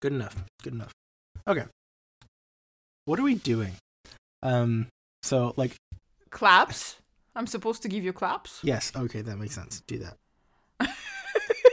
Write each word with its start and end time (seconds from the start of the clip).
Good 0.00 0.12
enough. 0.12 0.36
Good 0.62 0.74
enough. 0.74 0.92
Okay. 1.48 1.64
What 3.04 3.18
are 3.18 3.22
we 3.22 3.34
doing? 3.36 3.72
Um. 4.42 4.88
So 5.22 5.54
like 5.56 5.74
Claps. 6.30 6.96
I'm 7.34 7.46
supposed 7.46 7.82
to 7.82 7.88
give 7.88 8.02
you 8.02 8.12
claps. 8.14 8.60
yes. 8.62 8.92
Okay, 8.96 9.20
that 9.20 9.36
makes 9.36 9.54
sense. 9.54 9.82
Do 9.86 9.98
that. 9.98 10.16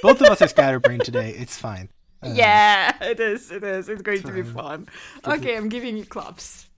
Both 0.01 0.19
of 0.21 0.27
us 0.27 0.41
are 0.41 0.47
scatterbrained 0.49 1.05
today. 1.05 1.29
It's 1.29 1.57
fine. 1.57 1.87
Um, 2.21 2.35
yeah, 2.35 2.91
it 3.01 3.19
is. 3.21 3.49
It 3.51 3.63
is. 3.63 3.87
It's 3.87 4.01
going 4.01 4.21
to 4.23 4.31
be 4.33 4.43
fun. 4.43 4.87
Okay, 5.25 5.55
I'm 5.55 5.69
giving 5.69 5.95
you 5.95 6.03
claps. 6.05 6.69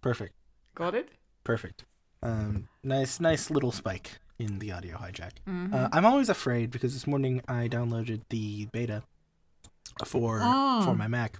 Perfect. 0.00 0.34
Got 0.74 0.94
it? 0.94 1.08
Perfect. 1.44 1.84
Um. 2.22 2.68
Nice. 2.82 3.20
Nice 3.20 3.50
little 3.50 3.72
spike 3.72 4.18
in 4.38 4.58
the 4.58 4.72
audio 4.72 4.96
hijack. 4.96 5.32
Mm-hmm. 5.48 5.74
Uh, 5.74 5.88
I'm 5.92 6.04
always 6.06 6.28
afraid 6.28 6.70
because 6.70 6.92
this 6.92 7.06
morning 7.06 7.40
I 7.48 7.68
downloaded 7.68 8.22
the 8.30 8.66
beta 8.72 9.02
for 10.04 10.40
Oh. 10.42 10.82
for 10.84 10.94
my 10.94 11.06
Mac, 11.08 11.38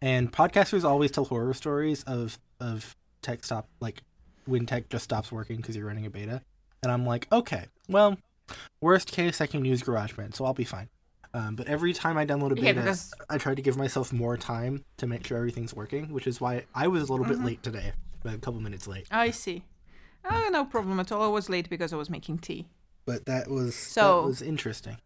and 0.00 0.32
podcasters 0.32 0.84
always 0.84 1.10
tell 1.10 1.24
horror 1.24 1.54
stories 1.54 2.02
of 2.04 2.38
of 2.60 2.96
tech 3.22 3.44
stop 3.44 3.68
like 3.80 4.02
when 4.46 4.66
tech 4.66 4.88
just 4.88 5.04
stops 5.04 5.30
working 5.30 5.56
because 5.58 5.76
you're 5.76 5.86
running 5.86 6.06
a 6.06 6.10
beta, 6.10 6.42
and 6.82 6.90
I'm 6.90 7.06
like, 7.06 7.28
okay, 7.30 7.66
well, 7.88 8.18
worst 8.80 9.12
case 9.12 9.40
I 9.40 9.46
can 9.46 9.64
use 9.64 9.82
GarageBand, 9.82 10.34
so 10.34 10.44
I'll 10.44 10.52
be 10.54 10.64
fine. 10.64 10.88
Um, 11.34 11.54
but 11.56 11.66
every 11.68 11.92
time 11.94 12.18
I 12.18 12.26
download 12.26 12.52
a 12.52 12.56
Yeah, 12.56 12.72
beta, 12.72 12.80
because 12.80 13.14
I 13.30 13.38
try 13.38 13.54
to 13.54 13.62
give 13.62 13.76
myself 13.76 14.12
more 14.12 14.36
time 14.36 14.84
to 14.98 15.06
make 15.06 15.24
sure 15.26 15.38
everything's 15.38 15.72
working, 15.74 16.12
which 16.12 16.26
is 16.26 16.40
why 16.40 16.64
I 16.74 16.88
was 16.88 17.08
a 17.08 17.12
little 17.12 17.24
Mm-hmm. 17.24 17.34
bit 17.42 17.44
late 17.46 17.62
today, 17.62 17.92
a 18.24 18.36
couple 18.38 18.60
minutes 18.60 18.86
late. 18.88 19.06
I 19.10 19.30
see. 19.30 19.62
Oh, 20.30 20.48
no 20.52 20.64
problem 20.64 21.00
at 21.00 21.10
all. 21.12 21.22
I 21.22 21.28
was 21.28 21.48
late 21.48 21.68
because 21.68 21.92
I 21.92 21.96
was 21.96 22.08
making 22.10 22.38
tea. 22.38 22.66
But 23.04 23.26
that 23.26 23.48
was 23.48 23.74
So- 23.74 24.22
that 24.22 24.28
was 24.28 24.42
interesting. 24.42 24.98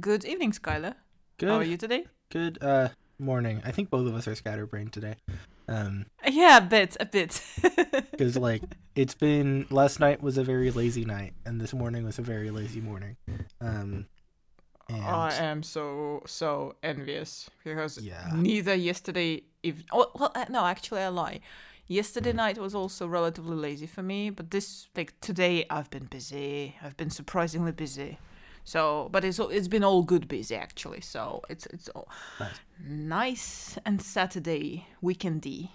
Good 0.00 0.24
evening, 0.24 0.52
Skylar. 0.52 0.94
Good. 1.38 1.48
How 1.48 1.56
are 1.56 1.64
you 1.64 1.76
today? 1.76 2.06
Good 2.30 2.62
uh 2.62 2.88
morning. 3.18 3.62
I 3.64 3.70
think 3.72 3.88
both 3.88 4.06
of 4.06 4.14
us 4.14 4.28
are 4.28 4.34
scatterbrained 4.34 4.92
today. 4.92 5.14
Um 5.68 6.06
Yeah, 6.26 6.58
a 6.58 6.60
bit, 6.60 6.96
a 7.00 7.06
bit. 7.06 7.40
cuz 8.18 8.36
like 8.36 8.62
it's 8.94 9.14
been 9.14 9.66
last 9.70 10.00
night 10.00 10.22
was 10.22 10.36
a 10.36 10.44
very 10.44 10.70
lazy 10.70 11.04
night 11.06 11.32
and 11.46 11.60
this 11.60 11.72
morning 11.72 12.04
was 12.04 12.18
a 12.18 12.22
very 12.22 12.50
lazy 12.50 12.80
morning. 12.80 13.16
Um 13.60 14.06
and 14.88 15.04
I 15.04 15.32
am 15.34 15.62
so 15.62 16.22
so 16.26 16.74
envious 16.82 17.48
because 17.64 17.98
Yeah. 17.98 18.30
neither 18.34 18.74
yesterday 18.74 19.42
if 19.62 19.82
oh, 19.92 20.10
well 20.14 20.32
uh, 20.34 20.44
no 20.50 20.66
actually 20.66 21.00
I 21.02 21.08
lie. 21.08 21.40
Yesterday 21.88 22.32
night 22.32 22.58
was 22.58 22.74
also 22.74 23.06
relatively 23.06 23.56
lazy 23.56 23.86
for 23.86 24.02
me, 24.02 24.30
but 24.30 24.50
this 24.50 24.88
like 24.96 25.14
today 25.20 25.64
I've 25.70 25.88
been 25.90 26.06
busy. 26.06 26.74
I've 26.82 26.96
been 26.96 27.10
surprisingly 27.10 27.72
busy. 27.72 28.18
So, 28.64 29.08
but 29.12 29.24
it's 29.24 29.38
all- 29.38 29.50
it's 29.50 29.68
been 29.68 29.84
all 29.84 30.02
good 30.02 30.26
busy 30.26 30.56
actually. 30.56 31.00
So 31.00 31.42
it's 31.48 31.66
it's 31.66 31.88
all 31.90 32.08
Nice. 32.40 32.58
nice 32.84 33.78
and 33.86 34.02
Saturday 34.02 34.86
weekendy. 35.00 35.70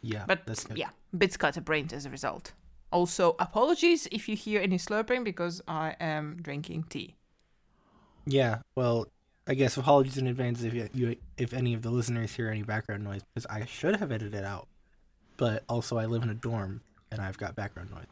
yeah, 0.00 0.24
But 0.26 0.46
that's 0.46 0.64
good. 0.64 0.78
yeah, 0.78 0.90
bit 1.16 1.32
scatterbrained 1.32 1.92
as 1.92 2.06
a 2.06 2.10
result. 2.10 2.52
Also, 2.92 3.34
apologies 3.40 4.06
if 4.12 4.28
you 4.28 4.36
hear 4.36 4.60
any 4.62 4.78
slurping 4.78 5.24
because 5.24 5.60
I 5.66 5.96
am 5.98 6.38
drinking 6.40 6.84
tea. 6.84 7.16
Yeah, 8.24 8.58
well, 8.76 9.06
I 9.48 9.54
guess 9.54 9.78
apologies 9.78 10.18
in 10.18 10.26
advance 10.26 10.62
if 10.62 10.74
you, 10.94 11.16
if 11.38 11.54
any 11.54 11.72
of 11.72 11.80
the 11.80 11.90
listeners 11.90 12.34
hear 12.34 12.50
any 12.50 12.62
background 12.62 13.02
noise 13.02 13.22
because 13.34 13.46
I 13.46 13.64
should 13.64 13.96
have 13.96 14.12
edited 14.12 14.34
it 14.34 14.44
out. 14.44 14.68
But 15.38 15.64
also 15.68 15.96
I 15.96 16.04
live 16.04 16.22
in 16.22 16.28
a 16.28 16.34
dorm 16.34 16.82
and 17.10 17.22
I've 17.22 17.38
got 17.38 17.56
background 17.56 17.90
noise. 17.90 18.06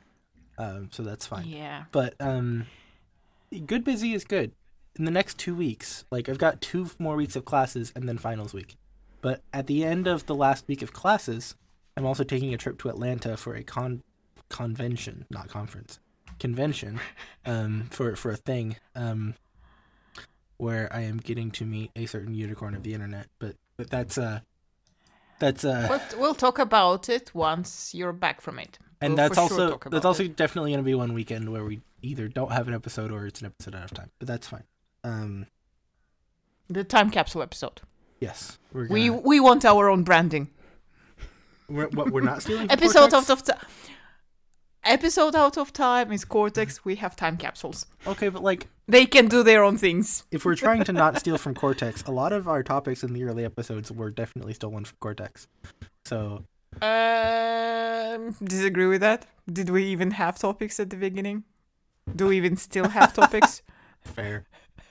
Um 0.57 0.89
so 0.91 1.03
that's 1.03 1.27
fine. 1.27 1.47
Yeah. 1.47 1.85
But 1.93 2.15
um 2.21 2.67
good 3.67 3.85
busy 3.85 4.15
is 4.15 4.25
good. 4.25 4.53
In 4.99 5.05
the 5.05 5.11
next 5.11 5.37
2 5.39 5.55
weeks, 5.55 6.07
like 6.11 6.31
I've 6.31 6.39
got 6.39 6.63
2 6.63 6.93
more 6.99 7.17
weeks 7.17 7.37
of 7.37 7.45
classes 7.45 7.93
and 7.95 8.09
then 8.09 8.17
finals 8.17 8.55
week. 8.55 8.77
But 9.21 9.43
at 9.53 9.67
the 9.67 9.85
end 9.85 10.07
of 10.07 10.25
the 10.25 10.35
last 10.35 10.67
week 10.67 10.81
of 10.81 10.95
classes, 10.95 11.55
I'm 11.99 12.07
also 12.07 12.25
taking 12.25 12.55
a 12.55 12.57
trip 12.57 12.79
to 12.79 12.89
Atlanta 12.89 13.37
for 13.37 13.55
a 13.55 13.63
con 13.63 14.03
convention, 14.49 15.27
not 15.29 15.49
conference. 15.49 15.99
Convention 16.39 16.99
um 17.45 17.89
for 17.91 18.17
for 18.17 18.31
a 18.31 18.37
thing 18.37 18.77
um 18.95 19.35
where 20.59 20.93
I 20.93 21.01
am 21.03 21.19
getting 21.19 21.51
to 21.53 21.65
meet 21.65 21.91
a 21.97 22.07
certain 22.07 22.35
unicorn 22.35 22.75
of 22.75 22.83
the 22.83 22.95
internet, 22.95 23.27
but 23.39 23.57
but 23.77 23.91
that's 23.91 24.17
uh 24.19 24.41
that's 25.39 25.65
uh 25.65 25.87
But 25.89 26.19
we'll 26.19 26.35
talk 26.35 26.59
about 26.59 27.09
it 27.09 27.35
once 27.35 27.95
you're 27.95 28.13
back 28.13 28.41
from 28.41 28.59
it. 28.59 28.79
and 29.01 29.13
We'll 29.13 29.17
that's 29.29 29.35
for 29.39 29.49
sure 29.55 29.73
also 29.73 29.91
that's 29.91 30.05
also 30.07 30.25
it. 30.25 30.37
definitely 30.37 30.71
going 30.73 30.83
to 30.83 30.85
be 30.85 30.95
one 30.95 31.13
weekend 31.13 31.51
where 31.53 31.65
we 31.65 31.81
either 32.03 32.29
don't 32.29 32.53
have 32.53 32.69
an 32.69 32.75
episode 32.75 33.11
or 33.13 33.27
it's 33.27 33.41
an 33.41 33.47
episode 33.47 33.75
out 33.75 33.85
of 33.85 33.95
time. 33.95 34.11
But 34.19 34.29
that's 34.29 34.47
fine. 34.49 34.65
Um 35.05 35.47
the 36.69 36.85
time 36.85 37.11
capsule 37.11 37.43
episode. 37.43 37.83
yes, 38.21 38.59
we're 38.73 38.89
We 38.89 39.09
gonna, 39.09 39.21
we 39.21 39.41
want 39.41 39.65
our 39.65 39.89
own 39.89 40.03
branding. 40.05 40.51
we're 41.69 41.89
what 41.89 42.11
we're 42.13 42.21
not 42.23 42.43
stealing 42.43 42.71
Episode 42.71 43.11
Cortex? 43.11 43.31
out 43.31 43.39
of 43.39 43.43
time. 43.45 43.67
Episode 44.91 45.35
out 45.35 45.59
of 45.59 45.73
time 45.73 46.13
is 46.13 46.25
Cortex. 46.25 46.85
We 46.85 46.95
have 46.97 47.17
time 47.17 47.37
capsules. 47.37 47.87
Okay, 48.07 48.29
but 48.29 48.43
like 48.43 48.69
They 48.87 49.05
can 49.05 49.27
do 49.27 49.43
their 49.43 49.65
own 49.65 49.77
things. 49.79 50.25
if 50.31 50.45
we're 50.45 50.55
trying 50.55 50.85
to 50.85 50.93
not 50.93 51.19
steal 51.19 51.39
from 51.39 51.55
Cortex, 51.55 52.03
a 52.05 52.13
lot 52.13 52.33
of 52.33 52.47
our 52.47 52.63
topics 52.63 53.03
in 53.03 53.13
the 53.13 53.25
early 53.25 53.45
episodes 53.45 53.91
were 53.91 54.11
definitely 54.11 54.55
stolen 54.55 54.85
from 54.85 54.97
Cortex. 55.01 55.49
So 56.05 56.45
Um, 56.81 58.37
disagree 58.45 58.87
with 58.87 59.01
that. 59.01 59.27
Did 59.53 59.71
we 59.71 59.85
even 59.87 60.13
have 60.13 60.39
topics 60.39 60.79
at 60.79 60.91
the 60.91 60.97
beginning? 60.97 61.43
Do 62.15 62.29
we 62.29 62.37
even 62.37 62.57
still 62.57 62.89
have 62.91 63.13
topics? 63.13 63.63
fair, 64.05 64.47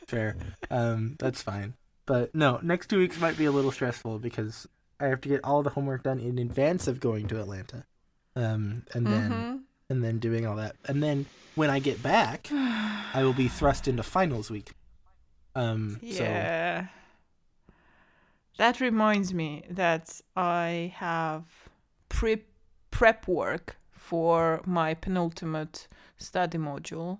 fair. 0.07 0.35
Um, 0.69 1.15
that's 1.19 1.41
fine. 1.41 1.73
But 2.05 2.35
no, 2.35 2.59
next 2.61 2.87
two 2.87 2.99
weeks 2.99 3.19
might 3.21 3.37
be 3.37 3.45
a 3.45 3.51
little 3.51 3.71
stressful 3.71 4.19
because 4.19 4.67
I 4.99 5.05
have 5.07 5.21
to 5.21 5.29
get 5.29 5.41
all 5.45 5.63
the 5.63 5.69
homework 5.71 6.03
done 6.03 6.19
in 6.19 6.37
advance 6.37 6.87
of 6.87 6.99
going 6.99 7.27
to 7.29 7.39
Atlanta, 7.39 7.85
um, 8.35 8.83
and 8.93 9.07
then 9.07 9.31
Mhm. 9.31 9.61
And 9.89 10.03
then 10.03 10.19
doing 10.19 10.45
all 10.45 10.55
that, 10.55 10.75
and 10.85 11.01
then 11.01 11.25
when 11.55 11.69
I 11.69 11.79
get 11.79 12.01
back, 12.03 12.49
I 12.51 13.23
will 13.23 13.33
be 13.33 13.47
thrust 13.47 13.87
into 13.87 14.03
finals 14.03 14.49
week. 14.51 14.71
Um, 15.55 15.99
so 16.01 16.23
Yeah. 16.23 16.87
That 18.57 18.79
reminds 18.79 19.33
me 19.33 19.63
that 19.69 20.21
I 20.35 20.93
have 20.95 21.43
pre 22.09 22.43
prep 22.91 23.27
work 23.27 23.77
for 23.91 24.61
my 24.65 24.93
penultimate 24.93 25.87
study 26.17 26.57
module 26.57 27.19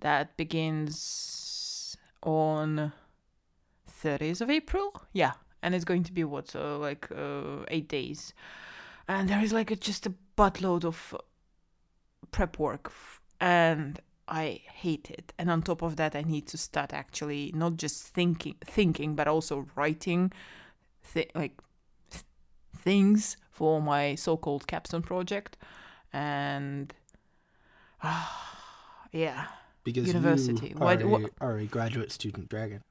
that 0.00 0.36
begins 0.36 1.96
on 2.22 2.92
30th 3.90 4.40
of 4.40 4.50
April. 4.50 5.02
Yeah, 5.12 5.32
and 5.62 5.74
it's 5.74 5.84
going 5.84 6.04
to 6.04 6.12
be 6.12 6.22
what 6.22 6.54
like 6.54 7.08
uh, 7.10 7.64
8 7.68 7.88
days. 7.88 8.32
And 9.08 9.28
there 9.28 9.42
is 9.42 9.52
like 9.52 9.72
a, 9.72 9.76
just 9.76 10.06
a 10.06 10.14
buttload 10.36 10.84
of 10.84 11.14
prep 12.32 12.58
work 12.58 12.86
f- 12.86 13.20
and 13.40 14.00
I 14.28 14.60
hate 14.82 15.10
it. 15.10 15.32
And 15.38 15.50
on 15.50 15.62
top 15.62 15.82
of 15.82 15.96
that, 15.96 16.16
I 16.16 16.22
need 16.22 16.46
to 16.48 16.58
start 16.58 16.92
actually 16.92 17.52
not 17.54 17.76
just 17.76 18.02
thinking, 18.08 18.56
thinking, 18.64 19.14
but 19.14 19.28
also 19.28 19.66
writing, 19.76 20.32
th- 21.12 21.30
like 21.34 21.60
th- 22.10 22.24
things 22.76 23.36
for 23.50 23.80
my 23.82 24.14
so-called 24.16 24.66
capstone 24.66 25.02
project. 25.02 25.56
And 26.12 26.92
yeah, 29.12 29.46
because 29.84 30.06
university. 30.06 30.68
you 30.68 30.76
Why 30.76 30.94
are, 30.94 30.96
do- 30.96 31.04
a, 31.06 31.08
wha- 31.08 31.28
are 31.40 31.58
a 31.58 31.66
graduate 31.66 32.12
student 32.12 32.48
dragon, 32.48 32.82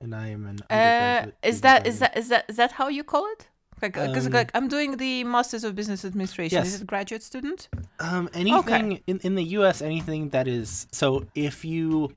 and 0.00 0.14
I 0.14 0.28
am 0.28 0.46
an 0.46 0.60
uh, 0.70 1.30
is 1.42 1.60
that 1.60 1.86
is 1.86 1.98
that 2.00 2.16
is 2.16 2.28
that 2.28 2.44
is 2.48 2.56
that 2.56 2.72
how 2.72 2.88
you 2.88 3.04
call 3.04 3.26
it? 3.32 3.48
Like, 3.82 3.94
because 3.94 4.26
Um, 4.26 4.32
like 4.32 4.50
I'm 4.54 4.68
doing 4.68 4.96
the 4.98 5.24
Masters 5.24 5.64
of 5.64 5.74
Business 5.74 6.04
Administration. 6.04 6.56
Yes. 6.58 6.74
Is 6.74 6.80
it 6.82 6.86
graduate 6.86 7.22
student? 7.22 7.68
Um, 7.98 8.28
anything 8.34 9.00
in, 9.06 9.18
in 9.20 9.34
the 9.36 9.44
U.S. 9.58 9.80
Anything 9.82 10.30
that 10.30 10.46
is 10.48 10.86
so 10.92 11.26
if 11.34 11.64
you 11.64 12.14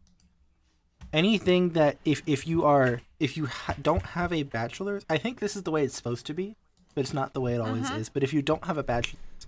anything 1.11 1.69
that 1.71 1.97
if 2.05 2.21
if 2.25 2.47
you 2.47 2.65
are 2.65 3.01
if 3.19 3.37
you 3.37 3.45
ha- 3.45 3.75
don't 3.81 4.03
have 4.07 4.33
a 4.33 4.43
bachelor's, 4.43 5.05
I 5.09 5.17
think 5.17 5.39
this 5.39 5.55
is 5.55 5.63
the 5.63 5.71
way 5.71 5.83
it's 5.83 5.95
supposed 5.95 6.25
to 6.27 6.33
be, 6.33 6.55
but 6.95 7.01
it's 7.01 7.13
not 7.13 7.33
the 7.33 7.41
way 7.41 7.53
it 7.55 7.59
always 7.61 7.85
Uh-huh. 7.85 7.97
is. 7.99 8.09
But 8.09 8.23
if 8.23 8.33
you 8.33 8.41
don't 8.41 8.65
have 8.65 8.77
a 8.77 8.83
bachelor's, 8.83 9.47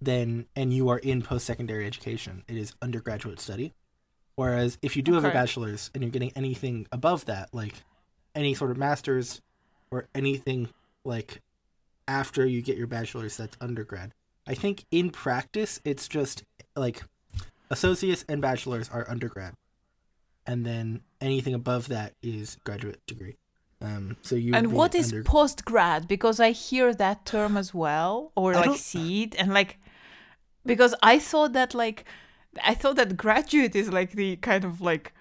then 0.00 0.46
and 0.56 0.72
you 0.72 0.88
are 0.88 0.98
in 0.98 1.22
post 1.22 1.44
secondary 1.46 1.86
education, 1.86 2.44
it 2.48 2.56
is 2.56 2.72
undergraduate 2.80 3.40
study. 3.40 3.72
Whereas 4.34 4.78
if 4.80 4.96
you 4.96 5.02
do 5.02 5.12
have 5.14 5.24
a 5.24 5.30
bachelor's 5.30 5.90
and 5.92 6.02
you're 6.02 6.10
getting 6.10 6.32
anything 6.34 6.86
above 6.90 7.26
that, 7.26 7.52
like 7.52 7.74
any 8.34 8.54
sort 8.54 8.70
of 8.70 8.78
master's 8.78 9.42
or 9.90 10.08
anything 10.14 10.70
like 11.04 11.40
after 12.08 12.46
you 12.46 12.62
get 12.62 12.76
your 12.76 12.86
bachelor's, 12.86 13.36
that's 13.36 13.56
undergrad. 13.60 14.12
I 14.46 14.54
think 14.54 14.84
in 14.90 15.10
practice, 15.10 15.80
it's 15.84 16.08
just 16.08 16.42
like 16.76 17.02
associates 17.70 18.24
and 18.28 18.42
bachelors 18.42 18.88
are 18.90 19.08
undergrad, 19.08 19.54
and 20.46 20.66
then 20.66 21.02
anything 21.20 21.54
above 21.54 21.88
that 21.88 22.14
is 22.22 22.58
graduate 22.64 23.00
degree. 23.06 23.36
Um, 23.80 24.16
so 24.22 24.36
you 24.36 24.54
And 24.54 24.72
what 24.72 24.94
is 24.94 25.12
under- 25.12 25.24
postgrad? 25.24 26.06
Because 26.06 26.38
I 26.40 26.50
hear 26.52 26.94
that 26.94 27.24
term 27.26 27.56
as 27.56 27.72
well, 27.74 28.32
or 28.36 28.54
I 28.54 28.66
like 28.66 28.78
see 28.78 29.24
it, 29.24 29.34
and 29.36 29.52
like 29.52 29.78
because 30.64 30.94
I 31.02 31.18
thought 31.18 31.52
that 31.54 31.74
like 31.74 32.04
I 32.62 32.74
thought 32.74 32.96
that 32.96 33.16
graduate 33.16 33.74
is 33.74 33.90
like 33.92 34.12
the 34.12 34.36
kind 34.36 34.64
of 34.64 34.80
like 34.80 35.12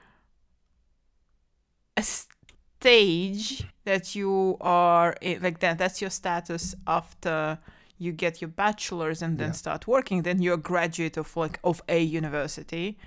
a 1.98 2.04
stage 2.82 3.64
that 3.86 4.16
you 4.16 4.58
are 4.62 5.16
in, 5.22 5.42
like 5.42 5.60
that. 5.60 5.78
That's 5.78 6.02
your 6.02 6.10
status 6.10 6.76
after 6.88 7.60
you 7.98 8.12
get 8.12 8.42
your 8.42 8.50
bachelor's 8.50 9.22
and 9.22 9.38
then 9.38 9.50
Yeah. 9.50 9.54
start 9.64 9.88
working. 9.88 10.24
Then 10.24 10.42
you're 10.42 10.56
a 10.56 10.70
graduate 10.72 11.18
of 11.18 11.38
like 11.38 11.60
of 11.64 11.82
a 11.88 12.00
university, 12.02 12.98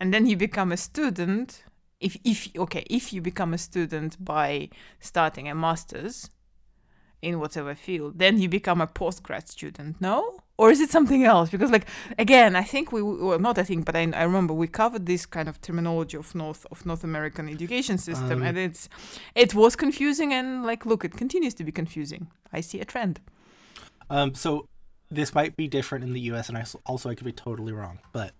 and 0.00 0.12
then 0.12 0.26
you 0.26 0.36
become 0.36 0.72
a 0.72 0.76
student. 0.76 1.64
If 2.00 2.16
if 2.24 2.48
okay, 2.56 2.84
if 2.88 3.12
you 3.12 3.20
become 3.22 3.54
a 3.54 3.58
student 3.58 4.16
by 4.24 4.70
starting 5.00 5.48
a 5.48 5.54
master's 5.54 6.30
in 7.20 7.38
whatever 7.38 7.74
field, 7.74 8.18
then 8.18 8.40
you 8.40 8.48
become 8.48 8.80
a 8.80 8.86
postgrad 8.86 9.48
student. 9.48 10.00
No. 10.00 10.40
Or 10.58 10.70
is 10.70 10.80
it 10.80 10.90
something 10.90 11.22
else? 11.24 11.50
Because, 11.50 11.70
like, 11.70 11.86
again, 12.18 12.56
I 12.56 12.64
think 12.64 12.90
we 12.90 13.00
well, 13.00 13.38
not 13.38 13.58
I 13.58 13.62
think, 13.62 13.84
but 13.84 13.94
I, 13.94 14.10
I 14.12 14.24
remember 14.24 14.52
we 14.52 14.66
covered 14.66 15.06
this 15.06 15.24
kind 15.24 15.48
of 15.48 15.60
terminology 15.60 16.16
of 16.16 16.34
North 16.34 16.66
of 16.72 16.84
North 16.84 17.04
American 17.04 17.48
education 17.48 17.96
system, 17.96 18.42
Um, 18.42 18.42
and 18.42 18.58
it's 18.58 18.88
it 19.34 19.54
was 19.54 19.76
confusing, 19.76 20.32
and 20.34 20.64
like, 20.66 20.84
look, 20.84 21.04
it 21.04 21.14
continues 21.16 21.54
to 21.54 21.64
be 21.64 21.72
confusing. 21.72 22.26
I 22.52 22.60
see 22.60 22.80
a 22.80 22.84
trend. 22.84 23.20
Um, 24.10 24.34
so 24.34 24.66
this 25.10 25.34
might 25.34 25.56
be 25.56 25.68
different 25.68 26.04
in 26.04 26.12
the 26.12 26.20
U.S. 26.32 26.48
and 26.48 26.58
I 26.58 26.64
also 26.86 27.08
I 27.08 27.14
could 27.14 27.26
be 27.26 27.32
totally 27.32 27.72
wrong, 27.72 27.98
but 28.12 28.32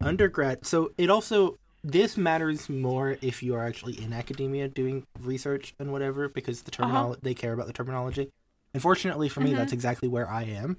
undergrad. 0.00 0.64
So 0.66 0.92
it 0.96 1.10
also 1.10 1.58
this 1.84 2.16
matters 2.16 2.68
more 2.68 3.16
if 3.20 3.42
you 3.42 3.54
are 3.54 3.64
actually 3.64 4.02
in 4.02 4.12
academia 4.12 4.68
doing 4.68 5.04
research 5.20 5.74
and 5.78 5.92
whatever 5.92 6.28
because 6.28 6.62
the 6.62 6.70
terminal 6.70 7.16
they 7.22 7.34
care 7.34 7.52
about 7.52 7.66
the 7.66 7.72
terminology. 7.72 8.30
Unfortunately 8.74 9.28
for 9.28 9.40
me, 9.40 9.54
that's 9.54 9.72
exactly 9.72 10.08
where 10.08 10.28
I 10.28 10.42
am, 10.44 10.78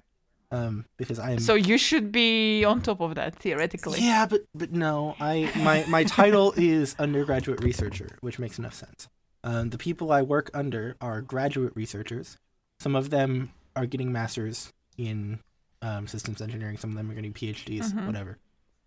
um, 0.52 0.86
because 0.98 1.20
I 1.20 1.32
am. 1.32 1.40
So 1.40 1.56
you 1.56 1.78
should 1.78 2.12
be 2.12 2.64
on 2.64 2.82
top 2.82 3.02
of 3.02 3.16
that 3.16 3.36
theoretically. 3.36 4.00
yeah, 4.02 4.26
but 4.26 4.42
but 4.56 4.72
no, 4.72 5.16
I 5.20 5.52
my 5.58 5.86
my 5.88 6.04
title 6.04 6.54
is 6.58 6.96
undergraduate 7.00 7.64
researcher, 7.64 8.18
which 8.22 8.40
makes 8.40 8.58
enough 8.60 8.74
sense. 8.74 9.08
Um, 9.44 9.70
the 9.70 9.78
people 9.78 10.12
I 10.12 10.22
work 10.22 10.50
under 10.54 10.96
are 11.02 11.22
graduate 11.22 11.74
researchers. 11.76 12.38
Some 12.80 12.96
of 12.96 13.10
them 13.10 13.52
are 13.76 13.86
getting 13.86 14.12
masters 14.12 14.74
in 14.98 15.40
um, 15.82 16.08
systems 16.08 16.42
engineering. 16.42 16.78
Some 16.78 16.92
of 16.92 16.96
them 16.98 17.10
are 17.12 17.14
getting 17.14 17.34
PhDs, 17.34 17.92
Mhm. 17.94 18.06
whatever. 18.08 18.38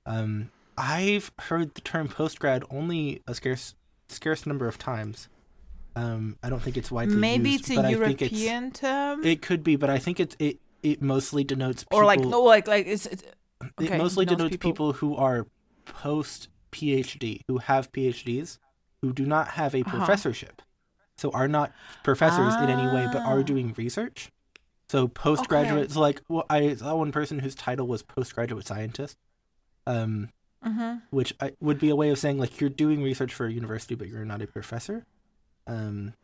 Um, 0.06 0.50
I've 0.76 1.30
heard 1.38 1.74
the 1.74 1.80
term 1.80 2.08
postgrad 2.08 2.64
only 2.70 3.22
a 3.26 3.34
scarce 3.34 3.74
scarce 4.08 4.46
number 4.46 4.66
of 4.66 4.78
times. 4.78 5.28
Um, 5.96 6.36
I 6.42 6.48
don't 6.50 6.62
think 6.62 6.76
it's 6.76 6.90
widely 6.90 7.16
Maybe 7.16 7.50
used, 7.50 7.68
it's 7.68 7.78
a 7.78 7.80
it's 7.82 7.90
European 7.90 8.70
term, 8.70 9.24
it 9.24 9.42
could 9.42 9.62
be, 9.62 9.76
but 9.76 9.90
I 9.90 9.98
think 9.98 10.20
it 10.20 10.36
it 10.38 10.58
it 10.82 11.02
mostly 11.02 11.44
denotes 11.44 11.84
people, 11.84 11.98
or 11.98 12.04
like 12.04 12.20
no, 12.20 12.42
like 12.42 12.66
like 12.66 12.86
it's, 12.86 13.06
it's 13.06 13.22
it 13.80 13.96
mostly 13.98 14.24
denotes 14.24 14.56
people. 14.56 14.70
people. 14.70 14.92
who 14.94 15.16
are 15.16 15.46
post 15.86 16.48
PhD, 16.72 17.42
who 17.48 17.58
have 17.58 17.90
PhDs, 17.92 18.58
who 19.02 19.12
do 19.12 19.26
not 19.26 19.48
have 19.48 19.74
a 19.74 19.80
Uh-huh. 19.82 19.96
professorship, 19.98 20.62
so 21.18 21.30
are 21.32 21.48
not 21.48 21.72
professors 22.02 22.54
in 22.56 22.70
any 22.70 22.86
way, 22.86 23.06
but 23.12 23.24
are 23.24 23.40
Ah. 23.40 23.42
doing 23.42 23.74
research. 23.76 24.30
So 24.88 25.06
postgraduates, 25.08 25.94
like 25.96 26.22
well, 26.28 26.46
I 26.50 26.74
saw 26.74 26.96
one 26.96 27.12
person 27.12 27.38
whose 27.40 27.54
title 27.54 27.86
was 27.86 28.02
postgraduate 28.02 28.66
scientist, 28.66 29.16
um, 29.86 30.30
Mhm. 30.66 31.02
which 31.10 31.32
I, 31.40 31.52
would 31.60 31.78
be 31.78 31.90
a 31.90 31.96
way 31.96 32.10
of 32.10 32.18
saying 32.18 32.38
like 32.38 32.60
you're 32.60 32.70
doing 32.70 33.02
research 33.02 33.32
for 33.32 33.46
a 33.46 33.52
university, 33.52 33.94
but 33.94 34.08
you're 34.08 34.24
not 34.24 34.42
a 34.42 34.46
professor. 34.46 35.06
Um, 35.66 36.14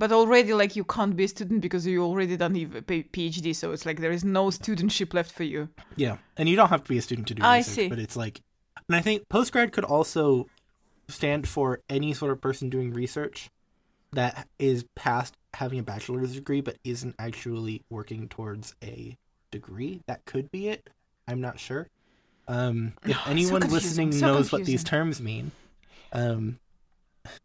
But 0.00 0.12
already, 0.12 0.54
like, 0.54 0.76
you 0.76 0.84
can't 0.84 1.14
be 1.14 1.24
a 1.24 1.28
student 1.28 1.60
because 1.60 1.86
you 1.86 2.02
already 2.02 2.34
done 2.38 2.54
P- 2.54 3.02
PhD. 3.14 3.54
So 3.54 3.72
it's 3.72 3.84
like 3.84 4.00
there 4.00 4.10
is 4.10 4.24
no 4.24 4.46
studentship 4.46 5.12
left 5.12 5.30
for 5.30 5.44
you. 5.44 5.68
Yeah, 5.94 6.16
and 6.38 6.48
you 6.48 6.56
don't 6.56 6.70
have 6.70 6.82
to 6.84 6.88
be 6.88 6.96
a 6.96 7.02
student 7.02 7.28
to 7.28 7.34
do 7.34 7.42
I 7.42 7.58
research, 7.58 7.74
see. 7.74 7.88
but 7.88 7.98
it's 7.98 8.16
like, 8.16 8.40
and 8.88 8.96
I 8.96 9.02
think 9.02 9.28
postgrad 9.28 9.72
could 9.72 9.84
also 9.84 10.46
stand 11.08 11.46
for 11.46 11.80
any 11.90 12.14
sort 12.14 12.32
of 12.32 12.40
person 12.40 12.70
doing 12.70 12.94
research 12.94 13.50
that 14.12 14.48
is 14.58 14.86
past 14.96 15.34
having 15.54 15.78
a 15.78 15.82
bachelor's 15.82 16.34
degree 16.34 16.62
but 16.62 16.76
isn't 16.82 17.14
actually 17.18 17.82
working 17.90 18.26
towards 18.26 18.74
a 18.82 19.18
degree. 19.50 20.00
That 20.06 20.24
could 20.24 20.50
be 20.50 20.68
it. 20.68 20.88
I'm 21.28 21.42
not 21.42 21.60
sure. 21.60 21.88
Um, 22.48 22.94
if 23.04 23.16
so 23.16 23.22
anyone 23.30 23.60
confusing, 23.60 24.08
listening 24.08 24.12
so 24.12 24.26
knows 24.28 24.50
what 24.50 24.64
these 24.64 24.82
terms 24.82 25.20
mean, 25.20 25.50
um, 26.12 26.58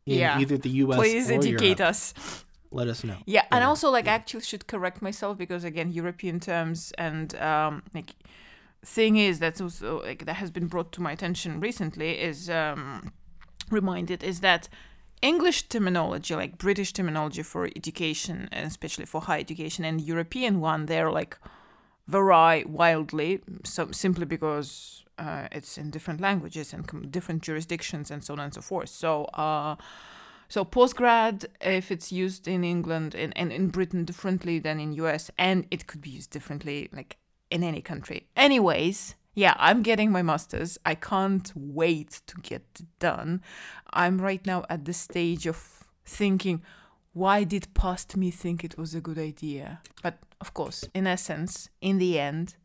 in 0.06 0.20
Yeah. 0.20 0.40
either 0.40 0.58
the 0.58 0.70
U.S. 0.70 0.98
Please 0.98 1.30
or 1.30 1.34
educate 1.34 1.80
Europe, 1.80 1.90
us. 1.90 2.45
Let 2.76 2.88
us 2.88 3.04
know. 3.04 3.18
Yeah, 3.26 3.46
and 3.52 3.64
also 3.64 3.90
like 3.90 4.06
yeah. 4.06 4.14
actually 4.14 4.42
should 4.42 4.68
correct 4.68 5.02
myself 5.02 5.38
because 5.38 5.64
again, 5.64 5.92
European 5.92 6.40
terms 6.40 6.94
and 6.98 7.36
um 7.36 7.84
like 7.94 8.12
thing 8.84 9.18
is 9.18 9.40
that's 9.40 9.62
also 9.62 10.02
like 10.04 10.26
that 10.26 10.36
has 10.36 10.52
been 10.52 10.68
brought 10.68 10.92
to 10.92 11.02
my 11.02 11.12
attention 11.12 11.60
recently 11.60 12.12
is 12.20 12.50
um 12.50 13.12
reminded 13.72 14.24
is 14.24 14.42
that 14.42 14.70
English 15.22 15.64
terminology, 15.70 16.36
like 16.36 16.58
British 16.58 16.94
terminology 16.94 17.42
for 17.42 17.68
education, 17.76 18.50
and 18.52 18.68
especially 18.68 19.06
for 19.06 19.22
higher 19.22 19.40
education, 19.40 19.86
and 19.86 20.02
European 20.02 20.60
one, 20.60 20.86
they're 20.86 21.12
like 21.12 21.38
vary 22.08 22.64
wildly, 22.66 23.42
so 23.64 23.92
simply 23.92 24.26
because 24.26 25.04
uh, 25.18 25.48
it's 25.52 25.78
in 25.78 25.90
different 25.90 26.22
languages 26.22 26.74
and 26.74 26.88
com- 26.88 27.08
different 27.10 27.42
jurisdictions 27.42 28.12
and 28.12 28.24
so 28.24 28.34
on 28.34 28.40
and 28.40 28.54
so 28.54 28.62
forth. 28.62 28.90
So, 28.90 29.26
uh, 29.34 29.76
so 30.48 30.64
postgrad, 30.66 31.46
if 31.62 31.92
it's 31.92 32.12
used 32.12 32.48
in 32.48 32.64
England 32.64 33.16
and, 33.16 33.34
in 33.36 33.70
Britain 33.70 34.06
differently 34.06 34.60
than 34.60 34.80
in 34.80 34.94
US, 34.94 35.32
and 35.38 35.66
it 35.72 35.88
could 35.88 36.02
be 36.02 36.12
used 36.12 36.32
differently 36.32 36.90
like 36.94 37.18
in 37.50 37.64
any 37.64 37.82
country. 37.82 38.28
Anyways, 38.36 39.16
yeah, 39.34 39.54
I'm 39.58 39.82
getting 39.82 40.12
my 40.12 40.22
master's. 40.22 40.78
I 40.86 40.96
can't 40.96 41.52
wait 41.56 42.22
to 42.28 42.36
get 42.42 42.64
it 42.80 42.86
done. 43.00 43.42
I'm 43.92 44.22
right 44.22 44.46
now 44.46 44.66
at 44.70 44.86
the 44.86 44.94
stage 44.94 45.46
of 45.46 45.84
thinking, 46.06 46.62
why 47.14 47.44
did 47.44 47.74
past 47.74 48.16
me 48.16 48.32
think 48.32 48.64
it 48.64 48.78
was 48.78 48.96
a 48.96 49.02
good 49.02 49.18
idea? 49.18 49.82
But 50.04 50.20
of 50.40 50.54
course, 50.54 50.86
in 50.94 51.08
essence, 51.08 51.70
in 51.82 51.98
the 51.98 52.20
end, 52.20 52.56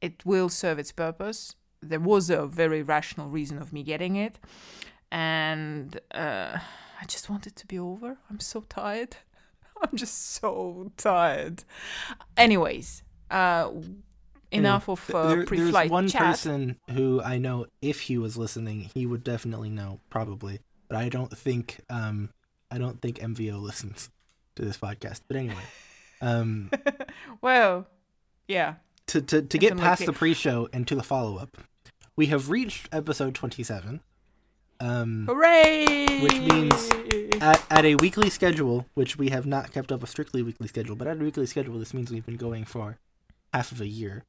it 0.00 0.24
will 0.24 0.48
serve 0.48 0.78
its 0.78 0.92
purpose. 0.92 1.54
There 1.80 2.00
was 2.00 2.30
a 2.30 2.46
very 2.46 2.82
rational 2.82 3.28
reason 3.28 3.58
of 3.58 3.72
me 3.72 3.82
getting 3.82 4.16
it, 4.16 4.38
and 5.10 5.98
uh, 6.12 6.58
I 7.00 7.04
just 7.06 7.28
want 7.30 7.46
it 7.46 7.56
to 7.56 7.66
be 7.66 7.78
over. 7.78 8.18
I'm 8.30 8.40
so 8.40 8.64
tired. 8.68 9.16
I'm 9.82 9.96
just 9.96 10.32
so 10.34 10.92
tired. 10.96 11.64
Anyways, 12.36 13.02
uh, 13.30 13.70
enough 14.50 14.88
of 14.88 15.08
uh, 15.14 15.28
There- 15.28 15.36
there's 15.36 15.48
pre-flight 15.48 15.90
one 15.90 16.08
chat. 16.08 16.22
person 16.22 16.76
who 16.90 17.20
I 17.22 17.38
know, 17.38 17.66
if 17.80 18.00
he 18.02 18.18
was 18.18 18.36
listening, 18.36 18.90
he 18.94 19.06
would 19.06 19.22
definitely 19.24 19.70
know, 19.70 20.00
probably. 20.10 20.60
But 20.88 20.96
I 20.98 21.08
don't 21.08 21.36
think, 21.36 21.80
um, 21.90 22.30
I 22.70 22.78
don't 22.78 23.00
think 23.00 23.18
MVO 23.18 23.60
listens 23.62 24.10
to 24.56 24.64
this 24.64 24.76
podcast. 24.78 25.20
But 25.28 25.36
anyway, 25.36 25.62
um, 26.20 26.70
Well, 27.40 27.86
yeah. 28.48 28.74
to 29.08 29.20
to 29.22 29.42
to 29.42 29.56
It's 29.58 29.60
get 29.60 29.76
past 29.76 30.04
the 30.06 30.12
pre-show 30.12 30.68
and 30.72 30.86
to 30.88 30.94
the 30.96 31.02
follow-up, 31.02 31.56
we 32.16 32.26
have 32.26 32.50
reached 32.50 32.88
episode 32.92 33.34
twenty-seven. 33.34 34.00
Um, 34.80 35.26
Hooray! 35.26 36.20
Which 36.20 36.38
means 36.40 36.88
at, 37.40 37.64
at 37.70 37.84
a 37.84 37.96
weekly 37.96 38.30
schedule, 38.30 38.86
which 38.94 39.16
we 39.18 39.30
have 39.30 39.46
not 39.46 39.72
kept 39.72 39.90
up 39.90 40.02
a 40.02 40.06
strictly 40.06 40.42
weekly 40.42 40.68
schedule, 40.68 40.94
but 40.96 41.08
at 41.08 41.16
a 41.20 41.24
weekly 41.24 41.46
schedule, 41.46 41.78
this 41.78 41.92
means 41.94 42.10
we've 42.10 42.24
been 42.26 42.36
going 42.36 42.64
for 42.64 42.98
half 43.52 43.72
of 43.72 43.80
a 43.80 43.86
year, 43.86 44.24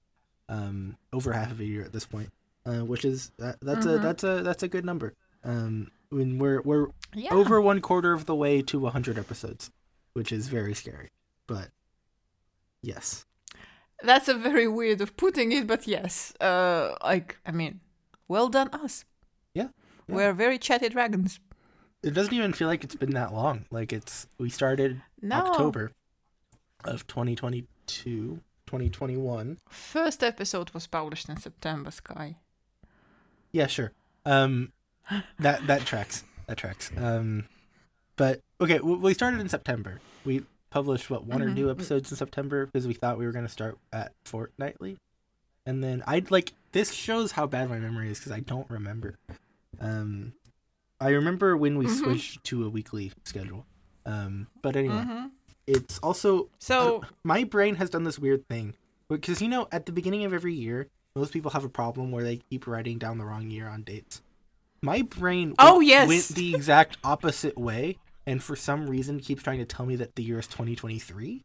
um, 0.48 0.98
over 1.13 1.34
half 1.34 1.51
of 1.51 1.60
a 1.60 1.65
year 1.65 1.84
at 1.84 1.94
this 1.94 2.06
point, 2.06 2.32
uh, 2.65 2.79
which 2.86 3.06
is 3.06 3.32
that, 3.38 3.58
that's 3.62 3.86
a 3.86 3.89
Mhm. 4.00 4.01
that's 4.01 4.24
a 4.24 4.41
that's 4.41 4.63
a 4.63 4.68
good 4.68 4.86
number. 4.86 5.13
Um, 5.44 5.91
when 6.10 6.39
we're 6.39 6.62
we're 6.63 6.88
yeah. 7.13 7.32
over 7.34 7.62
one 7.62 7.79
quarter 7.82 8.13
of 8.13 8.25
the 8.25 8.36
way 8.36 8.62
to 8.63 8.86
hundred 8.88 9.18
episodes, 9.20 9.70
which 10.13 10.32
is 10.32 10.48
very 10.48 10.74
scary, 10.74 11.10
but 11.48 11.70
yes, 12.82 13.25
That's 14.01 14.29
a 14.29 14.34
very 14.34 14.65
weird 14.68 15.01
of 15.01 15.18
putting 15.18 15.51
it, 15.51 15.68
but 15.68 15.86
yes. 15.86 16.34
Uh, 16.39 16.96
like 17.03 17.38
I 17.46 17.51
mean, 17.51 17.82
well 18.27 18.48
done 18.50 18.70
us. 18.70 19.03
Yeah. 20.10 20.16
We're 20.16 20.34
very 20.34 20.58
chatty 20.58 20.89
dragons. 20.89 21.39
it 22.04 22.12
doesn't 22.13 22.34
even 22.34 22.54
feel 22.54 22.68
like 22.68 22.84
it's 22.84 22.96
been 22.96 23.12
that 23.13 23.34
long. 23.34 23.66
Like 23.72 23.94
it's 23.94 24.28
we 24.38 24.50
started 24.50 25.01
No. 25.22 25.38
October 25.38 25.92
of 26.86 27.06
2022, 27.08 28.39
2021. 28.66 29.58
First 29.70 30.24
episode 30.24 30.70
was 30.72 30.88
published 30.88 31.28
in 31.30 31.38
September, 31.38 31.92
Sky. 31.92 32.38
Yeah, 33.51 33.68
sure. 33.68 33.92
Um, 34.25 34.72
that 35.39 35.66
that 35.68 35.82
tracks. 35.86 36.24
That 36.48 36.58
tracks. 36.58 36.92
Um, 36.98 37.46
but 38.16 38.42
okay, 38.62 38.80
we 38.80 39.13
started 39.13 39.39
in 39.39 39.50
September. 39.50 40.00
We 40.25 40.44
published 40.70 41.10
what 41.10 41.25
one 41.25 41.42
or 41.42 41.50
Mhm. 41.50 41.56
two 41.56 41.72
episodes 41.72 42.12
in 42.12 42.18
September 42.18 42.66
because 42.68 42.86
we 42.88 42.94
thought 42.94 43.18
we 43.18 43.25
were 43.25 43.32
gonna 43.32 43.50
start 43.50 43.78
at 43.92 44.13
fortnightly, 44.24 44.98
and 45.66 45.84
then 45.84 46.04
I'd 46.06 46.30
like 46.32 46.54
this 46.74 46.92
shows 46.94 47.32
how 47.34 47.48
bad 47.48 47.70
my 47.70 47.80
memory 47.80 48.10
is 48.12 48.20
because 48.20 48.32
I 48.32 48.39
don't 48.39 48.70
remember. 48.70 49.18
Um, 49.79 50.33
I 51.00 51.09
remember 51.09 51.55
when 51.55 51.77
we 51.77 51.86
Mhm. 51.86 52.00
switched 52.00 52.43
to 52.45 52.65
a 52.65 52.69
weekly 52.69 53.12
schedule. 53.24 53.65
Um, 54.05 54.48
but 54.62 54.75
anyway, 54.75 55.03
hmm 55.03 55.25
it's 55.67 56.00
also 56.00 56.50
So 56.57 57.01
uh, 57.01 57.07
my 57.24 57.43
brain 57.43 57.75
has 57.75 57.91
done 57.91 58.03
this 58.03 58.17
weird 58.17 58.48
thing 58.48 58.74
because 59.07 59.39
you 59.39 59.48
know 59.48 59.67
at 59.71 59.86
the 59.86 59.91
beginning 59.91 60.25
of 60.25 60.33
every 60.33 60.53
year 60.53 60.88
most 61.15 61.31
people 61.31 61.51
have 61.51 61.63
a 61.63 61.69
problem 61.69 62.09
where 62.12 62.24
they 62.24 62.38
keep 62.38 62.65
writing 62.65 62.98
down 62.98 63.19
the 63.19 63.25
wrong 63.25 63.51
year 63.51 63.67
on 63.67 63.83
dates 63.83 64.21
My 64.81 65.03
brain 65.03 65.53
Oh, 65.59 65.75
went- 65.77 65.88
yes. 65.88 66.07
went 66.07 66.27
the 66.29 66.55
exact 66.55 66.98
opposite 67.03 67.55
way, 67.57 67.98
and 68.25 68.41
for 68.41 68.55
some 68.55 68.88
reason 68.89 69.19
keeps 69.19 69.43
trying 69.43 69.59
to 69.59 69.65
tell 69.65 69.86
me 69.86 69.95
that 69.98 70.15
the 70.15 70.24
year 70.24 70.39
is 70.39 70.48
2023, 70.48 71.43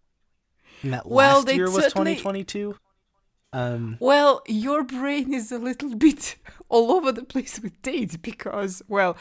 and 0.83 0.93
that 0.95 1.07
Well, 1.07 1.41
last 1.43 1.55
year 1.55 1.65
was 1.67 1.85
certainly- 1.85 2.15
2022. 2.17 2.79
Um, 3.55 3.97
Well, 4.01 4.43
your 4.49 4.83
brain 4.83 5.33
is 5.33 5.53
a 5.53 5.59
little 5.59 5.95
bit 6.07 6.37
all 6.69 6.91
over 6.93 7.13
the 7.13 7.23
place 7.25 7.61
with 7.61 7.81
dates 7.83 8.17
because, 8.17 8.83
well, 8.89 9.17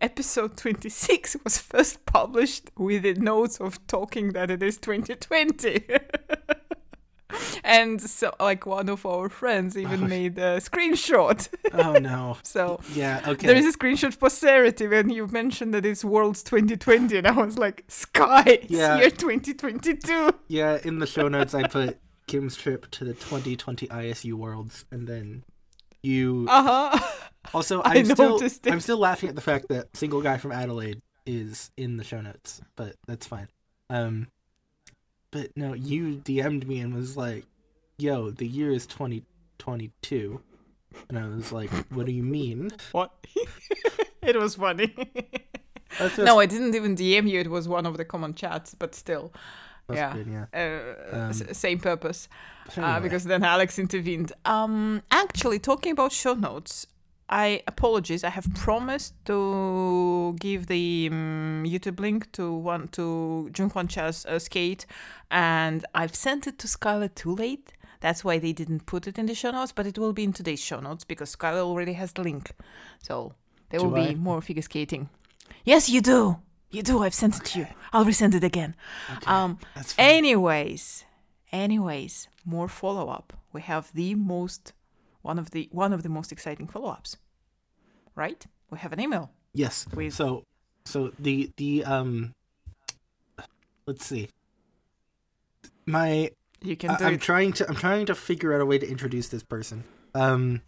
episode 0.00 0.56
26 0.56 1.36
was 1.44 1.58
first 1.58 2.06
published 2.06 2.70
with 2.76 3.02
the 3.02 3.14
notes 3.14 3.60
of 3.60 3.84
talking 3.88 4.32
that 4.34 4.50
it 4.52 4.62
is 4.62 4.78
2020. 4.78 5.82
and 7.64 8.00
so, 8.00 8.32
like, 8.38 8.66
one 8.66 8.88
of 8.88 9.04
our 9.06 9.28
friends 9.28 9.76
even 9.76 10.04
Oh. 10.04 10.06
made 10.06 10.38
a 10.38 10.58
screenshot. 10.60 11.48
oh 11.72 11.94
no. 11.94 12.36
so, 12.44 12.78
Yeah. 12.94 13.20
Okay. 13.26 13.46
there 13.48 13.56
is 13.56 13.66
a 13.74 13.76
screenshot 13.76 14.16
posterity 14.18 14.86
when 14.86 15.08
you 15.10 15.26
mentioned 15.26 15.74
that 15.74 15.84
it's 15.86 16.04
World's 16.04 16.42
2020, 16.44 17.16
and 17.18 17.26
I 17.26 17.32
was 17.32 17.58
like, 17.58 17.84
Sky, 17.88 18.44
it's 18.46 18.70
Yeah. 18.70 18.98
year 18.98 19.10
2022. 19.10 20.30
Yeah, 20.46 20.78
in 20.84 20.98
the 21.00 21.06
show 21.06 21.26
notes 21.28 21.52
I 21.54 21.66
put 21.66 21.98
Kim's 22.32 22.56
trip 22.56 22.90
to 22.92 23.04
the 23.04 23.12
2020 23.12 23.88
ISU 23.88 24.32
Worlds, 24.32 24.86
and 24.90 25.06
then 25.06 25.44
you. 26.02 26.46
Uh 26.48 26.90
huh. 26.94 27.18
also, 27.52 27.82
I 27.84 27.98
I'm 27.98 28.06
still 28.06 28.42
it. 28.42 28.58
I'm 28.64 28.80
still 28.80 28.96
laughing 28.96 29.28
at 29.28 29.34
the 29.34 29.42
fact 29.42 29.68
that 29.68 29.94
single 29.94 30.22
guy 30.22 30.38
from 30.38 30.50
Adelaide 30.50 31.02
is 31.26 31.70
in 31.76 31.98
the 31.98 32.04
show 32.04 32.22
notes, 32.22 32.62
but 32.74 32.96
that's 33.06 33.26
fine. 33.26 33.48
Um, 33.90 34.28
but 35.30 35.54
no, 35.56 35.74
you 35.74 36.22
DM'd 36.24 36.66
me 36.66 36.80
and 36.80 36.94
was 36.94 37.18
like, 37.18 37.44
"Yo, 37.98 38.30
the 38.30 38.46
year 38.46 38.70
is 38.70 38.86
2022," 38.86 40.40
and 41.10 41.18
I 41.18 41.28
was 41.28 41.52
like, 41.52 41.68
"What 41.90 42.06
do 42.06 42.12
you 42.12 42.22
mean?" 42.22 42.70
What? 42.92 43.12
it 44.22 44.36
was 44.36 44.54
funny. 44.54 44.94
Just, 45.98 46.16
no, 46.16 46.40
I 46.40 46.46
didn't 46.46 46.74
even 46.74 46.96
DM 46.96 47.28
you. 47.28 47.40
It 47.40 47.50
was 47.50 47.68
one 47.68 47.84
of 47.84 47.98
the 47.98 48.06
common 48.06 48.32
chats, 48.32 48.74
but 48.74 48.94
still, 48.94 49.34
that's 49.34 49.71
yeah. 49.90 50.14
good, 50.14 50.26
yeah. 50.26 50.46
uh, 51.12 51.16
Um, 51.16 51.32
same 51.32 51.78
purpose. 51.78 52.28
But 52.66 52.78
Uh, 52.78 53.00
because 53.00 53.24
then 53.24 53.42
Alex 53.44 53.78
intervened. 53.78 54.32
Um, 54.44 55.02
actually, 55.10 55.58
talking 55.58 55.92
about 55.92 56.12
show 56.12 56.34
notes, 56.34 56.86
I 57.28 57.62
apologize. 57.66 58.24
I 58.24 58.30
have 58.30 58.46
promised 58.54 59.14
to 59.24 60.36
give 60.38 60.66
the 60.66 61.08
um, 61.10 61.64
YouTube 61.66 61.98
link 61.98 62.30
to 62.32 62.52
one 62.52 62.88
to 62.88 63.48
Junhwan 63.52 63.88
Cha's 63.88 64.26
uh, 64.26 64.38
skate, 64.38 64.86
and 65.30 65.84
I've 65.94 66.14
sent 66.14 66.46
it 66.46 66.58
to 66.58 66.66
Skylar 66.68 67.14
too 67.14 67.34
late. 67.34 67.72
That's 68.00 68.24
why 68.24 68.38
they 68.38 68.52
didn't 68.52 68.86
put 68.86 69.06
it 69.06 69.18
in 69.18 69.26
the 69.26 69.34
show 69.34 69.50
notes, 69.52 69.72
but 69.72 69.86
it 69.86 69.96
will 69.98 70.12
be 70.12 70.24
in 70.24 70.32
today's 70.32 70.60
show 70.60 70.80
notes 70.80 71.04
because 71.04 71.34
Skylar 71.36 71.62
already 71.62 71.94
has 71.94 72.12
the 72.12 72.22
link. 72.22 72.50
So 72.98 73.34
there 73.70 73.80
Do 73.80 73.86
will 73.86 73.94
be 73.94 74.14
more 74.14 74.40
figure 74.42 74.62
skating. 74.62 75.08
Yes, 75.64 75.88
you 75.88 76.00
do. 76.00 76.36
You 76.72 76.82
do. 76.82 77.02
I've 77.02 77.14
sent 77.14 77.36
it 77.36 77.44
to 77.44 77.58
you. 77.60 77.66
I'll 77.92 78.04
resend 78.04 78.34
it 78.34 78.42
again. 78.42 78.74
Um, 79.26 79.58
that's 79.74 79.92
fine. 79.92 80.06
anyways, 80.06 81.04
anyways, 81.52 82.28
more 82.44 82.66
follow 82.68 83.08
up. 83.10 83.32
We 83.52 83.60
have 83.60 83.92
the 83.92 84.14
most 84.14 84.72
one 85.20 85.38
of 85.38 85.50
the 85.50 85.68
one 85.70 85.92
of 85.92 86.02
the 86.02 86.08
most 86.08 86.32
exciting 86.32 86.66
follow 86.66 86.88
ups. 86.88 87.16
Right? 88.16 88.44
We 88.70 88.78
have 88.78 88.92
an 88.92 89.00
email. 89.00 89.30
Yes. 89.54 89.86
with- 89.94 90.14
So, 90.14 90.44
so 90.86 91.12
the 91.18 91.50
the 91.58 91.84
um, 91.84 92.34
let's 93.86 94.04
see. 94.06 94.28
My 95.86 96.30
You 96.62 96.76
can 96.76 96.90
I, 96.90 96.96
do 96.96 97.04
I'm 97.04 97.14
it. 97.14 97.20
trying 97.20 97.52
to 97.54 97.68
I'm 97.68 97.76
trying 97.76 98.06
to 98.06 98.14
figure 98.14 98.54
out 98.54 98.60
a 98.60 98.66
way 98.66 98.78
to 98.78 98.88
introduce 98.88 99.28
this 99.28 99.42
person. 99.42 99.84
Um, 100.14 100.62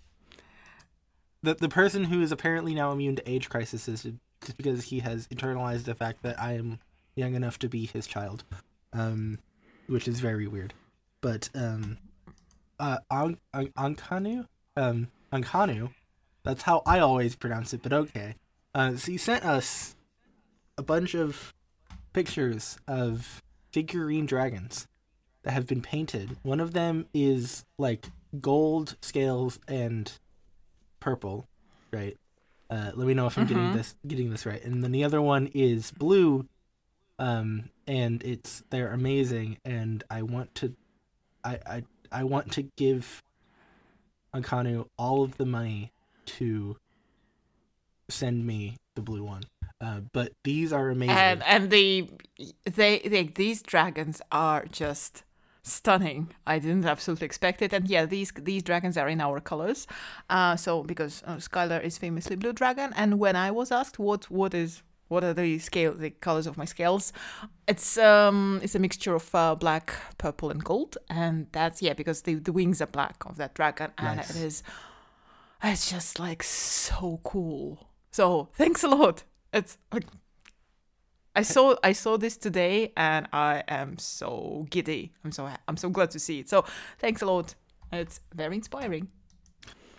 the 1.42 1.54
the 1.54 1.68
person 1.68 2.04
who 2.04 2.20
is 2.20 2.30
apparently 2.32 2.75
now 2.75 2.92
immune 2.92 3.16
to 3.16 3.30
age 3.30 3.49
crisis 3.49 3.88
is 3.88 4.06
because 4.52 4.84
he 4.84 5.00
has 5.00 5.26
internalized 5.28 5.84
the 5.84 5.94
fact 5.94 6.22
that 6.22 6.40
I 6.40 6.54
am 6.54 6.78
young 7.16 7.34
enough 7.34 7.58
to 7.60 7.68
be 7.68 7.86
his 7.86 8.06
child, 8.06 8.44
um, 8.92 9.38
which 9.86 10.08
is 10.08 10.20
very 10.20 10.46
weird. 10.46 10.74
But 11.20 11.48
um, 11.54 11.98
uh, 12.78 12.98
An- 13.10 13.38
An- 13.52 13.72
Ankanu, 13.78 14.46
um, 14.76 15.08
Ankanu, 15.32 15.90
that's 16.42 16.62
how 16.62 16.82
I 16.86 16.98
always 16.98 17.36
pronounce 17.36 17.72
it. 17.72 17.82
But 17.82 17.92
okay, 17.92 18.34
uh, 18.74 18.96
so 18.96 19.10
he 19.12 19.18
sent 19.18 19.44
us 19.44 19.96
a 20.76 20.82
bunch 20.82 21.14
of 21.14 21.54
pictures 22.12 22.78
of 22.86 23.42
figurine 23.72 24.26
dragons 24.26 24.86
that 25.42 25.52
have 25.52 25.66
been 25.66 25.82
painted. 25.82 26.36
One 26.42 26.60
of 26.60 26.72
them 26.72 27.06
is 27.14 27.64
like 27.78 28.06
gold 28.40 28.96
scales 29.00 29.58
and 29.68 30.12
purple, 31.00 31.46
right? 31.92 32.16
Uh, 32.71 32.90
let 32.94 33.06
me 33.06 33.14
know 33.14 33.26
if 33.26 33.37
I'm 33.38 33.47
getting 33.47 33.71
Mhm. 33.71 33.75
this 33.75 33.94
getting 34.06 34.30
this 34.30 34.47
right. 34.47 34.62
And 34.64 34.83
then 34.83 34.92
the 34.92 35.04
other 35.04 35.21
one 35.21 35.49
is 35.54 35.90
blue, 35.92 36.47
um, 37.18 37.71
and 37.87 38.23
it's 38.25 38.62
they're 38.71 38.92
amazing. 38.92 39.59
And 39.64 40.02
I 40.11 40.23
want 40.23 40.54
to, 40.56 40.75
I 41.44 41.59
I 41.66 41.83
I 42.11 42.25
want 42.25 42.52
to 42.52 42.62
give 42.76 43.23
Ankanu 44.35 44.88
all 44.99 45.23
of 45.23 45.37
the 45.37 45.47
money 45.47 45.92
to 46.26 46.76
send 48.09 48.47
me 48.47 48.76
the 48.94 49.02
blue 49.02 49.23
one. 49.25 49.42
Uh, 49.80 50.00
but 50.12 50.33
these 50.44 50.73
are 50.73 50.88
amazing. 50.90 51.16
and 51.16 51.42
and 51.44 51.71
the 51.71 52.09
they, 52.64 52.99
they 53.00 53.25
these 53.25 53.62
dragons 53.62 54.21
are 54.33 54.64
just 54.66 55.25
stunning. 55.64 56.28
I 56.47 56.59
didn't 56.61 56.85
absolutely 56.85 57.25
expect 57.25 57.62
it, 57.62 57.73
and 57.73 57.88
yeah, 57.88 58.06
these 58.06 58.30
these 58.37 58.62
dragons 58.62 58.97
are 58.97 59.09
in 59.09 59.21
our 59.21 59.40
colors. 59.40 59.87
Uh, 60.30 60.54
so 60.54 60.85
because 60.85 61.23
uh, 61.26 61.37
Skylar 61.37 61.83
is 61.83 61.99
famously 61.99 62.37
blue 62.37 62.52
dragon, 62.52 62.92
and 62.94 63.18
when 63.18 63.35
I 63.35 63.50
was 63.50 63.73
asked 63.73 63.99
what 63.99 64.30
what 64.30 64.54
is 64.54 64.83
what 65.09 65.25
are 65.25 65.35
the 65.35 65.59
scale 65.59 65.92
the 65.94 66.11
colors 66.11 66.47
of 66.47 66.56
my 66.56 66.66
scales, 66.66 67.12
it's 67.66 67.99
um 67.99 68.61
it's 68.62 68.75
a 68.75 68.78
mixture 68.78 69.14
of 69.14 69.35
uh, 69.35 69.54
black, 69.54 69.94
purple, 70.18 70.50
and 70.50 70.62
gold, 70.62 70.97
and 71.09 71.47
that's 71.52 71.83
yeah 71.83 71.94
because 71.94 72.23
the 72.23 72.35
the 72.35 72.52
wings 72.52 72.80
are 72.80 72.87
black 72.87 73.16
of 73.26 73.37
that 73.37 73.54
dragon, 73.54 73.90
and 73.99 74.18
Nice. 74.18 74.30
it 74.30 74.42
is 74.42 74.62
it's 75.62 75.90
just 75.90 76.18
like 76.21 76.42
so 76.42 77.21
cool. 77.25 77.88
So 78.11 78.49
thanks 78.54 78.85
a 78.85 78.88
lot. 78.88 79.25
It's 79.52 79.78
like 79.92 80.04
I 81.37 81.43
saw 81.43 81.76
I 81.83 81.93
saw 81.93 82.17
this 82.17 82.37
today 82.37 82.93
and 82.97 83.26
I 83.33 83.62
am 83.69 83.99
so 83.99 84.67
giddy. 84.71 85.12
I'm 85.25 85.33
so 85.33 85.49
I'm 85.69 85.76
so 85.76 85.88
glad 85.91 86.11
to 86.12 86.19
see 86.19 86.41
it. 86.41 86.49
So 86.49 86.64
thanks 86.99 87.23
a 87.23 87.26
lot. 87.26 87.55
It's 87.93 88.21
very 88.35 88.57
inspiring. 88.57 89.09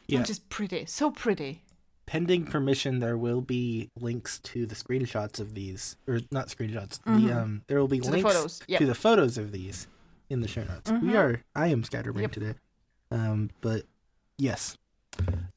Yeah. 0.08 0.18
And 0.20 0.26
just 0.28 0.48
pretty, 0.50 0.86
so 0.86 1.12
pretty. 1.12 1.62
pending 2.06 2.46
permission 2.46 3.00
there 3.00 3.18
will 3.18 3.42
be 3.42 3.90
links 4.00 4.38
to 4.40 4.68
the 4.68 4.76
screenshots 4.76 5.40
of 5.40 5.56
these 5.56 5.98
or 6.08 6.20
not 6.32 6.48
screenshots 6.50 7.00
the 7.04 7.10
Mhm. 7.12 7.36
um 7.36 7.62
there 7.68 7.80
will 7.80 7.88
be 7.88 8.00
To 8.00 8.06
the 8.06 8.12
links 8.18 8.32
photos, 8.34 8.62
yep. 8.68 8.80
to 8.80 8.86
the 8.86 8.94
photos 8.94 9.40
of 9.40 9.52
these 9.52 9.88
in 10.30 10.42
the 10.42 10.48
show 10.48 10.64
notes 10.66 10.92
we 10.92 11.10
Mhm. 11.10 11.16
are 11.24 11.42
i 11.56 11.68
am 11.70 11.84
scatterbrained 11.84 12.26
Yep. 12.36 12.40
today 12.40 12.54
um 13.10 13.50
but 13.62 13.88
yes 14.38 14.78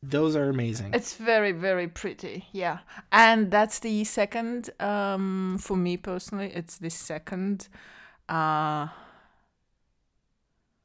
those 0.03 0.37
are 0.37 0.49
amazing 0.49 0.95
It's 0.95 1.15
very 1.15 1.53
very 1.53 1.89
pretty. 1.89 2.47
Yeah. 2.53 2.79
And 3.13 3.51
that's 3.51 3.79
the 3.81 4.05
second 4.05 4.71
um 4.81 5.59
for 5.61 5.77
me 5.77 5.97
personally, 5.97 6.51
it's 6.55 6.79
the 6.79 6.91
second 6.91 7.69
uh 8.29 8.89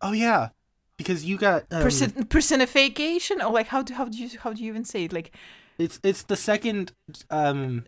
oh 0.02 0.12
yeah 0.12 0.50
because 0.98 1.26
you 1.26 1.38
got 1.38 1.64
um, 1.72 1.82
person- 1.84 2.26
personification 2.26 3.42
or 3.42 3.52
like 3.52 3.68
how 3.68 3.82
do 3.82 3.94
how 3.94 4.06
do 4.06 4.18
you 4.18 4.30
how 4.40 4.54
do 4.54 4.62
you 4.64 4.70
even 4.70 4.86
say 4.86 5.06
it? 5.06 5.14
Like 5.14 5.32
it's 5.78 6.00
it's 6.04 6.24
the 6.24 6.36
second 6.36 6.92
um 7.30 7.86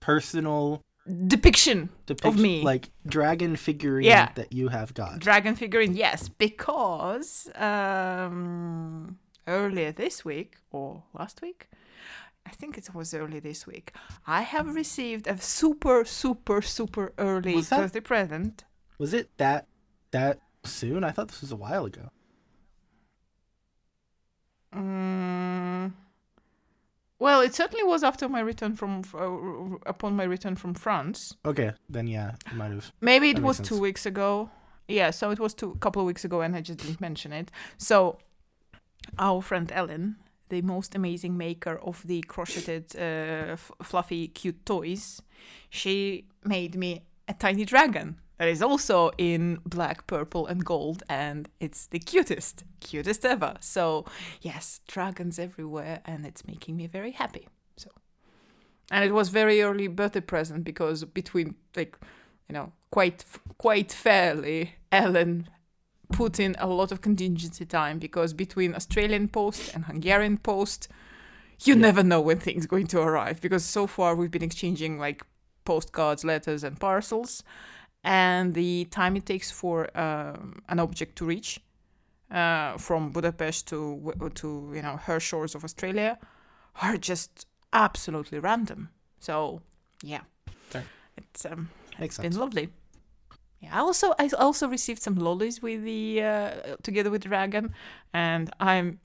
personal 0.00 0.82
depiction 1.26 1.90
depiction 2.06 2.28
of 2.28 2.38
me. 2.40 2.62
like 2.62 2.90
dragon 3.06 3.56
figurine 3.56 4.04
Yeah. 4.06 4.30
that 4.36 4.52
you 4.52 4.68
have 4.68 4.94
got 4.94 5.18
dragon 5.18 5.54
figurine 5.54 5.94
yes 5.94 6.28
because 6.30 7.48
um 7.56 9.18
earlier 9.46 9.92
this 9.92 10.24
week 10.24 10.56
or 10.70 11.02
last 11.12 11.42
week? 11.42 11.68
I 12.46 12.50
think 12.50 12.76
it 12.76 12.94
was 12.94 13.14
early 13.14 13.40
this 13.40 13.66
week. 13.66 13.92
I 14.26 14.42
have 14.42 14.74
received 14.74 15.26
a 15.26 15.40
super 15.40 16.04
super 16.04 16.60
super 16.62 17.12
early 17.18 17.54
Was 17.56 17.68
that- 17.70 17.80
birthday 17.80 18.00
present. 18.00 18.64
Was 18.98 19.14
it 19.14 19.30
that 19.38 19.66
that 20.10 20.40
soon? 20.64 21.04
I 21.04 21.10
thought 21.10 21.28
this 21.28 21.40
was 21.40 21.52
a 21.52 21.56
while 21.56 21.84
ago. 21.86 22.10
Mm, 24.74 25.92
well 27.20 27.40
it 27.40 27.54
certainly 27.54 27.84
was 27.84 28.02
after 28.02 28.28
my 28.28 28.40
return 28.40 28.74
from 28.74 29.02
uh, 29.14 29.76
upon 29.88 30.16
my 30.16 30.24
return 30.24 30.56
from 30.56 30.74
france. 30.74 31.36
Okay 31.46 31.72
then 31.88 32.06
yeah 32.08 32.32
might 32.54 32.72
have 32.72 32.92
Maybe 33.00 33.30
it 33.30 33.38
was 33.38 33.60
makes 33.60 33.68
two 33.68 33.78
weeks 33.80 34.04
ago. 34.06 34.50
Yeah, 34.86 35.12
so 35.12 35.30
it 35.30 35.38
was 35.40 35.54
two 35.54 35.76
couple 35.80 36.02
of 36.02 36.06
weeks 36.06 36.26
ago, 36.26 36.42
and 36.42 36.54
I 36.54 36.60
just 36.60 36.78
didn't 36.80 37.00
mention 37.00 37.32
it. 37.32 37.50
So, 37.78 38.18
our 39.18 39.42
friend 39.42 39.70
Ellen, 39.72 40.16
the 40.48 40.62
most 40.62 40.94
amazing 40.94 41.36
maker 41.36 41.78
of 41.78 42.06
the 42.06 42.22
crocheted, 42.22 42.94
uh, 42.96 43.56
fluffy, 43.82 44.28
cute 44.28 44.64
toys, 44.66 45.22
she 45.70 46.26
made 46.44 46.74
me 46.76 47.02
a 47.28 47.34
tiny 47.34 47.64
dragon 47.64 48.20
that 48.38 48.48
is 48.48 48.62
also 48.62 49.10
in 49.16 49.60
black, 49.64 50.06
purple, 50.06 50.46
and 50.46 50.64
gold, 50.64 51.02
and 51.08 51.48
it's 51.60 51.86
the 51.86 51.98
cutest, 51.98 52.64
cutest 52.80 53.24
ever. 53.24 53.54
So, 53.60 54.04
yes, 54.42 54.80
dragons 54.88 55.38
everywhere, 55.38 56.00
and 56.04 56.26
it's 56.26 56.46
making 56.46 56.76
me 56.76 56.86
very 56.86 57.12
happy. 57.12 57.48
So, 57.76 57.90
and 58.90 59.04
it 59.04 59.12
was 59.12 59.28
very 59.28 59.62
early 59.62 59.86
birthday 59.86 60.20
present 60.20 60.64
because 60.64 61.04
between 61.04 61.54
like 61.76 61.96
you 62.48 62.54
know 62.54 62.72
quite 62.90 63.24
quite 63.58 63.92
fairly 63.92 64.74
ellen 64.92 65.48
put 66.16 66.38
in 66.40 66.54
a 66.58 66.66
lot 66.66 66.92
of 66.92 67.00
contingency 67.00 67.64
time 67.66 67.98
because 67.98 68.32
between 68.32 68.74
australian 68.74 69.28
post 69.28 69.62
and 69.74 69.84
hungarian 69.84 70.36
post 70.38 70.88
you 71.66 71.74
Yeah. 71.74 71.80
never 71.88 72.02
know 72.02 72.20
when 72.20 72.38
things 72.38 72.64
are 72.64 72.68
going 72.68 72.86
to 72.88 73.00
arrive 73.00 73.40
because 73.40 73.64
so 73.64 73.86
far 73.86 74.14
we've 74.14 74.30
been 74.30 74.42
exchanging 74.50 74.98
like 74.98 75.22
postcards 75.64 76.24
letters 76.24 76.64
and 76.64 76.78
parcels 76.78 77.42
and 78.02 78.54
the 78.54 78.84
time 78.90 79.16
it 79.16 79.24
takes 79.26 79.50
for 79.50 79.76
um, 79.98 80.62
an 80.68 80.78
object 80.78 81.16
to 81.16 81.24
reach 81.24 81.60
uh, 82.30 82.76
from 82.78 83.10
budapest 83.10 83.66
to 83.68 84.12
to 84.34 84.48
you 84.76 84.82
know 84.82 84.96
her 85.06 85.20
shores 85.20 85.54
of 85.54 85.64
australia 85.64 86.18
are 86.82 86.96
just 86.96 87.46
absolutely 87.72 88.38
random. 88.38 88.88
So 89.20 89.60
yeah, 90.02 90.22
it's 91.16 91.44
um, 91.46 91.70
Makes 92.00 92.18
been 92.18 92.32
sense. 92.32 92.36
lovely. 92.36 92.68
Yeah, 93.64 93.76
I 93.76 93.80
also 93.80 94.14
I 94.18 94.28
also 94.38 94.68
received 94.68 95.02
some 95.02 95.16
lollies 95.16 95.62
with 95.62 95.84
the 95.84 96.22
uh, 96.22 96.50
together 96.82 97.10
with 97.10 97.22
Dragon, 97.22 97.72
and 98.12 98.50
I'm 98.60 99.00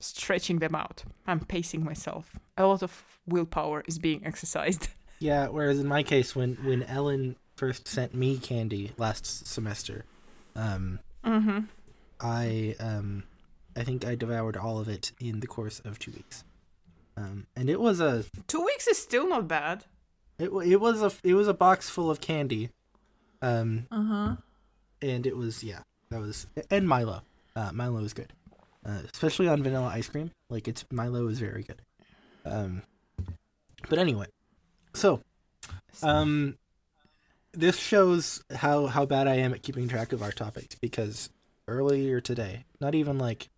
stretching 0.00 0.58
them 0.58 0.74
out. 0.74 1.04
I'm 1.26 1.40
pacing 1.40 1.82
myself. 1.84 2.38
A 2.56 2.66
lot 2.66 2.82
of 2.82 3.18
willpower 3.26 3.82
is 3.86 3.98
being 3.98 4.24
exercised. 4.24 4.88
Yeah, 5.18 5.48
whereas 5.48 5.78
in 5.80 5.86
my 5.86 6.02
case, 6.02 6.36
when 6.36 6.56
when 6.56 6.82
Ellen 6.82 7.36
first 7.56 7.88
sent 7.88 8.14
me 8.14 8.36
candy 8.36 8.92
last 8.98 9.46
semester, 9.46 10.04
um, 10.54 10.98
mm-hmm. 11.24 11.60
I 12.20 12.74
um, 12.78 13.22
I 13.74 13.82
think 13.82 14.04
I 14.04 14.14
devoured 14.14 14.58
all 14.58 14.78
of 14.78 14.88
it 14.90 15.12
in 15.18 15.40
the 15.40 15.46
course 15.46 15.80
of 15.86 15.98
two 15.98 16.10
weeks. 16.10 16.44
Um, 17.16 17.46
and 17.56 17.70
it 17.70 17.80
was 17.80 17.98
a 17.98 18.24
Two 18.46 18.62
weeks 18.62 18.86
is 18.86 18.98
still 18.98 19.26
not 19.26 19.48
bad. 19.48 19.86
it 20.38 20.50
it 20.66 20.80
was 20.82 21.00
a 21.00 21.10
it 21.24 21.32
was 21.32 21.48
a 21.48 21.54
box 21.54 21.88
full 21.88 22.10
of 22.10 22.20
candy, 22.20 22.68
um, 23.42 23.86
Uh 23.90 24.02
huh. 24.02 24.36
and 25.02 25.26
it 25.26 25.36
was 25.36 25.62
yeah 25.64 25.80
that 26.10 26.20
was 26.20 26.46
and 26.70 26.88
Milo, 26.88 27.22
uh, 27.54 27.72
Milo 27.72 27.98
is 28.04 28.12
good, 28.14 28.32
uh, 28.84 29.00
especially 29.12 29.48
on 29.48 29.62
vanilla 29.62 29.88
ice 29.88 30.08
cream. 30.08 30.30
Like 30.50 30.68
it's 30.68 30.84
Milo 30.90 31.26
is 31.28 31.38
very 31.38 31.62
good. 31.62 31.82
Um, 32.44 32.82
but 33.88 33.98
anyway, 33.98 34.26
so 34.94 35.20
Um, 36.02 36.56
this 37.52 37.76
shows 37.78 38.42
how 38.54 38.86
how 38.86 39.04
bad 39.06 39.26
I 39.26 39.36
am 39.36 39.52
at 39.54 39.62
keeping 39.62 39.88
track 39.88 40.12
of 40.12 40.22
our 40.22 40.32
topics 40.32 40.76
because 40.80 41.30
earlier 41.68 42.20
today, 42.20 42.64
not 42.80 42.94
even 42.94 43.18
like 43.18 43.48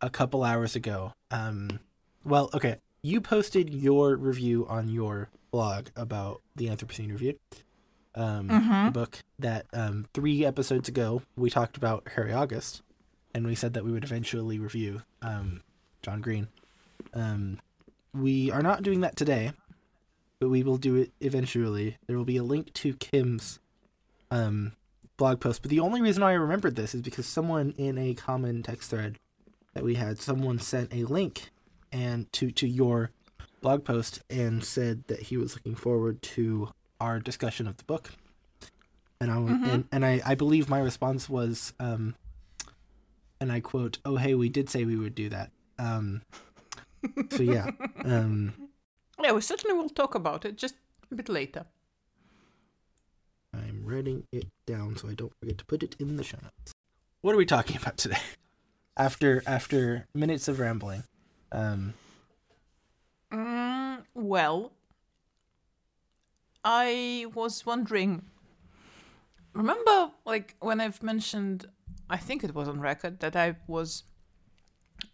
a 0.00 0.10
couple 0.10 0.44
hours 0.44 0.76
ago, 0.76 1.12
um, 1.30 1.80
well, 2.24 2.50
okay, 2.54 2.76
you 3.02 3.20
posted 3.20 3.74
your 3.74 4.14
review 4.16 4.66
on 4.68 4.88
your 4.88 5.28
blog 5.50 5.88
about 5.96 6.42
the 6.54 6.68
Anthropocene 6.68 7.10
Reviewed, 7.10 7.38
um, 8.18 8.48
Mhm. 8.48 8.92
book 8.92 9.22
that 9.38 9.66
um 9.72 10.06
three 10.12 10.44
episodes 10.44 10.88
ago 10.88 11.22
we 11.36 11.48
talked 11.50 11.76
about 11.76 12.08
Harry 12.16 12.32
August, 12.32 12.82
and 13.34 13.46
we 13.46 13.54
said 13.54 13.72
that 13.74 13.84
we 13.84 13.92
would 13.92 14.04
eventually 14.04 14.58
review 14.58 15.02
um 15.22 15.62
John 16.02 16.20
Green. 16.20 16.48
Um, 17.14 17.60
we 18.12 18.50
are 18.50 18.62
not 18.62 18.82
doing 18.82 19.00
that 19.00 19.16
today 19.16 19.52
but 20.40 20.48
we 20.50 20.62
will 20.62 20.76
do 20.78 20.94
it 20.94 21.10
eventually. 21.20 21.96
There 22.06 22.16
will 22.16 22.24
be 22.24 22.36
a 22.36 22.44
link 22.44 22.72
to 22.74 22.94
Kim's 22.94 23.58
um, 24.30 24.70
blog 25.16 25.40
post. 25.40 25.62
But 25.62 25.70
the 25.72 25.80
only 25.80 26.00
reason 26.00 26.22
I 26.22 26.32
remembered 26.34 26.76
this 26.76 26.94
is 26.94 27.02
because 27.02 27.26
someone 27.26 27.74
in 27.76 27.98
a 27.98 28.14
common 28.14 28.62
text 28.62 28.90
thread 28.90 29.18
that 29.74 29.82
we 29.82 29.96
had, 29.96 30.20
someone 30.20 30.60
sent 30.60 30.94
a 30.94 31.02
link 31.06 31.50
and 31.90 32.32
to 32.34 32.52
to 32.52 32.68
your 32.68 33.10
blog 33.60 33.84
post 33.84 34.20
and 34.30 34.62
said 34.62 35.02
that 35.08 35.22
he 35.22 35.36
was 35.36 35.56
looking 35.56 35.74
forward 35.74 36.22
to 36.22 36.68
our 37.00 37.20
discussion 37.20 37.66
of 37.66 37.76
the 37.76 37.84
book. 37.84 38.10
And 39.20 39.30
I 39.30 39.36
Mhm. 39.36 39.66
and, 39.72 39.84
and 39.92 40.04
I, 40.06 40.20
I 40.24 40.34
believe 40.34 40.68
my 40.68 40.78
response 40.80 41.28
was 41.28 41.72
um, 41.80 42.14
and 43.40 43.50
I 43.52 43.60
quote, 43.60 43.98
"Oh 44.04 44.16
hey, 44.16 44.34
we 44.34 44.48
did 44.48 44.68
say 44.70 44.84
we 44.84 44.96
would 44.96 45.14
do 45.14 45.28
that." 45.30 45.50
Um, 45.78 46.22
so 47.30 47.42
yeah. 47.42 47.70
Um, 48.04 48.54
Yeah, 49.20 49.32
we 49.32 49.40
certainly 49.40 49.76
will 49.76 49.88
talk 49.88 50.14
about 50.14 50.44
it 50.44 50.56
just 50.56 50.76
a 51.10 51.14
bit 51.16 51.28
later. 51.28 51.66
I'm 53.52 53.82
writing 53.84 54.24
it 54.32 54.46
down 54.66 54.96
so 54.96 55.08
I 55.08 55.14
don't 55.14 55.32
forget 55.40 55.58
to 55.58 55.64
put 55.64 55.82
it 55.82 55.96
in 55.98 56.16
the 56.16 56.22
show 56.22 56.38
notes. 56.42 56.72
What 57.22 57.34
are 57.34 57.38
we 57.38 57.46
talking 57.46 57.76
about 57.76 57.96
today? 57.96 58.20
After 58.96 59.42
after 59.46 60.06
minutes 60.14 60.48
of 60.48 60.58
rambling, 60.58 61.04
um, 61.52 61.94
Mm, 63.32 64.02
well, 64.14 64.72
I 66.70 67.24
was 67.34 67.64
wondering. 67.64 68.22
Remember, 69.54 70.10
like 70.26 70.54
when 70.60 70.80
I've 70.82 71.02
mentioned, 71.02 71.64
I 72.10 72.18
think 72.18 72.44
it 72.44 72.54
was 72.54 72.68
on 72.68 72.78
record 72.80 73.20
that 73.20 73.34
I 73.34 73.56
was 73.66 74.04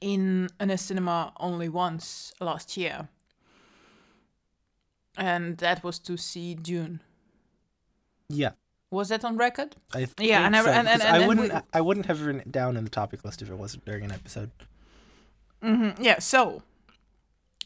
in 0.00 0.48
in 0.60 0.70
a 0.70 0.76
cinema 0.76 1.32
only 1.38 1.68
once 1.68 2.32
last 2.40 2.76
year, 2.76 3.08
and 5.16 5.56
that 5.58 5.84
was 5.84 5.98
to 6.00 6.16
see 6.16 6.54
Dune. 6.54 7.00
yeah, 8.28 8.52
Was 8.90 9.08
that 9.08 9.24
on 9.24 9.36
record? 9.36 9.76
I 9.94 10.00
Yeah, 10.00 10.06
think 10.06 10.30
and 10.32 10.56
I- 10.56 10.62
so, 10.64 10.70
and- 10.70 10.88
and- 10.88 11.02
and 11.02 11.22
I 11.22 11.26
wouldn't 11.26 11.52
we- 11.52 11.60
I 11.72 11.80
wouldn't 11.80 12.06
have 12.06 12.20
written 12.22 12.40
it 12.40 12.50
down 12.52 12.76
in 12.76 12.84
the 12.84 12.90
topic 12.90 13.24
list 13.24 13.42
if 13.42 13.50
it 13.50 13.54
wasn't 13.58 13.84
during 13.84 14.04
an 14.04 14.12
episode. 14.12 14.50
hmm 15.62 15.90
Yeah, 16.00 16.18
so, 16.20 16.62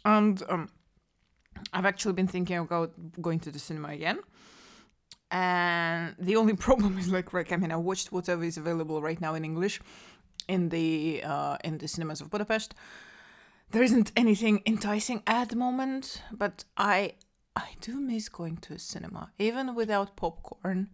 and 0.05 0.43
um, 0.49 0.69
I've 1.73 1.87
actually 1.87 2.15
been 2.15 2.29
thinking 2.29 2.59
about 2.59 2.93
going 3.21 3.41
to 3.41 3.51
the 3.51 3.59
cinema 3.59 3.89
again. 3.89 4.19
And 5.31 6.15
the 6.19 6.37
only 6.37 6.55
problem 6.67 6.99
is 6.99 7.09
like, 7.09 7.33
like 7.33 7.53
I 7.53 7.57
mean, 7.57 7.73
I 7.73 7.77
watched 7.77 8.13
whatever 8.13 8.45
is 8.45 8.57
available 8.57 9.03
right 9.03 9.21
now 9.21 9.35
in 9.35 9.45
English 9.45 9.81
in 10.49 10.71
the 10.71 11.23
uh, 11.25 11.57
in 11.65 11.79
the 11.79 11.89
cinemas 11.89 12.21
of 12.21 12.31
Budapest. 12.31 12.75
There 13.71 13.83
isn't 13.83 14.13
anything 14.17 14.63
enticing 14.67 15.23
at 15.27 15.51
the 15.51 15.57
moment, 15.57 16.23
but 16.33 16.65
I 16.77 17.15
I 17.55 17.69
do 17.81 18.01
miss 18.01 18.29
going 18.29 18.57
to 18.59 18.75
a 18.75 18.79
cinema, 18.79 19.33
even 19.39 19.75
without 19.75 20.17
popcorn. 20.17 20.89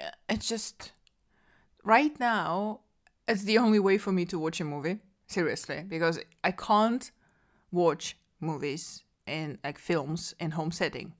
Uh, 0.00 0.10
It's 0.28 0.48
just 0.48 0.92
right 1.84 2.18
now 2.20 2.80
it's 3.26 3.44
the 3.44 3.58
only 3.58 3.78
way 3.78 3.98
for 3.98 4.12
me 4.12 4.24
to 4.26 4.38
watch 4.38 4.60
a 4.60 4.64
movie 4.64 4.98
seriously 5.26 5.84
because 5.86 6.18
i 6.42 6.50
can't 6.50 7.10
watch 7.70 8.16
movies 8.40 9.04
in 9.28 9.58
like 9.62 9.78
films 9.78 10.34
in 10.40 10.52
home 10.52 10.72
setting 10.72 11.12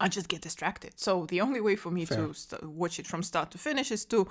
i 0.00 0.08
just 0.08 0.28
get 0.28 0.42
distracted. 0.42 0.92
So 0.96 1.26
the 1.26 1.40
only 1.40 1.60
way 1.60 1.76
for 1.76 1.90
me 1.90 2.04
Fair. 2.04 2.18
to 2.18 2.34
st- 2.34 2.62
watch 2.64 2.98
it 2.98 3.06
from 3.06 3.22
start 3.22 3.50
to 3.52 3.58
finish 3.58 3.90
is 3.90 4.04
to 4.06 4.28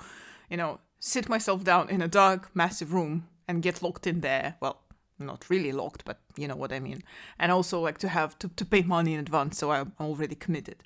you 0.50 0.56
know 0.56 0.80
sit 0.98 1.28
myself 1.28 1.64
down 1.64 1.88
in 1.88 2.02
a 2.02 2.08
dark 2.08 2.50
massive 2.54 2.92
room 2.92 3.28
and 3.48 3.62
get 3.62 3.82
locked 3.82 4.06
in 4.06 4.20
there. 4.20 4.56
Well 4.60 4.80
not 5.18 5.48
really 5.48 5.72
locked 5.72 6.04
but 6.04 6.18
you 6.36 6.46
know 6.46 6.56
what 6.56 6.72
i 6.72 6.78
mean. 6.78 7.02
And 7.38 7.50
also 7.50 7.80
like 7.80 7.98
to 7.98 8.08
have 8.08 8.38
to, 8.40 8.48
to 8.48 8.64
pay 8.66 8.82
money 8.82 9.14
in 9.14 9.20
advance 9.20 9.58
so 9.58 9.70
i'm 9.70 9.92
already 9.98 10.34
committed. 10.34 10.76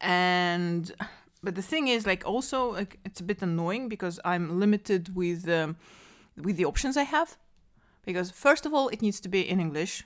And 0.00 0.92
but 1.42 1.56
the 1.56 1.62
thing 1.62 1.88
is 1.88 2.06
like 2.06 2.22
also 2.24 2.72
like 2.72 3.00
it's 3.04 3.20
a 3.20 3.24
bit 3.24 3.42
annoying 3.42 3.88
because 3.88 4.20
i'm 4.24 4.60
limited 4.60 5.14
with 5.16 5.48
um, 5.48 5.76
with 6.36 6.56
the 6.56 6.64
options 6.64 6.96
i 6.96 7.02
have. 7.02 7.36
Because 8.04 8.30
first 8.30 8.66
of 8.66 8.72
all 8.74 8.88
it 8.88 9.02
needs 9.02 9.20
to 9.20 9.28
be 9.28 9.40
in 9.48 9.60
english 9.60 10.04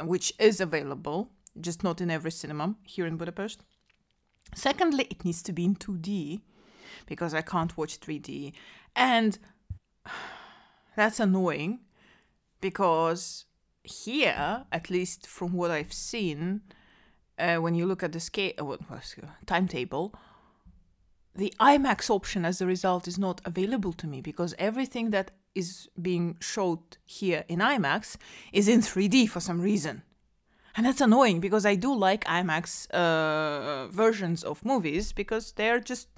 which 0.00 0.32
is 0.38 0.60
available 0.60 1.30
just 1.60 1.82
not 1.84 2.00
in 2.00 2.10
every 2.10 2.30
cinema 2.30 2.74
here 2.84 3.06
in 3.06 3.16
budapest. 3.16 3.62
Secondly 4.54 5.06
it 5.10 5.24
needs 5.24 5.42
to 5.42 5.52
be 5.52 5.64
in 5.64 5.74
2d 5.76 6.40
because 7.06 7.32
i 7.32 7.40
can't 7.40 7.76
watch 7.76 8.00
3d 8.00 8.52
and 8.94 9.38
that's 10.96 11.20
annoying 11.20 11.80
because 12.60 13.46
here 13.82 14.64
at 14.70 14.90
least 14.90 15.26
from 15.26 15.54
what 15.54 15.70
i've 15.70 15.92
seen 15.92 16.60
uh, 17.38 17.56
when 17.56 17.74
you 17.74 17.86
look 17.86 18.02
at 18.02 18.12
the 18.12 18.20
scale, 18.20 18.52
uh, 18.58 18.70
it, 18.70 18.80
timetable, 19.46 20.14
the 21.34 21.52
IMAX 21.58 22.10
option 22.10 22.44
as 22.44 22.60
a 22.60 22.66
result 22.66 23.08
is 23.08 23.18
not 23.18 23.40
available 23.44 23.92
to 23.94 24.06
me 24.06 24.20
because 24.20 24.54
everything 24.58 25.10
that 25.10 25.30
is 25.54 25.88
being 26.00 26.36
showed 26.40 26.98
here 27.04 27.44
in 27.48 27.60
IMAX 27.60 28.16
is 28.52 28.68
in 28.68 28.80
3D 28.80 29.28
for 29.28 29.40
some 29.40 29.60
reason. 29.60 30.02
And 30.74 30.86
that's 30.86 31.00
annoying 31.00 31.40
because 31.40 31.66
I 31.66 31.74
do 31.74 31.94
like 31.94 32.24
IMAX 32.24 32.90
uh, 32.90 33.88
versions 33.88 34.42
of 34.42 34.64
movies 34.64 35.12
because 35.12 35.52
they're 35.52 35.80
just, 35.80 36.08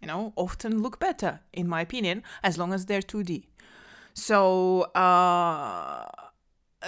you 0.00 0.08
know, 0.08 0.32
often 0.36 0.82
look 0.82 0.98
better, 0.98 1.40
in 1.52 1.68
my 1.68 1.80
opinion, 1.80 2.22
as 2.42 2.58
long 2.58 2.72
as 2.72 2.86
they're 2.86 3.00
2D. 3.00 3.44
So, 4.14 4.82
uh, 4.94 6.04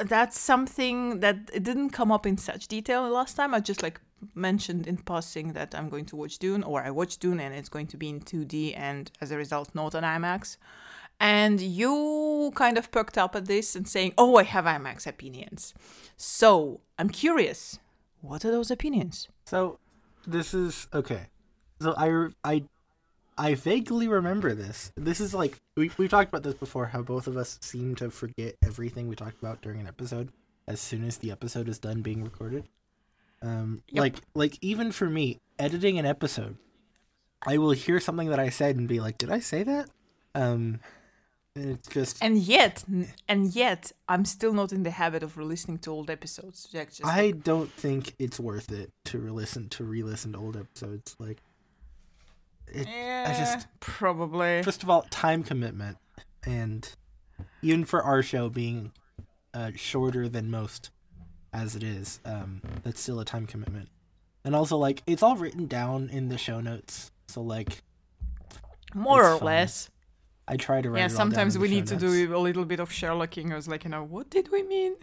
that's 0.04 0.38
something 0.38 1.20
that 1.20 1.46
didn't 1.62 1.90
come 1.90 2.10
up 2.10 2.26
in 2.26 2.36
such 2.36 2.66
detail 2.66 3.08
last 3.08 3.34
time. 3.34 3.54
I 3.54 3.60
just 3.60 3.82
like 3.82 4.00
mentioned 4.34 4.86
in 4.86 4.98
passing 4.98 5.52
that 5.52 5.74
I'm 5.74 5.88
going 5.88 6.06
to 6.06 6.16
watch 6.16 6.38
Dune, 6.38 6.62
or 6.62 6.82
I 6.82 6.90
watched 6.90 7.20
Dune 7.20 7.40
and 7.40 7.54
it's 7.54 7.68
going 7.68 7.86
to 7.88 7.96
be 7.96 8.08
in 8.08 8.20
2D 8.20 8.76
and 8.76 9.10
as 9.20 9.30
a 9.30 9.36
result 9.36 9.74
not 9.74 9.94
on 9.94 10.02
IMAX. 10.02 10.56
and 11.20 11.60
you 11.60 12.52
kind 12.54 12.76
of 12.78 12.90
perked 12.90 13.16
up 13.16 13.36
at 13.36 13.46
this 13.46 13.76
and 13.76 13.86
saying, 13.88 14.12
"Oh, 14.18 14.36
I 14.36 14.42
have 14.42 14.64
IMAX 14.64 15.06
opinions." 15.06 15.74
So 16.16 16.80
I'm 16.98 17.08
curious, 17.10 17.78
what 18.20 18.44
are 18.44 18.50
those 18.50 18.70
opinions? 18.70 19.28
So, 19.46 19.78
this 20.26 20.54
is 20.54 20.88
okay. 20.92 21.26
So 21.80 21.94
I 21.96 22.28
I 22.44 22.64
I 23.36 23.54
vaguely 23.54 24.08
remember 24.08 24.54
this. 24.54 24.92
This 24.96 25.20
is 25.20 25.34
like 25.34 25.60
we 25.76 25.90
we 25.98 26.08
talked 26.08 26.30
about 26.30 26.42
this 26.42 26.54
before. 26.54 26.86
How 26.86 27.02
both 27.02 27.26
of 27.26 27.36
us 27.36 27.58
seem 27.62 27.94
to 27.96 28.10
forget 28.10 28.56
everything 28.64 29.08
we 29.08 29.16
talked 29.16 29.40
about 29.42 29.62
during 29.62 29.80
an 29.80 29.86
episode 29.86 30.30
as 30.66 30.80
soon 30.80 31.04
as 31.04 31.18
the 31.18 31.30
episode 31.30 31.68
is 31.68 31.78
done 31.78 32.00
being 32.02 32.24
recorded. 32.24 32.64
Um, 33.44 33.82
Yep. 33.88 34.00
like 34.00 34.16
like 34.34 34.58
even 34.62 34.90
for 34.92 35.08
me, 35.08 35.40
editing 35.58 35.98
an 35.98 36.06
episode, 36.06 36.56
I 37.46 37.58
will 37.58 37.72
hear 37.72 38.00
something 38.00 38.28
that 38.30 38.38
I 38.40 38.48
said 38.48 38.76
and 38.76 38.88
be 38.88 39.00
like, 39.00 39.18
"Did 39.18 39.30
I 39.30 39.40
say 39.40 39.62
that?" 39.64 39.90
Um, 40.34 40.80
and 41.54 41.70
it's 41.72 41.86
just 41.88 42.22
And 42.22 42.38
yet, 42.38 42.84
and 43.28 43.54
yet, 43.54 43.92
I'm 44.08 44.24
still 44.24 44.52
not 44.54 44.72
in 44.72 44.82
the 44.82 44.90
habit 44.90 45.22
of 45.22 45.36
re-listening 45.36 45.78
to 45.80 45.90
old 45.90 46.10
episodes. 46.10 46.68
Like, 46.72 46.88
just 46.88 47.04
I 47.04 47.32
don't 47.32 47.70
think 47.70 48.14
it's 48.18 48.40
worth 48.40 48.72
it 48.72 48.92
to 49.06 49.18
re-listen 49.18 49.68
to 49.70 49.84
re-listen 49.84 50.32
to 50.32 50.38
old 50.38 50.56
episodes. 50.56 51.14
Like, 51.18 51.42
it, 52.66 52.88
yeah, 52.88 53.38
just- 53.38 53.68
probably. 53.80 54.62
first 54.62 54.82
of 54.82 54.88
all, 54.90 55.02
time 55.10 55.42
commitment, 55.44 55.98
and 56.46 56.88
even 57.62 57.84
for 57.84 58.02
our 58.02 58.22
show 58.22 58.48
being 58.48 58.92
uh, 59.52 59.70
shorter 59.76 60.28
than 60.28 60.50
most, 60.50 60.90
as 61.54 61.76
it 61.76 61.82
is, 61.82 62.20
um, 62.24 62.60
that's 62.82 63.00
still 63.00 63.20
a 63.20 63.24
time 63.24 63.46
commitment. 63.46 63.88
And 64.44 64.54
also, 64.54 64.76
like, 64.76 65.02
it's 65.06 65.22
all 65.22 65.36
written 65.36 65.66
down 65.66 66.10
in 66.10 66.28
the 66.28 66.36
show 66.36 66.60
notes, 66.60 67.10
so 67.28 67.40
like, 67.40 67.82
More 68.94 69.24
or 69.24 69.38
fine. 69.38 69.46
less. 69.46 69.90
I 70.46 70.56
try 70.56 70.82
to 70.82 70.90
write. 70.90 70.98
Yeah, 70.98 71.06
it 71.06 71.12
all 71.12 71.16
down 71.16 71.16
sometimes 71.16 71.56
we 71.56 71.68
need 71.68 71.86
to 71.86 71.96
do 71.96 72.36
a 72.36 72.38
little 72.38 72.66
bit 72.66 72.80
of 72.80 72.90
Sherlocking. 72.90 73.52
I 73.52 73.54
was 73.54 73.66
like, 73.66 73.84
you 73.84 73.90
know, 73.90 74.04
what 74.04 74.28
did 74.28 74.50
we 74.52 74.62
mean? 74.62 74.96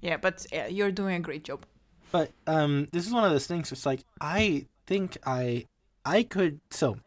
Yeah, 0.00 0.16
but 0.16 0.46
yeah, 0.52 0.68
you're 0.68 0.92
doing 0.92 1.16
a 1.16 1.20
great 1.20 1.42
job. 1.42 1.66
But 2.12 2.30
um, 2.46 2.86
this 2.92 3.04
is 3.04 3.12
one 3.12 3.24
of 3.24 3.32
those 3.32 3.48
things. 3.48 3.72
It's 3.72 3.84
like 3.84 4.04
I 4.20 4.66
think 4.86 5.18
I, 5.26 5.66
I 6.04 6.22
could. 6.22 6.60
So, 6.70 6.98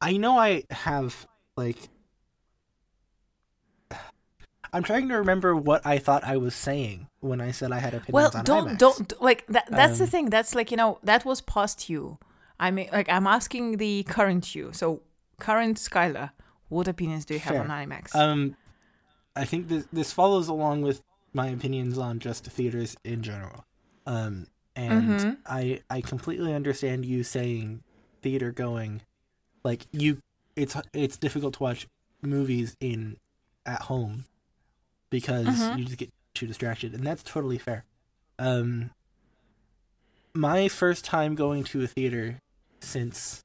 I 0.00 0.16
know 0.16 0.38
I 0.38 0.62
have 0.70 1.26
like. 1.56 1.88
I'm 4.76 4.82
trying 4.82 5.08
to 5.08 5.16
remember 5.16 5.56
what 5.56 5.86
I 5.86 5.96
thought 5.96 6.22
I 6.22 6.36
was 6.36 6.54
saying 6.54 7.08
when 7.20 7.40
I 7.40 7.50
said 7.50 7.72
I 7.72 7.78
had 7.78 7.94
opinions 7.94 8.12
Well, 8.12 8.30
on 8.34 8.44
don't 8.44 8.68
IMAX. 8.68 8.78
don't 8.78 9.22
like 9.22 9.46
that. 9.46 9.66
That's 9.70 9.96
the 9.96 10.04
Um, 10.04 10.10
thing. 10.10 10.30
That's 10.30 10.54
like 10.54 10.70
you 10.70 10.76
know 10.76 10.98
that 11.02 11.24
was 11.24 11.40
past 11.40 11.88
you. 11.88 12.18
I 12.60 12.70
mean, 12.70 12.88
like 12.92 13.08
I'm 13.08 13.26
asking 13.26 13.78
the 13.78 14.02
current 14.02 14.54
you. 14.54 14.72
So 14.74 15.00
current 15.40 15.78
Skylar, 15.78 16.30
what 16.68 16.88
opinions 16.88 17.24
do 17.24 17.32
you 17.34 17.40
have 17.40 17.54
Fair. 17.54 17.62
on 17.62 17.68
IMAX? 17.68 18.14
Um, 18.14 18.54
I 19.34 19.46
think 19.46 19.68
this 19.68 19.86
this 19.90 20.12
follows 20.12 20.48
along 20.48 20.82
with 20.82 21.00
my 21.32 21.46
opinions 21.48 21.96
on 21.96 22.18
just 22.18 22.44
theaters 22.44 22.96
in 23.02 23.22
general. 23.22 23.64
Um, 24.06 24.46
and 24.74 25.18
Mhm. 25.20 25.36
I 25.46 25.80
I 25.88 26.02
completely 26.02 26.52
understand 26.52 27.06
you 27.06 27.24
saying 27.24 27.82
theater 28.22 28.52
going, 28.52 29.00
like 29.64 29.86
you, 29.90 30.18
it's 30.54 30.76
it's 30.92 31.16
difficult 31.16 31.54
to 31.54 31.62
watch 31.62 31.88
movies 32.20 32.76
in 32.78 33.16
at 33.64 33.82
home 33.82 34.24
because 35.10 35.46
Mhm. 35.46 35.78
you 35.78 35.84
just 35.84 35.98
get 35.98 36.10
too 36.34 36.46
distracted, 36.46 36.94
and 36.94 37.06
that's 37.06 37.22
totally 37.22 37.58
fair. 37.58 37.84
Um, 38.38 38.90
my 40.34 40.68
first 40.68 41.04
time 41.04 41.34
going 41.34 41.64
to 41.64 41.82
a 41.82 41.86
theater 41.86 42.38
since 42.80 43.42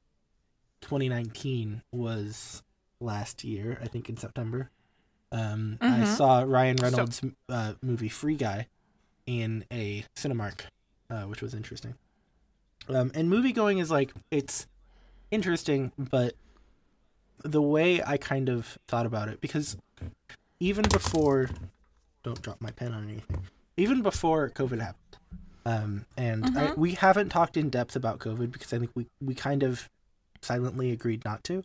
2019 0.81 1.81
was 1.91 2.61
last 2.99 3.43
year, 3.43 3.79
I 3.81 3.87
think 3.87 4.09
in 4.09 4.17
September. 4.17 4.69
Um, 5.31 5.77
I 5.81 6.01
Mhm. 6.01 6.07
saw 6.07 6.41
Ryan 6.41 6.77
Reynolds' 6.77 7.21
uh, 7.47 7.73
movie 7.81 8.09
Free 8.09 8.35
Guy 8.35 8.67
in 9.25 9.63
a 9.71 10.03
Cinemark, 10.17 10.65
uh, 11.09 11.23
which 11.23 11.41
was 11.41 11.53
interesting. 11.53 11.95
Um, 12.89 13.11
and 13.15 13.29
movie 13.29 13.53
going 13.53 13.77
is 13.77 13.89
like 13.89 14.13
it's 14.31 14.67
interesting, 15.29 15.93
but 15.97 16.35
the 17.43 17.61
way 17.61 18.03
I 18.03 18.17
kind 18.17 18.49
of 18.49 18.77
thought 18.87 19.05
about 19.05 19.29
it, 19.29 19.39
because 19.39 19.77
even 20.61 20.85
before, 20.87 21.49
don't 22.23 22.41
drop 22.41 22.61
my 22.61 22.69
pen 22.71 22.93
on 22.93 23.09
anything. 23.09 23.43
Even 23.77 24.01
before 24.03 24.49
COVID 24.49 24.79
happened, 24.79 25.17
um, 25.65 26.05
and 26.15 26.45
I, 26.57 26.67
Mhm. 26.67 26.77
we 26.77 26.93
haven't 26.93 27.29
talked 27.29 27.57
in 27.57 27.69
depth 27.69 27.95
about 27.95 28.19
COVID 28.19 28.51
because 28.51 28.71
I 28.71 28.77
think 28.79 28.91
we 28.95 29.07
we 29.19 29.33
kind 29.33 29.63
of 29.63 29.89
silently 30.41 30.91
agreed 30.91 31.25
not 31.25 31.43
to. 31.45 31.63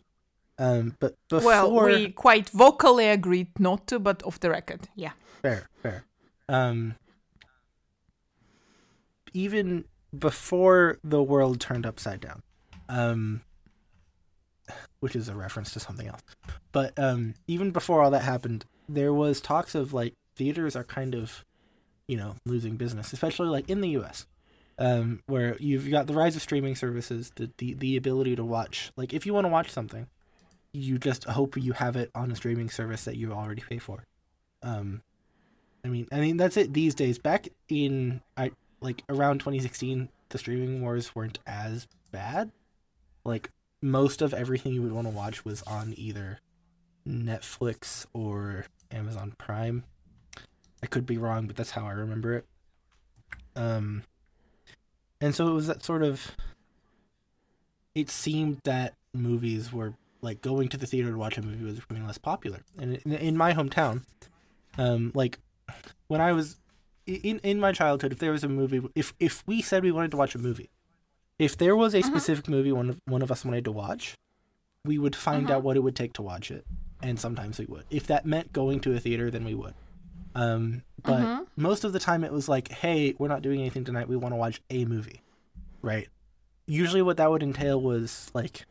Um, 0.59 0.95
but 0.99 1.15
before, 1.29 1.45
well, 1.47 1.85
we 1.85 2.11
quite 2.11 2.49
vocally 2.49 3.07
agreed 3.07 3.59
not 3.59 3.85
to, 3.87 3.99
but 3.99 4.23
off 4.23 4.39
the 4.39 4.49
record, 4.49 4.89
yeah. 4.95 5.11
fair, 5.43 5.69
fair. 5.83 6.03
Um, 6.49 6.95
even 9.33 9.85
before 10.17 10.97
the 11.03 11.21
world 11.21 11.59
turned 11.61 11.85
upside 11.85 12.21
down, 12.21 12.41
um, 12.89 13.41
which 14.99 15.15
is 15.15 15.29
a 15.29 15.35
reference 15.35 15.71
to 15.73 15.79
something 15.79 16.07
else. 16.07 16.21
But 16.71 16.97
um, 16.97 17.35
even 17.47 17.69
before 17.71 18.01
all 18.01 18.09
that 18.11 18.23
happened, 18.23 18.65
there 18.87 19.13
was 19.13 19.41
talks 19.41 19.75
of 19.75 19.93
like 19.93 20.13
theaters 20.35 20.75
are 20.75 20.83
kind 20.83 21.15
of, 21.15 21.43
you 22.07 22.17
know, 22.17 22.35
losing 22.45 22.75
business, 22.75 23.13
especially 23.13 23.47
like 23.47 23.69
in 23.69 23.81
the 23.81 23.89
U.S. 23.89 24.25
Um, 24.79 25.21
where 25.25 25.57
you've 25.59 25.89
got 25.89 26.07
the 26.07 26.13
rise 26.13 26.35
of 26.35 26.41
streaming 26.41 26.75
services, 26.75 27.31
the 27.35 27.49
the, 27.57 27.73
the 27.73 27.97
ability 27.97 28.35
to 28.35 28.43
watch. 28.43 28.91
Like, 28.95 29.13
if 29.13 29.25
you 29.25 29.33
want 29.33 29.45
to 29.45 29.49
watch 29.49 29.71
something, 29.71 30.07
you 30.73 30.97
just 30.97 31.23
hope 31.25 31.57
you 31.57 31.73
have 31.73 31.95
it 31.95 32.11
on 32.13 32.31
a 32.31 32.35
streaming 32.35 32.69
service 32.69 33.05
that 33.05 33.17
you 33.17 33.33
already 33.33 33.63
pay 33.67 33.79
for. 33.79 34.05
Um, 34.61 35.01
I 35.83 35.89
mean, 35.89 36.07
I 36.11 36.19
mean 36.19 36.37
that's 36.37 36.57
it 36.57 36.73
these 36.73 36.95
days. 36.95 37.17
Back 37.17 37.47
in 37.69 38.21
I 38.35 38.51
like 38.81 39.03
around 39.09 39.39
2016, 39.39 40.09
the 40.29 40.37
streaming 40.37 40.81
wars 40.81 41.15
weren't 41.15 41.39
as 41.47 41.87
bad. 42.11 42.51
Like 43.23 43.51
most 43.81 44.21
of 44.21 44.33
everything 44.33 44.73
you 44.73 44.81
would 44.81 44.91
want 44.91 45.07
to 45.07 45.13
watch 45.13 45.45
was 45.45 45.63
on 45.63 45.93
either 45.97 46.39
Netflix 47.07 48.05
or 48.13 48.65
Amazon 48.91 49.33
Prime. 49.37 49.83
I 50.83 50.87
could 50.87 51.05
be 51.05 51.17
wrong, 51.17 51.47
but 51.47 51.55
that's 51.55 51.71
how 51.71 51.85
I 51.85 51.91
remember 51.91 52.35
it. 52.35 52.45
Um, 53.55 54.03
and 55.19 55.33
so 55.33 55.47
it 55.47 55.53
was 55.53 55.67
that 55.67 55.83
sort 55.83 56.03
of. 56.03 56.31
It 57.95 58.09
seemed 58.09 58.59
that 58.63 58.93
movies 59.13 59.73
were 59.73 59.95
like 60.21 60.41
going 60.41 60.67
to 60.69 60.77
the 60.77 60.85
theater 60.85 61.11
to 61.11 61.17
watch 61.17 61.37
a 61.37 61.41
movie 61.41 61.63
was 61.63 61.79
becoming 61.79 62.05
less 62.05 62.17
popular, 62.19 62.59
and 62.77 62.97
in, 62.97 63.13
in 63.13 63.37
my 63.37 63.53
hometown, 63.53 64.03
um, 64.77 65.11
like 65.15 65.39
when 66.07 66.21
I 66.21 66.31
was 66.31 66.57
in 67.07 67.39
in 67.39 67.59
my 67.59 67.71
childhood, 67.71 68.11
if 68.11 68.19
there 68.19 68.31
was 68.31 68.43
a 68.43 68.49
movie, 68.49 68.81
if 68.93 69.13
if 69.19 69.43
we 69.47 69.61
said 69.63 69.83
we 69.83 69.91
wanted 69.91 70.11
to 70.11 70.17
watch 70.17 70.35
a 70.35 70.39
movie, 70.39 70.69
if 71.39 71.57
there 71.57 71.75
was 71.75 71.95
a 71.95 72.01
Mhm. 72.01 72.05
specific 72.05 72.47
movie 72.47 72.71
one 72.71 72.89
of 72.89 72.99
one 73.05 73.23
of 73.23 73.31
us 73.31 73.43
wanted 73.43 73.65
to 73.65 73.71
watch, 73.71 74.15
we 74.85 74.99
would 74.99 75.15
find 75.15 75.47
Mhm. 75.47 75.51
out 75.51 75.63
what 75.63 75.75
it 75.75 75.79
would 75.81 75.95
take 75.95 76.13
to 76.13 76.21
watch 76.21 76.51
it, 76.51 76.65
and 77.01 77.19
sometimes 77.19 77.59
we 77.59 77.65
would. 77.65 77.85
If 77.89 78.07
that 78.07 78.25
meant 78.25 78.53
going 78.53 78.79
to 78.81 78.95
a 78.95 78.99
theater, 78.99 79.29
then 79.31 79.45
we 79.45 79.53
would. 79.53 79.73
Um, 80.35 80.83
but 81.03 81.21
Mhm. 81.21 81.47
most 81.55 81.83
of 81.83 81.93
the 81.93 81.99
time, 81.99 82.23
it 82.23 82.31
was 82.31 82.47
like, 82.47 82.67
"Hey, 82.69 83.15
we're 83.17 83.27
not 83.27 83.41
doing 83.41 83.59
anything 83.59 83.83
tonight. 83.83 84.07
We 84.07 84.15
want 84.17 84.33
to 84.33 84.37
watch 84.37 84.61
a 84.69 84.85
movie," 84.85 85.21
right? 85.81 86.07
Usually, 86.67 87.01
what 87.01 87.17
that 87.17 87.29
would 87.31 87.41
entail 87.43 87.81
was 87.81 88.29
like 88.33 88.65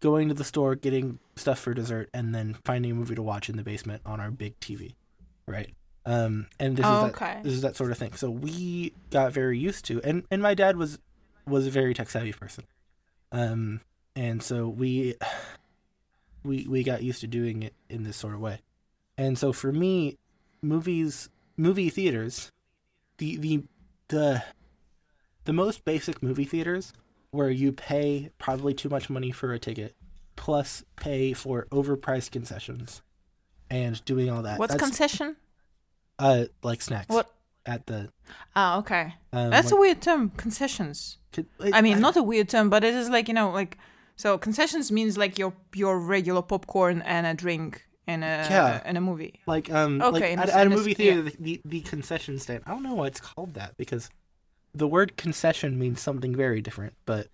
going 0.00 0.28
to 0.28 0.34
the 0.34 0.44
store, 0.44 0.74
getting 0.74 1.18
stuff 1.36 1.58
for 1.58 1.74
dessert, 1.74 2.08
and 2.14 2.34
then 2.34 2.56
finding 2.64 2.92
a 2.92 2.94
movie 2.94 3.14
to 3.14 3.22
watch 3.22 3.48
in 3.48 3.56
the 3.56 3.62
basement 3.62 4.02
on 4.06 4.18
our 4.20 4.30
big 4.30 4.58
TV, 4.60 4.94
right? 5.46 5.70
Um, 6.06 6.46
and 6.58 6.76
this 6.76 6.86
Oh, 6.86 6.94
is 6.94 7.00
that 7.02 7.14
okay. 7.14 7.40
this 7.42 7.52
is 7.52 7.60
that 7.62 7.76
sort 7.76 7.90
of 7.92 7.98
thing. 7.98 8.14
So 8.14 8.30
we 8.30 8.94
got 9.10 9.32
very 9.32 9.58
used 9.58 9.84
to, 9.86 10.00
and 10.02 10.24
and 10.30 10.40
my 10.42 10.54
dad 10.54 10.76
was 10.76 10.98
was 11.46 11.66
a 11.66 11.70
very 11.70 11.92
tech 11.94 12.08
savvy 12.10 12.32
person, 12.32 12.64
um, 13.32 13.82
and 14.16 14.42
so 14.42 14.68
we 14.68 15.14
we 16.44 16.66
we 16.68 16.82
got 16.82 17.02
used 17.02 17.20
to 17.20 17.26
doing 17.26 17.62
it 17.62 17.74
in 17.88 18.04
this 18.04 18.16
sort 18.16 18.34
of 18.34 18.40
way, 18.40 18.60
and 19.18 19.38
so 19.38 19.52
for 19.52 19.72
me, 19.72 20.18
movies, 20.62 21.28
movie 21.56 21.90
theaters, 21.90 22.50
the 23.18 23.36
the 23.36 23.64
the 24.08 24.42
the 25.44 25.52
most 25.52 25.84
basic 25.84 26.22
movie 26.22 26.44
theaters 26.44 26.92
where 27.30 27.50
you 27.50 27.72
pay 27.72 28.30
probably 28.38 28.74
too 28.74 28.88
much 28.88 29.08
money 29.08 29.30
for 29.30 29.52
a 29.52 29.58
ticket, 29.58 29.94
plus 30.36 30.84
pay 30.96 31.32
for 31.32 31.66
overpriced 31.70 32.30
concessions, 32.30 33.02
and 33.70 34.04
doing 34.04 34.28
all 34.30 34.42
that. 34.42 34.58
What's 34.58 34.72
That's, 34.74 34.82
concession? 34.84 35.36
uh 36.18 36.44
like 36.62 36.82
snacks 36.82 37.08
What? 37.08 37.30
at 37.64 37.86
the 37.86 38.10
Ah, 38.54 38.78
okay. 38.78 39.14
um, 39.32 39.50
That's 39.50 39.70
like, 39.70 39.78
a 39.78 39.80
weird 39.80 40.02
term, 40.02 40.30
concessions. 40.36 41.16
could- 41.32 41.46
I 41.72 41.80
mean, 41.82 42.00
not 42.00 42.16
a 42.16 42.22
weird 42.22 42.48
term, 42.48 42.68
but 42.70 42.84
it 42.84 42.92
is 42.94 43.08
like 43.08 43.28
you 43.28 43.34
know, 43.34 43.50
like 43.50 43.78
so 44.20 44.38
concessions 44.38 44.92
means 44.92 45.16
like 45.16 45.38
your 45.38 45.52
your 45.74 45.98
regular 46.16 46.42
popcorn 46.42 47.02
and 47.02 47.26
a 47.26 47.34
drink 47.34 47.70
in 48.06 48.22
a 48.22 48.26
Yeah. 48.50 48.88
in 48.90 48.96
a 48.96 49.00
movie. 49.00 49.34
like 49.46 49.66
um 49.72 50.00
Okay, 50.02 50.36
like 50.36 50.48
at, 50.48 50.50
at 50.60 50.66
a 50.66 50.70
movie 50.70 50.94
theater 50.94 51.22
the, 51.22 51.34
the 51.46 51.60
the 51.64 51.80
concession 51.92 52.38
stand. 52.38 52.60
I 52.66 52.70
don't 52.74 52.82
know 52.82 52.94
why 53.00 53.06
it's 53.12 53.20
called 53.20 53.54
that 53.54 53.76
because 53.76 54.10
the 54.74 54.86
word 54.86 55.16
concession 55.16 55.78
means 55.78 56.00
something 56.00 56.32
very 56.44 56.60
different, 56.62 56.94
but 57.06 57.24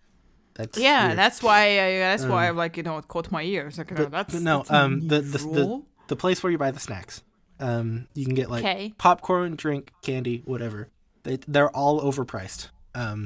That's 0.59 0.79
Yeah, 0.79 1.07
weird. 1.09 1.19
that's 1.19 1.43
why. 1.43 1.61
I, 1.87 1.99
that's 2.09 2.25
why, 2.25 2.49
Um, 2.49 2.57
like 2.57 2.79
you 2.79 2.83
know, 2.83 2.97
it 2.99 3.07
caught 3.09 3.31
my 3.31 3.43
ears. 3.43 3.77
Like, 3.77 3.95
but- 3.95 4.11
that's 4.11 4.33
but 4.35 4.43
no, 4.43 4.59
that's 4.59 4.71
um, 4.71 4.93
the- 5.13 5.21
the- 5.21 5.39
the- 5.59 5.83
the 6.13 6.17
place 6.17 6.39
where 6.43 6.51
you 6.51 6.57
buy 6.67 6.71
the 6.71 6.81
snacks. 6.89 7.23
Um, 7.61 8.07
you 8.15 8.25
can 8.25 8.35
get 8.35 8.49
like 8.51 8.65
Okay. 8.65 8.95
popcorn, 8.97 9.57
drink, 9.57 9.93
candy, 10.03 10.43
whatever. 10.47 10.89
They 11.25 11.37
they're 11.55 11.69
all 11.81 12.01
overpriced. 12.09 12.71
Um, 12.95 13.21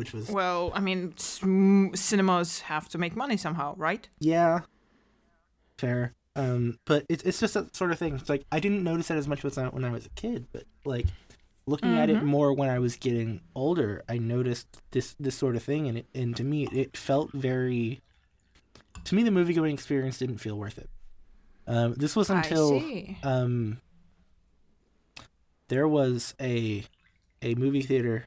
which 0.00 0.12
was 0.12 0.28
Well, 0.30 0.72
I 0.74 0.80
mean, 0.80 1.14
m- 1.42 1.92
cinemas 1.94 2.60
have 2.62 2.88
to 2.88 2.98
make 2.98 3.14
money 3.14 3.36
somehow, 3.36 3.74
right? 3.76 4.08
yeah, 4.18 4.60
fair. 5.78 6.14
Um, 6.36 6.78
but 6.86 7.04
it's 7.08 7.22
it's 7.24 7.40
just 7.40 7.54
that 7.54 7.74
sort 7.76 7.92
of 7.92 7.98
thing. 7.98 8.14
It's 8.14 8.28
like 8.28 8.44
I 8.50 8.60
didn't 8.60 8.82
notice 8.84 9.08
that 9.08 9.18
as 9.18 9.28
much 9.28 9.42
when 9.44 9.52
I 9.58 9.68
when 9.68 9.84
I 9.84 9.90
was 9.90 10.06
a 10.06 10.10
kid, 10.10 10.46
but 10.52 10.64
like 10.84 11.06
looking 11.66 11.98
at 11.98 12.08
it 12.08 12.16
Mhm. 12.16 12.22
more 12.24 12.52
when 12.54 12.68
I 12.70 12.78
was 12.78 12.96
getting 12.96 13.40
older, 13.54 14.02
I 14.08 14.16
noticed 14.18 14.66
this 14.92 15.14
this 15.20 15.34
sort 15.34 15.54
of 15.56 15.62
thing, 15.62 15.86
and 15.88 15.98
it 15.98 16.06
and 16.14 16.34
to 16.36 16.44
me 16.44 16.66
it 16.72 16.96
felt 16.96 17.30
very. 17.32 18.00
To 19.04 19.14
me, 19.14 19.22
the 19.22 19.30
movie 19.30 19.54
going 19.54 19.74
experience 19.74 20.18
didn't 20.18 20.38
feel 20.38 20.56
worth 20.56 20.78
it. 20.78 20.88
Um, 21.66 21.94
this 21.94 22.14
was 22.16 22.30
until 22.30 22.82
um 23.22 23.80
there 25.68 25.88
was 25.88 26.34
a 26.40 26.84
a 27.42 27.54
movie 27.54 27.82
theater 27.82 28.24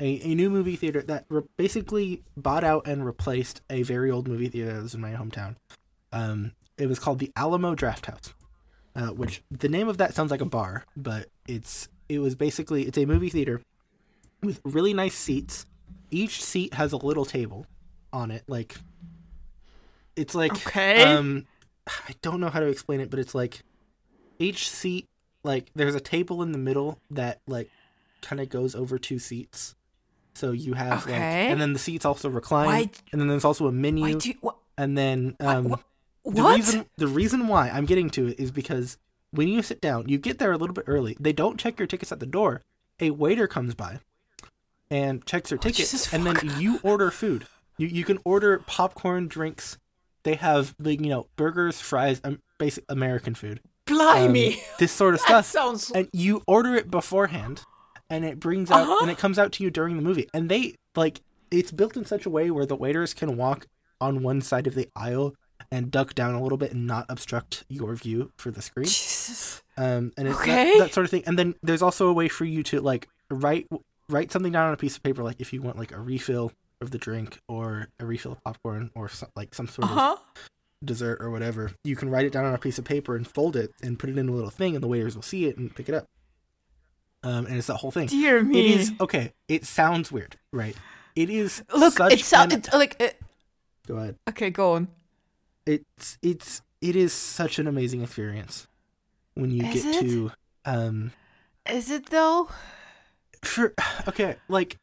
a, 0.00 0.20
a 0.30 0.34
new 0.34 0.50
movie 0.50 0.76
theater 0.76 1.02
that 1.02 1.24
re- 1.28 1.42
basically 1.56 2.22
bought 2.36 2.64
out 2.64 2.86
and 2.86 3.04
replaced 3.04 3.60
a 3.70 3.82
very 3.82 4.10
old 4.10 4.28
movie 4.28 4.48
theater 4.48 4.72
that 4.74 4.82
was 4.82 4.94
in 4.94 5.00
my 5.00 5.12
hometown. 5.12 5.56
Um 6.12 6.52
it 6.78 6.88
was 6.88 6.98
called 6.98 7.18
the 7.18 7.32
Alamo 7.36 7.74
Drafthouse 7.74 8.32
uh, 8.94 9.08
which 9.08 9.42
the 9.50 9.68
name 9.68 9.88
of 9.88 9.98
that 9.98 10.14
sounds 10.14 10.30
like 10.30 10.40
a 10.42 10.46
bar 10.46 10.84
but 10.96 11.28
it's 11.48 11.88
it 12.08 12.18
was 12.18 12.34
basically 12.34 12.84
it's 12.86 12.98
a 12.98 13.04
movie 13.06 13.30
theater 13.30 13.60
with 14.42 14.60
really 14.64 14.92
nice 14.94 15.14
seats. 15.14 15.66
Each 16.10 16.42
seat 16.44 16.74
has 16.74 16.92
a 16.92 16.96
little 16.96 17.24
table 17.24 17.66
on 18.12 18.30
it 18.30 18.44
like 18.46 18.76
it's 20.14 20.34
like 20.34 20.52
Okay. 20.66 21.02
um 21.02 21.46
i 21.86 22.14
don't 22.22 22.40
know 22.40 22.48
how 22.48 22.60
to 22.60 22.66
explain 22.66 23.00
it 23.00 23.10
but 23.10 23.18
it's 23.18 23.34
like 23.34 23.62
each 24.38 24.70
seat 24.70 25.06
like 25.42 25.70
there's 25.74 25.94
a 25.94 26.00
table 26.00 26.42
in 26.42 26.52
the 26.52 26.58
middle 26.58 26.98
that 27.10 27.40
like 27.46 27.68
kind 28.22 28.40
of 28.40 28.48
goes 28.48 28.74
over 28.74 28.98
two 28.98 29.18
seats 29.18 29.74
so 30.36 30.52
you 30.52 30.74
have 30.74 31.06
like 31.06 31.14
and 31.14 31.60
then 31.60 31.72
the 31.72 31.78
seats 31.78 32.04
also 32.04 32.28
recline 32.28 32.66
Why- 32.66 32.90
and 33.12 33.20
then 33.20 33.28
there's 33.28 33.44
also 33.44 33.66
a 33.66 33.72
menu 33.72 34.02
Why 34.04 34.12
do 34.14 34.28
you, 34.28 34.34
wha- 34.42 34.52
and 34.78 34.96
then 34.96 35.36
um 35.40 35.64
wha- 35.70 35.78
the 36.24 36.42
reason 36.42 36.86
the 36.96 37.06
reason 37.08 37.48
why 37.48 37.68
I'm 37.70 37.86
getting 37.86 38.10
to 38.10 38.28
it 38.28 38.38
is 38.40 38.50
because 38.50 38.98
when 39.32 39.48
you 39.48 39.62
sit 39.62 39.80
down, 39.80 40.08
you 40.08 40.18
get 40.18 40.38
there 40.38 40.52
a 40.52 40.56
little 40.56 40.72
bit 40.74 40.84
early. 40.86 41.16
They 41.20 41.32
don't 41.32 41.58
check 41.58 41.78
your 41.78 41.86
tickets 41.86 42.10
at 42.12 42.20
the 42.20 42.26
door. 42.26 42.62
A 43.00 43.10
waiter 43.10 43.46
comes 43.46 43.74
by 43.74 44.00
and 44.90 45.24
checks 45.26 45.50
your 45.50 45.58
Oh, 45.58 45.62
ticket, 45.62 45.76
Jesus 45.76 46.12
and 46.12 46.24
then 46.26 46.36
you 46.58 46.80
order 46.82 47.10
food. 47.10 47.46
You 47.78 47.86
you 47.88 48.04
can 48.04 48.18
order 48.24 48.58
popcorn, 48.66 49.28
drinks. 49.28 49.78
They 50.22 50.34
have 50.34 50.74
like 50.78 51.00
you 51.00 51.08
know 51.08 51.26
burgers, 51.36 51.80
fries, 51.80 52.20
um, 52.24 52.40
basic 52.58 52.84
American 52.88 53.34
food. 53.34 53.60
Um, 53.88 53.96
Blimey. 53.96 54.58
this 54.78 54.90
sort 54.92 55.14
of 55.14 55.20
stuff 55.28 55.44
sounds. 55.46 55.90
and 55.92 56.08
you 56.12 56.42
order 56.46 56.74
it 56.74 56.90
beforehand 56.90 57.62
and 58.10 58.24
it 58.24 58.38
brings 58.40 58.70
out 58.70 58.82
Uh-huh. 58.82 58.98
and 59.02 59.10
it 59.10 59.18
comes 59.18 59.38
out 59.38 59.52
to 59.52 59.64
you 59.64 59.70
during 59.70 59.96
the 59.96 60.02
movie 60.02 60.28
and 60.34 60.48
they 60.48 60.74
like 60.94 61.20
it's 61.50 61.70
built 61.72 61.96
in 61.96 62.04
such 62.04 62.26
a 62.26 62.30
way 62.30 62.50
where 62.50 62.66
the 62.66 62.76
waiters 62.76 63.14
can 63.14 63.36
walk 63.36 63.66
on 64.00 64.22
one 64.22 64.40
side 64.40 64.66
of 64.66 64.74
the 64.74 64.88
aisle 64.96 65.34
and 65.72 65.90
duck 65.90 66.14
down 66.14 66.34
a 66.34 66.42
little 66.42 66.58
bit 66.58 66.72
and 66.72 66.86
not 66.86 67.06
obstruct 67.08 67.64
your 67.68 67.94
view 67.94 68.30
for 68.36 68.50
the 68.50 68.62
screen 68.62 68.84
Jesus. 68.86 69.62
um 69.76 70.12
and 70.16 70.28
it's 70.28 70.38
Okay. 70.40 70.78
that, 70.78 70.86
that 70.88 70.94
sort 70.94 71.04
of 71.04 71.10
thing 71.10 71.22
and 71.26 71.38
then 71.38 71.54
there's 71.62 71.82
also 71.82 72.08
a 72.08 72.12
way 72.12 72.28
for 72.28 72.44
you 72.44 72.62
to 72.64 72.80
like 72.80 73.08
write 73.30 73.66
write 74.08 74.30
something 74.30 74.52
down 74.52 74.68
on 74.68 74.74
a 74.74 74.76
piece 74.76 74.96
of 74.96 75.02
paper 75.02 75.22
like 75.24 75.40
if 75.40 75.52
you 75.52 75.60
want 75.62 75.78
like 75.78 75.92
a 75.92 75.98
refill 76.00 76.52
of 76.80 76.90
the 76.90 76.98
drink 76.98 77.38
or 77.48 77.88
a 77.98 78.04
refill 78.06 78.32
of 78.32 78.44
popcorn 78.44 78.90
or 78.94 79.08
some, 79.08 79.30
like 79.34 79.54
some 79.54 79.66
sort 79.66 79.90
Uh 79.90 80.12
of 80.12 80.18
dessert 80.84 81.18
or 81.22 81.30
whatever, 81.30 81.72
you 81.84 81.96
can 81.96 82.10
write 82.10 82.26
it 82.26 82.32
down 82.32 82.44
on 82.44 82.52
a 82.54 82.58
piece 82.58 82.78
of 82.78 82.84
paper 82.84 83.16
and 83.16 83.26
fold 83.26 83.56
it 83.56 83.72
and 83.82 83.98
put 83.98 84.10
it 84.10 84.18
in 84.18 84.28
a 84.28 84.32
little 84.32 84.50
thing, 84.50 84.74
and 84.74 84.84
the 84.84 84.86
waiters 84.86 85.14
will 85.16 85.22
see 85.22 85.46
it 85.46 85.56
and 85.56 85.74
pick 85.74 85.88
it 85.88 85.94
up. 85.94 86.04
Um, 87.22 87.46
and 87.46 87.56
it's 87.56 87.66
that 87.66 87.76
whole 87.76 87.90
thing. 87.90 88.06
Dear 88.08 88.42
me. 88.42 88.58
It 88.74 88.80
is 88.80 88.92
okay. 89.00 89.32
It 89.48 89.64
sounds 89.64 90.12
weird, 90.12 90.36
right? 90.52 90.76
It 91.16 91.30
is. 91.30 91.62
Look, 91.74 91.94
such 91.94 92.12
it's 92.12 92.32
an- 92.32 92.52
it's 92.52 92.72
like. 92.72 92.96
It... 93.00 93.20
Go 93.86 93.96
ahead. 93.96 94.16
okay, 94.28 94.50
go 94.50 94.74
on. 94.74 94.88
It's 95.66 96.18
it's 96.22 96.62
it 96.80 96.94
is 96.94 97.12
such 97.12 97.58
an 97.58 97.66
amazing 97.66 98.02
experience 98.02 98.68
when 99.34 99.50
you 99.50 99.64
Is 99.66 99.82
get 99.84 99.96
it? 99.96 100.00
to 100.08 100.30
um 100.64 101.12
Is 101.68 101.90
it 101.90 102.06
though? 102.10 102.48
for 103.44 103.74
okay 104.08 104.36
like 104.48 104.78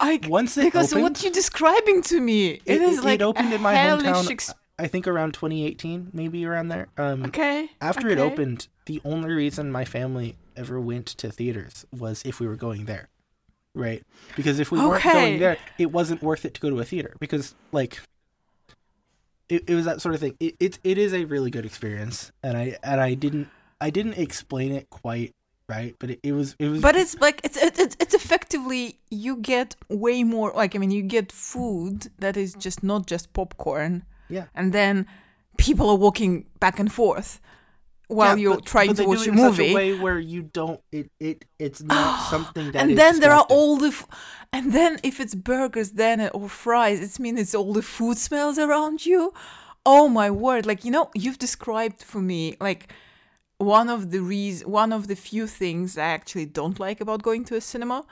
I 0.00 0.20
once 0.28 0.56
it 0.56 0.64
because 0.64 0.92
opened, 0.92 1.02
what 1.02 1.22
you're 1.22 1.32
describing 1.32 2.02
to 2.02 2.20
me, 2.20 2.48
it 2.50 2.62
It- 2.66 2.82
is 2.82 2.98
it- 2.98 3.00
it 3.00 3.04
like 3.04 3.22
opened 3.22 3.52
a 3.52 3.56
in 3.56 3.62
my 3.62 3.74
hellish 3.74 4.04
hometown. 4.06 4.54
I 4.78 4.86
think 4.88 5.06
around 5.06 5.34
2018, 5.34 6.10
maybe 6.12 6.44
around 6.44 6.68
there. 6.68 6.88
Um, 6.98 7.24
okay. 7.26 7.70
after 7.80 8.08
it 8.08 8.18
opened, 8.18 8.68
the 8.86 9.00
only 9.04 9.32
reason 9.32 9.70
my 9.70 9.84
family 9.84 10.36
ever 10.56 10.80
went 10.80 11.06
to 11.06 11.30
theaters 11.30 11.86
was 11.96 12.22
if 12.24 12.40
we 12.40 12.46
were 12.46 12.56
going 12.56 12.86
there. 12.86 13.08
Right? 13.74 14.04
Because 14.36 14.60
if 14.60 14.70
we 14.70 14.78
weren't 14.78 15.02
going 15.02 15.38
there, 15.38 15.56
it 15.78 15.90
wasn't 15.90 16.22
worth 16.22 16.44
it 16.44 16.54
to 16.54 16.60
go 16.60 16.70
to 16.70 16.78
a 16.78 16.84
theater 16.84 17.14
because 17.18 17.54
like 17.72 18.00
it, 19.48 19.68
it 19.68 19.74
was 19.74 19.84
that 19.84 20.00
sort 20.00 20.14
of 20.14 20.20
thing. 20.20 20.36
It, 20.40 20.54
it 20.60 20.78
it 20.84 20.98
is 20.98 21.12
a 21.12 21.24
really 21.24 21.50
good 21.50 21.66
experience 21.66 22.30
and 22.42 22.56
I 22.56 22.76
and 22.82 23.00
I 23.00 23.14
didn't 23.14 23.48
I 23.80 23.90
didn't 23.90 24.14
explain 24.14 24.72
it 24.72 24.90
quite 24.90 25.34
right, 25.68 25.94
but 25.98 26.10
it, 26.10 26.20
it 26.22 26.32
was 26.32 26.54
it 26.58 26.68
was 26.68 26.82
But 26.82 26.96
it's 26.96 27.20
like 27.20 27.40
it's 27.44 27.56
it's 27.56 27.96
it's 27.98 28.14
effectively 28.14 28.98
you 29.10 29.36
get 29.36 29.76
way 29.88 30.24
more 30.24 30.52
like 30.54 30.74
I 30.74 30.78
mean 30.78 30.90
you 30.90 31.02
get 31.02 31.32
food 31.32 32.10
that 32.18 32.36
is 32.36 32.54
just 32.54 32.82
not 32.82 33.06
just 33.06 33.32
popcorn. 33.32 34.04
Yeah. 34.28 34.46
And 34.54 34.72
then 34.72 35.06
people 35.58 35.88
are 35.90 35.96
walking 35.96 36.46
back 36.60 36.78
and 36.78 36.92
forth 36.92 37.40
while 38.08 38.36
Yeah, 38.36 38.42
you're 38.42 38.54
but- 38.56 38.66
trying 38.66 38.88
but 38.88 38.96
to 38.98 39.04
watch 39.08 39.20
it 39.22 39.28
a 39.28 39.30
in 39.32 39.38
such 39.38 39.44
movie. 39.58 39.74
way 39.74 39.98
where 39.98 40.18
you 40.18 40.42
don't 40.42 40.80
it 40.92 41.10
it 41.20 41.44
it's 41.58 41.82
not 41.82 42.28
something 42.30 42.70
that 42.72 42.82
and 42.82 42.98
then 42.98 43.20
there 43.20 43.32
are 43.32 43.46
all 43.48 43.76
the 43.78 43.88
f- 43.88 44.06
and 44.52 44.72
then 44.72 44.98
if 45.02 45.20
it's 45.20 45.34
burgers 45.34 45.92
then 45.92 46.20
uh, 46.20 46.28
or 46.34 46.48
fries 46.48 47.00
it 47.00 47.18
means 47.18 47.40
it's 47.40 47.54
all 47.54 47.72
the 47.72 47.82
food 47.82 48.18
smells 48.18 48.58
around 48.58 49.06
you 49.06 49.32
oh 49.86 50.06
my 50.08 50.30
word 50.30 50.66
like 50.66 50.84
you 50.84 50.90
know 50.90 51.10
you've 51.14 51.38
described 51.38 52.02
for 52.02 52.20
me 52.20 52.56
like 52.60 52.92
one 53.58 53.88
of 53.88 54.10
the 54.10 54.20
reas 54.20 54.64
one 54.66 54.92
of 54.92 55.06
the 55.06 55.16
few 55.16 55.46
things 55.46 55.96
i 55.96 56.02
actually 56.18 56.44
don't 56.46 56.78
like 56.78 57.00
about 57.00 57.22
going 57.22 57.42
to 57.44 57.54
a 57.56 57.60
cinema 57.60 58.04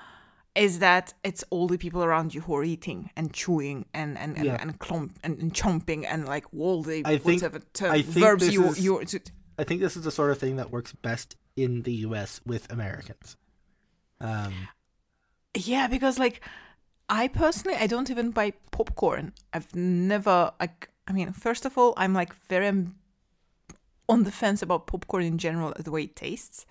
is 0.55 0.81
that 0.81 1.15
it's 1.25 1.43
all 1.51 1.67
the 1.67 1.79
people 1.79 2.05
around 2.05 2.35
you 2.35 2.43
who 2.43 2.55
are 2.55 2.65
eating 2.65 3.11
and 3.17 3.33
chewing 3.33 3.87
and 3.95 4.19
and 4.19 4.37
and, 4.37 4.45
Yeah. 4.47 4.59
and 4.61 4.79
clump 4.79 5.19
and, 5.25 5.39
and 5.39 5.55
chomping 5.55 6.05
and 6.07 6.27
like 6.27 6.45
all 6.55 6.83
the 6.83 7.03
I 7.05 7.17
think- 7.19 7.43
whatever 7.43 7.61
term, 7.73 7.93
I 7.93 8.03
think 8.03 8.25
verbs 8.27 8.53
you 8.53 8.65
is- 8.67 8.85
you 8.85 9.01
I 9.59 9.65
think 9.65 9.81
this 9.81 9.97
is 9.97 10.05
the 10.05 10.11
sort 10.11 10.31
of 10.31 10.39
thing 10.39 10.57
that 10.57 10.71
works 10.71 10.93
best 10.93 11.37
in 11.57 11.83
the 11.83 11.93
US 12.07 12.41
with 12.45 12.71
Americans. 12.73 13.37
Um 14.21 14.69
Yeah, 15.55 15.87
because 15.89 16.19
like 16.19 16.41
I 17.09 17.29
personally 17.29 17.77
I 17.79 17.87
don't 17.87 18.11
even 18.11 18.31
buy 18.31 18.53
popcorn. 18.71 19.33
I've 19.53 19.75
never 19.75 20.53
like 20.61 20.91
I 21.09 21.13
mean, 21.13 21.33
first 21.33 21.65
of 21.65 21.77
all, 21.79 21.95
I'm 21.97 22.13
like 22.15 22.33
very 22.49 22.69
on 24.09 24.25
the 24.25 24.33
fence 24.33 24.63
about 24.63 24.87
popcorn 24.87 25.25
in 25.25 25.39
general 25.39 25.73
the 25.79 25.91
way 25.91 26.03
it 26.05 26.15
tastes. 26.17 26.67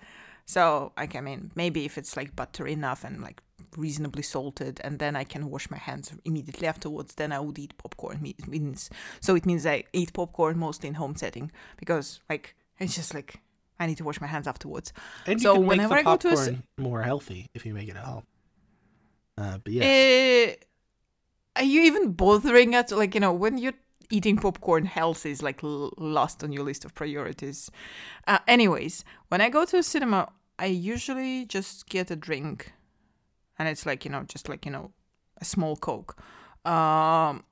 So 0.52 0.92
like 0.98 1.16
I 1.16 1.22
mean, 1.22 1.50
maybe 1.54 1.86
if 1.86 1.96
it's 1.96 2.14
like 2.14 2.36
butter 2.36 2.66
enough 2.66 3.04
and 3.04 3.22
like 3.22 3.40
reasonably 3.74 4.22
salted 4.22 4.80
and 4.84 4.98
then 4.98 5.16
I 5.16 5.24
can 5.24 5.48
wash 5.50 5.70
my 5.70 5.78
hands 5.78 6.12
immediately 6.26 6.66
afterwards, 6.68 7.14
then 7.14 7.32
I 7.32 7.40
would 7.40 7.58
eat 7.58 7.72
popcorn. 7.78 8.20
It 8.26 8.46
means 8.46 8.90
so 9.20 9.34
it 9.34 9.46
means 9.46 9.64
I 9.64 9.84
eat 9.94 10.12
popcorn 10.12 10.58
mostly 10.58 10.88
in 10.90 10.96
home 10.96 11.16
setting 11.16 11.50
because 11.78 12.20
like 12.28 12.54
it's 12.78 12.94
just 12.94 13.14
like 13.14 13.40
I 13.80 13.86
need 13.86 13.96
to 13.96 14.04
wash 14.04 14.20
my 14.20 14.26
hands 14.26 14.46
afterwards. 14.46 14.92
and 15.26 15.40
you 15.40 15.44
So 15.44 15.58
whenever 15.58 15.94
the 15.94 16.00
I 16.00 16.02
go 16.02 16.16
to 16.18 16.28
a 16.28 16.32
popcorn 16.32 16.62
more 16.76 17.00
healthy 17.02 17.48
if 17.54 17.64
you 17.64 17.72
make 17.72 17.88
it 17.88 17.96
at 17.96 18.04
home. 18.04 18.24
Uh 19.38 19.56
but 19.64 19.72
yes. 19.72 19.84
Eh, 19.86 20.54
are 21.56 21.64
you 21.64 21.80
even 21.82 22.12
bothering 22.12 22.74
at 22.74 22.90
like 22.92 23.14
you 23.14 23.20
know 23.20 23.32
when 23.32 23.56
you're 23.56 23.80
eating 24.10 24.36
popcorn? 24.36 24.84
Health 24.84 25.24
is 25.24 25.42
like 25.42 25.64
l- 25.64 25.94
last 25.96 26.44
on 26.44 26.52
your 26.52 26.64
list 26.64 26.84
of 26.84 26.94
priorities. 26.94 27.70
Uh, 28.26 28.40
anyways, 28.46 29.02
when 29.28 29.40
I 29.40 29.48
go 29.48 29.64
to 29.64 29.78
a 29.78 29.82
cinema, 29.82 30.28
I 30.62 30.66
usually 30.66 31.44
just 31.44 31.88
get 31.88 32.12
a 32.12 32.16
drink, 32.16 32.72
and 33.58 33.68
it's 33.68 33.84
like 33.84 34.04
you 34.04 34.12
know 34.12 34.22
just 34.22 34.48
like 34.48 34.64
you 34.64 34.70
know 34.70 34.92
a 35.40 35.44
small 35.44 35.74
coke, 35.74 36.16
um, 36.64 37.42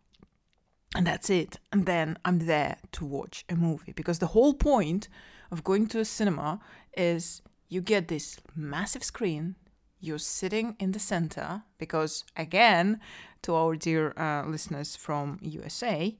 and 0.94 1.04
that's 1.04 1.28
it. 1.28 1.58
And 1.72 1.86
then 1.86 2.18
I'm 2.24 2.38
there 2.46 2.76
to 2.92 3.04
watch 3.04 3.44
a 3.48 3.56
movie 3.56 3.92
because 3.92 4.20
the 4.20 4.28
whole 4.28 4.54
point 4.54 5.08
of 5.50 5.64
going 5.64 5.88
to 5.88 5.98
a 5.98 6.04
cinema 6.04 6.60
is 6.96 7.42
you 7.68 7.80
get 7.80 8.06
this 8.06 8.38
massive 8.54 9.02
screen 9.02 9.56
you're 10.00 10.18
sitting 10.18 10.76
in 10.78 10.92
the 10.92 10.98
center 10.98 11.62
because 11.78 12.24
again 12.36 12.98
to 13.42 13.54
our 13.54 13.76
dear 13.76 14.14
uh, 14.16 14.44
listeners 14.46 14.96
from 14.96 15.38
usa 15.42 16.16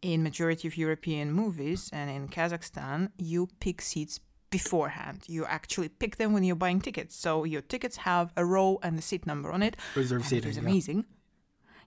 in 0.00 0.22
majority 0.22 0.68
of 0.68 0.76
european 0.76 1.32
movies 1.32 1.90
and 1.92 2.08
in 2.08 2.28
kazakhstan 2.28 3.10
you 3.18 3.48
pick 3.58 3.82
seats 3.82 4.20
beforehand. 4.58 5.18
You 5.26 5.44
actually 5.58 5.88
pick 5.88 6.16
them 6.16 6.32
when 6.32 6.44
you're 6.44 6.56
buying 6.66 6.80
tickets. 6.80 7.14
So 7.16 7.44
your 7.44 7.62
tickets 7.62 7.96
have 8.10 8.26
a 8.36 8.44
row 8.44 8.78
and 8.82 8.98
a 8.98 9.02
seat 9.02 9.26
number 9.26 9.50
on 9.56 9.62
it. 9.62 9.76
Reserve 9.94 10.20
and 10.20 10.28
seating. 10.28 10.48
It 10.48 10.50
is 10.50 10.56
yeah. 10.56 10.62
amazing. 10.68 11.04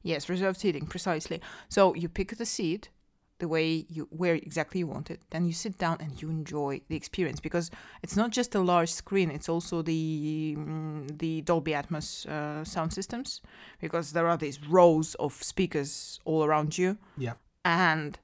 Yes, 0.02 0.30
reserved 0.30 0.60
seating 0.60 0.86
precisely. 0.86 1.42
So 1.68 1.94
you 1.96 2.08
pick 2.10 2.30
the 2.38 2.46
seat 2.46 2.90
the 3.40 3.48
way 3.48 3.86
you 3.90 4.08
where 4.12 4.36
exactly 4.36 4.80
you 4.80 4.88
want 4.88 5.10
it. 5.10 5.22
Then 5.30 5.46
you 5.46 5.54
sit 5.54 5.78
down 5.78 5.98
and 6.00 6.22
you 6.22 6.30
enjoy 6.30 6.82
the 6.90 6.96
experience 6.96 7.40
because 7.40 7.72
it's 8.04 8.16
not 8.16 8.32
just 8.32 8.56
a 8.56 8.60
large 8.60 8.92
screen; 8.92 9.32
it's 9.32 9.50
also 9.50 9.82
the 9.82 10.56
mm, 10.58 11.18
the 11.20 11.42
Dolby 11.42 11.72
Atmos 11.72 12.28
uh, 12.28 12.64
sound 12.64 12.94
systems 12.94 13.42
because 13.82 14.12
there 14.12 14.28
are 14.28 14.38
these 14.38 14.60
rows 14.68 15.16
of 15.16 15.32
speakers 15.44 16.20
all 16.26 16.44
around 16.44 16.78
you, 16.78 16.98
Yeah. 17.18 17.34
and 17.64 18.20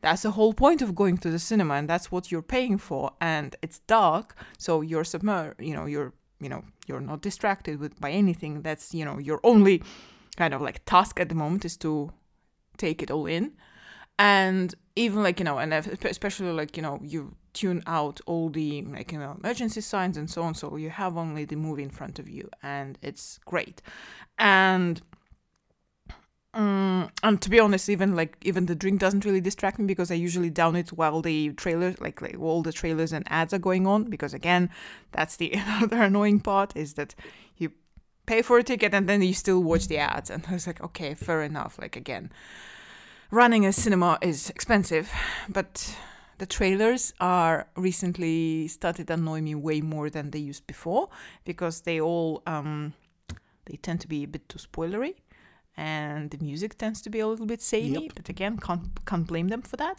that's 0.00 0.22
the 0.22 0.30
whole 0.32 0.54
point 0.54 0.82
of 0.82 0.94
going 0.94 1.18
to 1.18 1.30
the 1.30 1.38
cinema, 1.38 1.74
and 1.74 1.88
that's 1.88 2.10
what 2.10 2.30
you're 2.30 2.42
paying 2.42 2.78
for. 2.78 3.12
And 3.20 3.56
it's 3.62 3.80
dark, 3.80 4.34
so 4.58 4.80
you're 4.80 5.04
submer, 5.04 5.54
you 5.58 5.74
know, 5.74 5.86
you're 5.86 6.12
you 6.40 6.48
know 6.48 6.64
you're 6.86 7.00
not 7.00 7.20
distracted 7.20 7.78
with 7.78 8.00
by 8.00 8.10
anything. 8.10 8.62
That's 8.62 8.94
you 8.94 9.04
know 9.04 9.18
your 9.18 9.40
only 9.44 9.82
kind 10.36 10.54
of 10.54 10.60
like 10.60 10.84
task 10.84 11.20
at 11.20 11.28
the 11.28 11.34
moment 11.34 11.64
is 11.64 11.76
to 11.78 12.12
take 12.78 13.02
it 13.02 13.10
all 13.10 13.26
in 13.26 13.52
and 14.18 14.74
even 14.96 15.22
like 15.22 15.38
you 15.38 15.44
know 15.44 15.58
and 15.58 15.72
especially 15.72 16.52
like 16.52 16.76
you 16.76 16.82
know 16.82 16.98
you 17.02 17.34
tune 17.52 17.82
out 17.86 18.20
all 18.26 18.48
the 18.50 18.82
like 18.82 19.12
you 19.12 19.18
know 19.18 19.36
emergency 19.42 19.80
signs 19.80 20.16
and 20.16 20.30
so 20.30 20.42
on 20.42 20.54
so 20.54 20.76
you 20.76 20.90
have 20.90 21.16
only 21.16 21.44
the 21.44 21.56
movie 21.56 21.82
in 21.82 21.90
front 21.90 22.18
of 22.18 22.28
you 22.28 22.48
and 22.62 22.98
it's 23.02 23.40
great 23.44 23.82
and 24.38 25.00
um, 26.52 27.10
and 27.22 27.40
to 27.40 27.48
be 27.48 27.60
honest 27.60 27.88
even 27.88 28.16
like 28.16 28.36
even 28.42 28.66
the 28.66 28.74
drink 28.74 28.98
doesn't 29.00 29.24
really 29.24 29.40
distract 29.40 29.78
me 29.78 29.86
because 29.86 30.10
i 30.10 30.14
usually 30.14 30.50
down 30.50 30.74
it 30.74 30.88
while 30.92 31.22
the 31.22 31.52
trailers 31.52 32.00
like, 32.00 32.20
like 32.20 32.36
all 32.38 32.62
the 32.62 32.72
trailers 32.72 33.12
and 33.12 33.24
ads 33.30 33.54
are 33.54 33.58
going 33.58 33.86
on 33.86 34.04
because 34.04 34.34
again 34.34 34.68
that's 35.12 35.36
the 35.36 35.54
other 35.82 36.02
annoying 36.02 36.40
part 36.40 36.76
is 36.76 36.94
that 36.94 37.14
you 37.56 37.70
pay 38.30 38.42
for 38.42 38.58
a 38.58 38.62
ticket 38.62 38.94
and 38.94 39.08
then 39.08 39.20
you 39.22 39.34
still 39.34 39.60
watch 39.60 39.88
the 39.88 39.98
ads. 39.98 40.30
And 40.30 40.46
i 40.48 40.52
was 40.52 40.66
like 40.66 40.80
okay 40.80 41.14
fair 41.14 41.42
enough. 41.42 41.78
Like 41.80 41.96
again 41.96 42.30
running 43.32 43.66
a 43.66 43.72
cinema 43.72 44.18
is 44.22 44.50
expensive, 44.50 45.10
but 45.48 45.96
the 46.38 46.46
trailers 46.46 47.12
are 47.20 47.66
recently 47.76 48.68
started 48.68 49.08
to 49.08 49.14
annoy 49.14 49.40
me 49.40 49.54
way 49.56 49.80
more 49.80 50.08
than 50.10 50.30
they 50.30 50.38
used 50.38 50.64
before 50.66 51.08
because 51.44 51.80
they 51.82 52.00
all 52.00 52.42
um, 52.46 52.94
they 53.66 53.76
tend 53.76 54.00
to 54.00 54.08
be 54.08 54.22
a 54.22 54.28
bit 54.28 54.48
too 54.48 54.58
spoilery 54.58 55.14
and 55.88 56.30
the 56.32 56.38
music 56.48 56.70
tends 56.82 56.98
to 57.04 57.08
be 57.14 57.20
a 57.26 57.28
little 57.32 57.46
bit 57.52 57.60
samey 57.70 58.04
Yep. 58.04 58.12
but 58.18 58.26
again 58.34 58.54
can't 58.66 58.84
can't 59.10 59.26
blame 59.32 59.48
them 59.54 59.62
for 59.70 59.76
that 59.84 59.98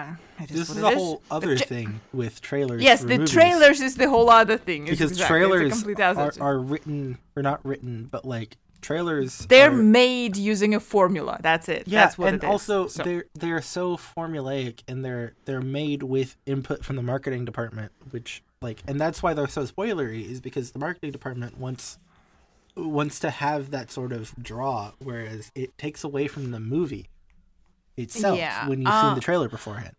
uh, 0.00 0.14
is 0.42 0.48
This 0.58 0.70
is 0.70 0.82
a 0.82 0.94
whole 0.98 1.22
other 1.36 1.54
ja- 1.54 1.64
thing 1.72 1.88
with 2.20 2.34
trailers. 2.50 2.80
yes 2.88 3.00
the 3.00 3.18
movies. 3.18 3.30
trailers 3.36 3.78
is 3.88 3.94
the 4.02 4.08
whole 4.14 4.28
other 4.40 4.58
thing 4.68 4.82
because 4.86 5.12
exactly- 5.12 5.30
trailers 5.32 5.84
are, 6.18 6.32
are 6.48 6.58
written 6.72 7.18
or 7.36 7.42
not 7.50 7.58
written, 7.70 7.94
but 8.14 8.22
like 8.36 8.50
trailers. 8.88 9.30
they're 9.52 9.70
are, 9.70 10.00
made 10.00 10.36
using 10.52 10.74
a 10.74 10.80
formula 10.80 11.34
that's 11.48 11.68
it 11.76 11.84
yeah, 11.86 12.00
that's 12.02 12.18
what 12.18 12.28
and 12.28 12.36
it 12.42 12.46
is. 12.46 12.50
also 12.54 12.76
So- 12.88 13.02
they're 13.06 13.24
they're 13.42 13.62
so 13.62 13.96
formulaic 13.96 14.76
and 14.88 15.04
they're 15.04 15.30
they're 15.46 15.62
made 15.80 16.02
with 16.02 16.36
input 16.44 16.84
from 16.84 16.96
the 16.96 17.02
marketing 17.12 17.44
department, 17.44 17.92
which 18.10 18.42
like 18.60 18.78
and 18.88 18.96
that's 19.00 19.22
why 19.22 19.32
they're 19.34 19.48
so 19.58 19.64
spoilery 19.74 20.28
is 20.28 20.40
because 20.40 20.66
the 20.72 20.78
marketing 20.86 21.12
department 21.12 21.52
wants 21.58 21.98
wants 22.76 23.18
to 23.20 23.30
have 23.30 23.70
that 23.70 23.90
sort 23.90 24.12
of 24.12 24.34
draw, 24.42 24.92
whereas 24.98 25.50
it 25.54 25.76
takes 25.78 26.02
away 26.04 26.26
from 26.28 26.50
the 26.50 26.60
movie 26.60 27.08
itself 27.96 28.38
Yeah, 28.38 28.68
when 28.68 28.80
you've 28.80 28.88
uh, 28.90 29.00
seen 29.08 29.14
the 29.14 29.20
trailer 29.20 29.48
beforehand. 29.48 29.94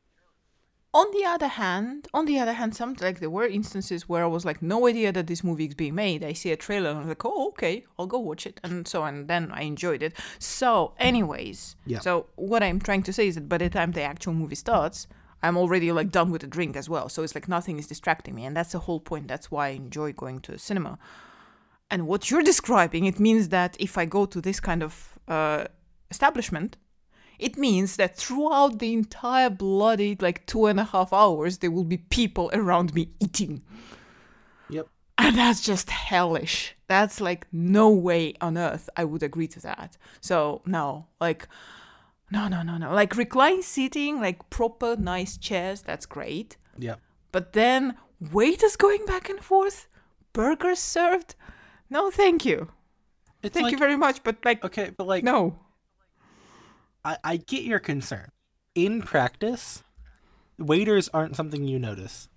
on 0.93 1.11
the 1.11 1.25
other 1.25 1.47
hand, 1.47 2.07
on 2.13 2.25
the 2.25 2.39
other 2.39 2.53
hand, 2.53 2.75
some 2.75 2.95
like 3.01 3.19
there 3.19 3.29
were 3.29 3.45
instances 3.47 4.07
where 4.07 4.23
I 4.23 4.27
was 4.27 4.45
like, 4.45 4.61
no 4.61 4.87
idea 4.87 5.11
that 5.11 5.27
this 5.27 5.43
movie 5.43 5.65
is 5.65 5.75
being 5.75 5.95
made. 5.95 6.23
I 6.23 6.33
see 6.33 6.51
a 6.51 6.57
trailer 6.57 6.89
and 6.91 6.99
I'm 6.99 7.07
like, 7.09 7.25
oh, 7.25 7.49
okay, 7.49 7.85
I'll 7.99 8.07
go 8.07 8.19
watch 8.19 8.45
it, 8.45 8.59
and 8.63 8.87
so 8.87 9.03
on. 9.03 9.15
And 9.15 9.27
then 9.27 9.51
I 9.51 9.63
enjoyed 9.63 10.01
it. 10.03 10.13
So, 10.39 10.93
anyways, 10.99 11.75
Yeah. 11.85 11.99
So 11.99 12.27
what 12.35 12.63
I'm 12.63 12.79
trying 12.79 13.03
to 13.03 13.13
say 13.13 13.27
is 13.27 13.35
that 13.35 13.49
by 13.49 13.57
the 13.57 13.69
time 13.69 13.91
the 13.91 14.03
actual 14.03 14.33
movie 14.33 14.55
starts, 14.55 15.07
I'm 15.43 15.57
already 15.57 15.91
like 15.91 16.11
done 16.11 16.31
with 16.31 16.41
the 16.41 16.47
drink 16.47 16.75
as 16.77 16.89
well. 16.89 17.09
So 17.09 17.23
it's 17.23 17.35
like 17.35 17.47
nothing 17.49 17.77
is 17.77 17.87
distracting 17.87 18.33
me, 18.35 18.45
and 18.45 18.55
that's 18.55 18.71
the 18.71 18.79
whole 18.79 18.99
point. 19.01 19.27
That's 19.27 19.51
why 19.51 19.67
I 19.67 19.71
enjoy 19.71 20.13
going 20.13 20.39
to 20.41 20.57
cinema. 20.57 20.97
And 21.89 22.07
what 22.07 22.31
you're 22.31 22.41
describing, 22.41 23.05
it 23.05 23.19
means 23.19 23.49
that 23.49 23.75
if 23.79 23.97
I 23.97 24.05
go 24.05 24.25
to 24.25 24.41
this 24.41 24.59
kind 24.59 24.81
of 24.81 25.19
uh, 25.27 25.65
establishment, 26.09 26.77
it 27.37 27.57
means 27.57 27.97
that 27.97 28.17
throughout 28.17 28.79
the 28.79 28.93
entire 28.93 29.49
bloody 29.49 30.17
like 30.19 30.45
two 30.45 30.65
and 30.67 30.79
a 30.79 30.85
half 30.85 31.13
hours, 31.13 31.59
there 31.59 31.71
will 31.71 31.83
be 31.83 31.97
people 31.97 32.49
around 32.53 32.93
me 32.93 33.09
eating. 33.19 33.61
Yep. 34.69 34.87
And 35.17 35.37
that's 35.37 35.61
just 35.61 35.89
hellish. 35.89 36.75
That's 36.87 37.19
like 37.21 37.47
no 37.51 37.89
way 37.89 38.33
on 38.41 38.57
earth 38.57 38.89
I 38.95 39.05
would 39.05 39.23
agree 39.23 39.47
to 39.49 39.59
that. 39.61 39.97
So 40.21 40.61
no, 40.65 41.07
like 41.19 41.47
no 42.31 42.47
no 42.47 42.61
no 42.63 42.77
no. 42.77 42.93
Like 42.93 43.15
recline 43.15 43.61
seating, 43.61 44.19
like 44.19 44.49
proper 44.49 44.95
nice 44.95 45.37
chairs, 45.37 45.81
that's 45.81 46.05
great. 46.05 46.57
Yep. 46.77 46.99
But 47.31 47.53
then 47.53 47.95
waiters 48.31 48.75
going 48.75 49.05
back 49.05 49.29
and 49.29 49.39
forth, 49.39 49.87
burgers 50.33 50.79
served. 50.79 51.35
No, 51.89 52.09
thank 52.11 52.45
you. 52.45 52.69
It's 53.43 53.53
Thank 53.53 53.65
like, 53.65 53.71
you 53.73 53.77
very 53.77 53.95
much, 53.95 54.23
but 54.23 54.37
like 54.43 54.63
okay, 54.65 54.91
but 54.97 55.05
like 55.05 55.23
no. 55.23 55.59
I, 57.03 57.17
I 57.23 57.37
get 57.37 57.63
your 57.63 57.79
concern. 57.79 58.29
In 58.73 59.01
practice, 59.03 59.83
waiters 60.57 61.09
aren't 61.13 61.35
something 61.35 61.63
you 61.63 61.77
notice. 61.79 62.27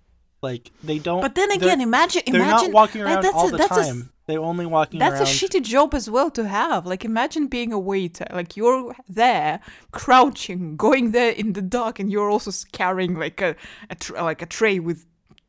Like 0.41 0.71
they 0.83 0.99
don't. 0.99 1.21
But 1.21 1.35
then 1.35 1.49
they're- 1.49 1.57
again, 1.57 1.81
imagine 1.81 2.21
they're 2.27 2.35
imagine 2.41 2.71
not 2.71 2.73
walking 2.73 3.01
like, 3.03 3.13
around 3.15 3.23
that's 3.23 3.35
all 3.35 3.47
a- 3.47 3.51
the 3.51 3.57
that's 3.57 3.77
a 3.77 3.79
s- 3.81 3.87
time. 3.87 4.11
they're 4.27 4.39
only 4.39 4.65
walking 4.67 4.99
That's 4.99 5.15
around. 5.15 5.23
a 5.23 5.25
shitty 5.25 5.63
job 5.63 5.93
as 5.95 6.09
well 6.09 6.29
to 6.31 6.47
have. 6.47 6.85
Like, 6.85 7.03
imagine 7.03 7.47
being 7.47 7.73
a 7.73 7.79
waiter. 7.79 8.27
Like, 8.31 8.55
you're 8.55 8.95
there, 9.09 9.59
crouching, 9.91 10.77
going 10.77 11.11
there 11.11 11.31
in 11.31 11.53
the 11.53 11.61
dark, 11.63 11.99
and 11.99 12.09
you're 12.11 12.29
also 12.29 12.51
s- 12.51 12.63
carrying 12.71 13.15
like 13.19 13.41
a, 13.41 13.55
a 13.89 13.95
tr- 13.95 14.13
like 14.21 14.41
a 14.43 14.45
tray 14.45 14.79
with 14.79 15.05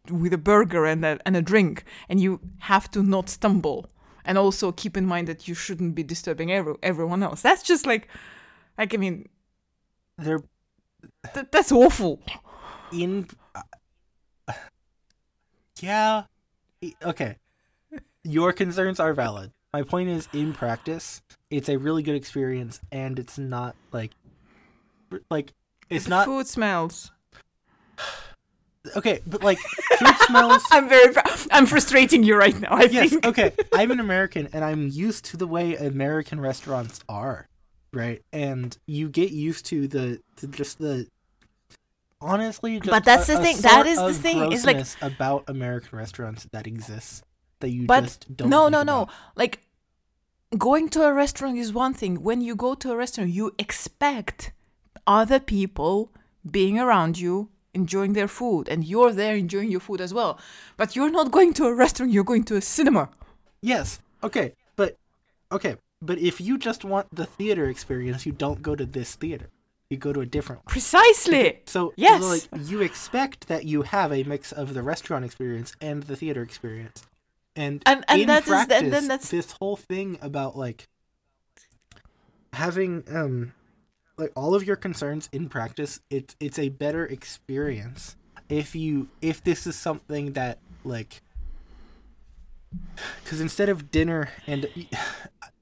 with 0.09 0.33
a 0.33 0.39
burger 0.39 0.87
and 0.87 1.05
a 1.05 1.19
and 1.27 1.37
a 1.37 1.43
drink, 1.43 1.85
and 2.09 2.21
you 2.21 2.41
have 2.61 2.91
to 2.93 3.03
not 3.03 3.29
stumble, 3.29 3.91
and 4.25 4.39
also 4.39 4.73
keep 4.73 4.97
in 4.97 5.07
mind 5.07 5.29
that 5.29 5.47
you 5.49 5.55
shouldn't 5.55 5.95
be 5.95 6.03
disturbing 6.03 6.51
every, 6.53 6.75
everyone 6.83 7.23
else. 7.23 7.43
That's 7.43 7.63
just 7.63 7.87
like, 7.87 8.09
like 8.79 8.95
I 8.95 8.97
mean, 8.97 9.29
They're 10.19 10.43
th- 11.35 11.47
that's 11.51 11.73
awful. 11.73 12.21
in. 12.93 13.29
uh, 13.55 14.53
yeah. 15.81 16.25
Okay. 17.03 17.37
Your 18.25 18.53
concerns 18.53 19.01
are 19.01 19.15
valid. 19.15 19.53
My 19.73 19.83
point 19.83 20.09
is, 20.09 20.29
in 20.33 20.53
practice, 20.53 21.23
it's 21.51 21.69
a 21.69 21.77
really 21.79 22.03
good 22.03 22.17
experience, 22.17 22.81
and 22.91 23.19
it's 23.19 23.39
not 23.39 23.77
like, 23.93 24.11
like, 25.31 25.53
it's 25.89 26.05
The 26.05 26.11
not 26.11 26.25
food 26.27 26.47
smells. 26.47 27.13
Okay. 28.97 29.21
But 29.27 29.43
like, 29.43 29.59
food 29.99 30.17
smells. 30.27 30.63
I'm 30.71 30.89
very. 30.89 31.15
I'm 31.51 31.67
frustrating 31.67 32.23
you 32.23 32.37
right 32.37 32.59
now. 32.59 32.69
I 32.73 32.85
yes 32.85 33.11
think. 33.11 33.27
okay 33.27 33.53
i'm 33.75 33.91
an 33.91 34.01
american 34.01 34.49
and 34.53 34.65
i'm 34.65 34.89
used 34.89 35.25
to 35.27 35.37
the 35.37 35.47
way 35.47 35.75
american 35.77 36.41
restaurants 36.41 37.01
are 37.09 37.49
right 37.93 38.23
and 38.33 38.77
you 38.87 39.09
get 39.09 39.31
used 39.33 39.67
to 39.67 39.87
the 39.89 40.21
to 40.37 40.47
just 40.47 40.79
the 40.79 41.07
honestly 42.21 42.79
just 42.79 42.91
But 42.91 43.05
that's 43.05 43.29
a- 43.29 43.37
the 43.37 43.43
thing, 43.43 43.57
That 43.63 43.87
is 43.87 43.99
the 43.99 44.13
thing, 44.15 44.53
it's 44.53 44.65
like- 44.67 44.85
about 45.03 45.45
american 45.49 45.99
restaurants 45.99 46.47
that 46.53 46.67
exists 46.67 47.23
that 47.61 47.71
you 47.71 47.87
But 47.87 48.05
just 48.05 48.37
don't 48.37 48.49
no, 48.49 48.69
no, 48.69 48.83
no. 48.83 49.09
Like 49.37 49.61
going 50.57 50.89
to 50.91 51.03
a 51.05 51.13
restaurant 51.13 51.59
is 51.59 51.73
one 51.73 51.93
thing. 51.95 52.23
When 52.23 52.41
you 52.41 52.57
go 52.57 52.75
to 52.75 52.91
a 52.93 52.97
restaurant, 52.97 53.31
you 53.31 53.53
expect 53.59 54.53
other 55.07 55.39
people 55.41 56.11
being 56.51 56.79
around 56.79 57.19
you 57.19 57.51
enjoying 57.75 58.13
their 58.15 58.29
food 58.29 58.69
and 58.69 58.85
you're 58.85 59.13
there 59.13 59.37
enjoying 59.37 59.71
your 59.71 59.81
food 59.81 60.01
as 60.01 60.13
well. 60.13 60.39
But 60.77 60.97
you're 60.97 61.11
not 61.11 61.31
going 61.31 61.53
to 61.55 61.65
a 61.67 61.75
restaurant, 61.75 62.13
you're 62.13 62.25
going 62.33 62.45
to 62.45 62.57
a 62.57 62.61
cinema. 62.61 63.09
yes 63.63 64.01
okay 64.23 64.53
but 64.77 64.91
okay 65.57 65.77
but 66.03 66.19
if 66.19 66.41
you 66.41 66.55
just 66.59 66.85
want 66.85 67.07
the 67.21 67.27
theater 67.39 67.65
experience 67.75 68.25
you 68.27 68.33
don't 68.45 68.61
go 68.69 68.73
to 68.77 68.85
this 68.97 69.11
theater 69.23 69.49
you 69.91 69.97
go 69.97 70.13
to 70.13 70.21
a 70.21 70.27
different 70.37 70.59
one 70.65 70.71
Precisely. 70.77 71.61
So, 71.67 71.93
Yes. 71.97 72.23
like 72.23 72.45
you 72.71 72.79
expect 72.91 73.49
that 73.49 73.63
you 73.73 73.83
have 73.97 74.11
a 74.13 74.23
mix 74.33 74.53
of 74.53 74.67
the 74.77 74.83
restaurant 74.83 75.25
experience 75.25 75.71
and 75.81 75.97
the 76.11 76.17
theater 76.17 76.43
experience, 76.43 76.99
and 77.57 77.83
And- 77.87 78.05
and 78.09 78.21
in 78.23 78.27
that 78.29 78.45
is- 78.47 78.69
and 78.79 78.93
then 78.97 79.07
that's- 79.09 79.31
this 79.31 79.49
whole 79.59 79.77
thing 79.91 80.09
about 80.23 80.53
like 80.67 80.81
having 82.53 83.05
um 83.21 83.53
like 84.21 84.33
all 84.37 84.55
of 84.55 84.65
your 84.65 84.77
concerns 84.77 85.29
in 85.33 85.49
practice. 85.49 86.01
It's 86.11 86.37
it's 86.39 86.59
a 86.59 86.69
better 86.69 87.07
experience 87.07 88.17
if 88.49 88.75
you 88.75 89.09
if 89.23 89.43
this 89.43 89.67
is 89.67 89.77
something 89.77 90.33
that 90.33 90.59
like 90.85 91.23
because 93.25 93.41
instead 93.41 93.69
of 93.69 93.91
dinner 93.91 94.29
and 94.47 94.69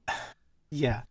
yeah 0.70 1.02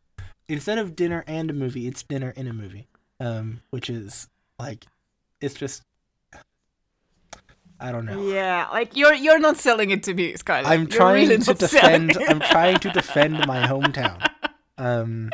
instead 0.47 0.77
of 0.77 0.95
dinner 0.95 1.23
and 1.27 1.49
a 1.49 1.53
movie 1.53 1.87
it's 1.87 2.03
dinner 2.03 2.31
in 2.31 2.47
a 2.47 2.53
movie 2.53 2.87
um 3.19 3.61
which 3.69 3.89
is 3.89 4.27
like 4.59 4.85
it's 5.41 5.55
just 5.55 5.83
I 7.79 7.91
don't 7.91 8.05
know. 8.05 8.27
Yeah, 8.27 8.67
like 8.71 8.97
you're 8.97 9.13
you're 9.13 9.37
not 9.37 9.57
selling 9.57 9.91
it 9.91 10.01
to 10.03 10.15
me, 10.15 10.33
Skylar. 10.33 10.65
I'm 10.65 10.79
You're 10.79 10.87
trying 10.87 11.29
really 11.29 11.43
to 11.43 11.53
defend. 11.53 12.17
I'm 12.27 12.39
trying 12.39 12.79
to 12.79 12.89
defend 12.93 13.45
my 13.45 13.67
hometown. 13.67 14.27
Um, 14.79 15.29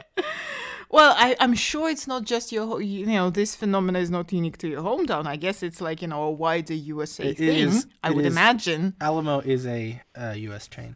Well, 0.93 1.15
I, 1.17 1.35
I'm 1.39 1.55
sure 1.55 1.89
it's 1.89 2.07
not 2.07 2.23
just 2.23 2.51
your, 2.51 2.79
you 2.79 3.07
know, 3.07 3.31
this 3.31 3.55
phenomena 3.55 3.97
is 3.97 4.11
not 4.11 4.31
unique 4.31 4.59
to 4.59 4.67
your 4.67 4.83
hometown. 4.83 5.25
I 5.25 5.37
guess 5.37 5.63
it's 5.63 5.81
like, 5.81 6.03
you 6.03 6.07
know, 6.07 6.21
a 6.23 6.31
wider 6.31 6.75
USA 6.75 7.29
It 7.29 7.37
thing. 7.37 7.67
is- 7.67 7.87
I 8.03 8.11
would 8.11 8.25
is. 8.25 8.33
imagine. 8.33 8.93
Alamo 9.01 9.39
is 9.39 9.65
a 9.65 9.99
uh, 10.15 10.33
U.S. 10.37 10.67
chain 10.67 10.95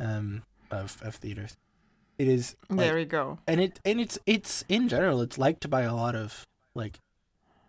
um, 0.00 0.42
of 0.72 0.98
of 1.02 1.14
theaters. 1.14 1.56
It 2.18 2.26
is, 2.26 2.56
like, 2.70 2.78
there 2.80 2.94
we 2.96 3.04
go. 3.04 3.38
and 3.46 3.60
it 3.60 3.78
and 3.84 4.00
it's 4.00 4.18
it's 4.26 4.64
in 4.68 4.88
general 4.88 5.20
it's 5.20 5.36
liked 5.38 5.68
by 5.70 5.82
a 5.82 5.94
lot 5.94 6.16
of 6.16 6.44
like 6.74 6.98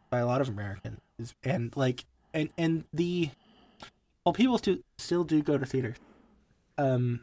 by 0.09 0.19
a 0.19 0.25
lot 0.25 0.39
of 0.41 0.47
Americans 0.49 0.99
and 1.43 1.75
like 1.75 2.05
and 2.34 2.49
and 2.57 2.86
the 2.93 3.30
well 4.25 4.34
people 4.34 4.57
still 4.57 4.78
still 4.97 5.23
do 5.25 5.43
go 5.43 5.57
to 5.59 5.65
theaters, 5.65 5.97
um, 6.78 7.21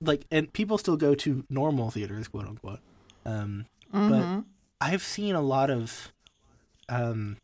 like 0.00 0.26
and 0.30 0.52
people 0.52 0.76
still 0.78 0.96
go 0.98 1.14
to 1.16 1.44
normal 1.48 1.90
theaters 1.90 2.28
quote 2.28 2.46
unquote, 2.46 2.80
um. 3.24 3.66
hmm 3.92 4.40
I've 4.80 5.02
seen 5.02 5.34
a 5.34 5.40
lot 5.40 5.70
of 5.70 6.12
um 6.88 7.38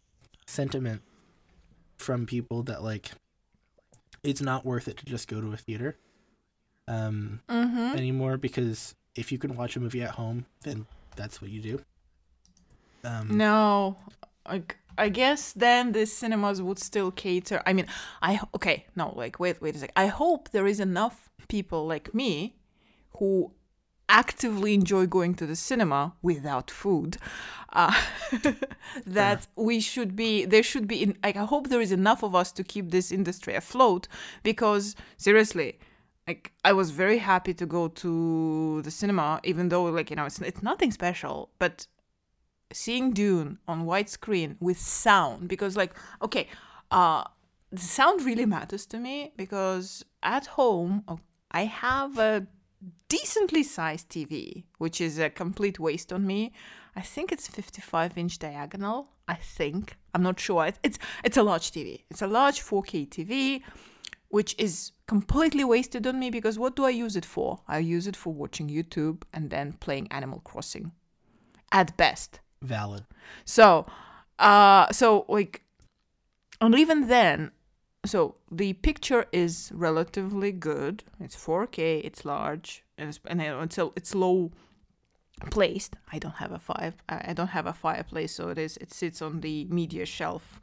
sentiment 0.47 1.03
from 1.97 2.26
people 2.26 2.62
that 2.64 2.83
like 2.83 3.12
it's 4.22 4.43
not 4.43 4.66
worth 4.66 4.89
it 4.89 4.97
to 4.99 5.07
just 5.07 5.28
go 5.28 5.41
to 5.41 5.53
a 5.53 5.57
theater 5.57 5.97
um 6.89 7.41
hmm 7.49 7.97
anymore 7.97 8.37
because 8.37 8.95
if 9.14 9.33
you 9.33 9.39
can 9.39 9.57
watch 9.57 9.76
a 9.76 9.81
movie 9.81 10.03
at 10.03 10.11
home 10.12 10.45
then 10.62 10.87
that's 11.16 11.41
what 11.41 11.51
you 11.51 11.61
do. 11.61 11.81
Um 13.05 13.28
No, 13.31 13.97
I, 14.45 14.62
I 14.99 15.09
guess 15.09 15.53
then 15.53 15.93
the 15.93 16.07
cinemas 16.07 16.61
would 16.61 16.78
still 16.78 17.11
cater. 17.11 17.62
I 17.66 17.72
mean, 17.72 17.87
I 18.22 18.41
okay, 18.55 18.87
no, 18.97 19.12
like 19.16 19.41
wait, 19.41 19.61
wait 19.62 19.76
a 19.76 19.78
sec. 19.78 19.93
I 19.97 20.07
hope 20.07 20.51
there 20.51 20.66
is 20.66 20.81
enough 20.81 21.31
people 21.49 21.87
like 21.87 22.14
me 22.14 22.57
who 23.18 23.53
actively 24.11 24.75
enjoy 24.75 25.07
going 25.07 25.35
to 25.37 25.47
the 25.47 25.57
cinema 25.57 26.15
without 26.21 26.71
food. 26.71 27.17
Uh, 27.73 27.95
that 29.07 29.47
we 29.55 29.79
should 29.79 30.17
be 30.17 30.45
there 30.45 30.63
should 30.63 30.89
be 30.89 31.05
in 31.05 31.17
like 31.23 31.37
I 31.37 31.45
hope 31.45 31.69
there 31.69 31.81
is 31.81 31.93
enough 31.93 32.25
of 32.25 32.35
us 32.35 32.51
to 32.53 32.65
keep 32.65 32.91
this 32.91 33.13
industry 33.13 33.55
afloat 33.55 34.09
because 34.43 34.97
seriously 35.17 35.79
like 36.27 36.53
I 36.65 36.73
was 36.73 36.91
very 36.91 37.19
happy 37.19 37.55
to 37.55 37.67
go 37.67 37.87
to 37.87 38.83
the 38.83 38.91
cinema 38.91 39.41
even 39.45 39.69
though 39.69 39.85
like 39.85 40.11
you 40.11 40.17
know 40.17 40.25
it's 40.25 40.41
it's 40.41 40.65
nothing 40.65 40.91
special 40.91 41.51
but 41.61 41.87
seeing 42.73 43.13
Dune 43.13 43.59
on 43.69 43.87
widescreen 43.87 44.57
with 44.59 44.81
sound 44.81 45.49
because 45.49 45.77
like 45.77 45.95
okay 46.21 46.49
uh 46.91 47.23
the 47.71 47.87
sound 47.99 48.23
really 48.23 48.47
matters 48.47 48.85
to 48.87 48.99
me 48.99 49.33
because 49.37 50.05
at 50.25 50.47
home 50.59 51.05
I 51.53 51.67
have 51.67 52.19
a 52.19 52.49
decently 53.09 53.62
sized 53.62 54.09
TV 54.09 54.64
which 54.78 55.01
is 55.01 55.18
a 55.18 55.28
complete 55.31 55.78
waste 55.78 56.12
on 56.12 56.26
me. 56.26 56.53
I 56.97 57.03
think 57.03 57.31
it's 57.33 57.47
55 57.49 58.16
inch 58.18 58.39
diagonal 58.39 59.09
I 59.28 59.35
think. 59.35 59.97
I'm 60.14 60.22
not 60.22 60.41
sure. 60.41 60.66
It's- 60.66 60.99
it's 61.24 61.37
a 61.37 61.43
large 61.43 61.70
TV 61.72 62.05
it's 62.11 62.22
a 62.22 62.26
large 62.26 62.61
4K 62.61 63.07
TV 63.07 63.62
which 64.28 64.55
is 64.59 64.93
completely 65.07 65.64
wasted 65.64 66.07
on 66.07 66.18
me 66.18 66.31
because 66.31 66.57
what 66.59 66.76
do 66.76 66.85
I 66.85 66.91
use 66.91 67.16
it 67.16 67.24
for? 67.24 67.61
I 67.66 67.78
use 67.78 68.07
it 68.07 68.16
for 68.16 68.33
watching 68.33 68.68
YouTube 68.68 69.22
and 69.33 69.51
then 69.51 69.72
playing 69.74 70.07
Animal 70.12 70.41
Crossing. 70.41 70.93
At 71.72 71.97
best. 71.97 72.41
Valid. 72.62 73.05
so, 73.45 73.87
uh, 74.39 74.91
so 74.93 75.24
like, 75.28 75.62
and 76.61 76.74
even 76.78 77.09
then, 77.09 77.51
so 78.05 78.37
the 78.51 78.73
picture 78.75 79.27
is 79.33 79.71
relatively 79.75 80.53
good. 80.53 81.05
It's 81.21 81.37
4K. 81.37 82.01
It's 82.05 82.25
large, 82.25 82.85
and 82.97 83.09
it's 83.09 83.21
and 83.27 83.41
it's 83.41 83.79
it's 83.97 84.15
low 84.15 84.53
placed. 85.51 85.97
I 86.13 86.19
don't 86.19 86.37
have 86.37 86.53
a 86.53 86.59
fire. 86.59 86.95
I 87.09 87.27
I 87.29 87.33
don't 87.33 87.49
have 87.49 87.67
a 87.67 87.73
fireplace, 87.73 88.35
so 88.35 88.49
it 88.49 88.59
is. 88.59 88.77
It 88.79 88.93
sits 88.93 89.21
on 89.21 89.41
the 89.41 89.67
media 89.67 90.07
shelf, 90.07 90.61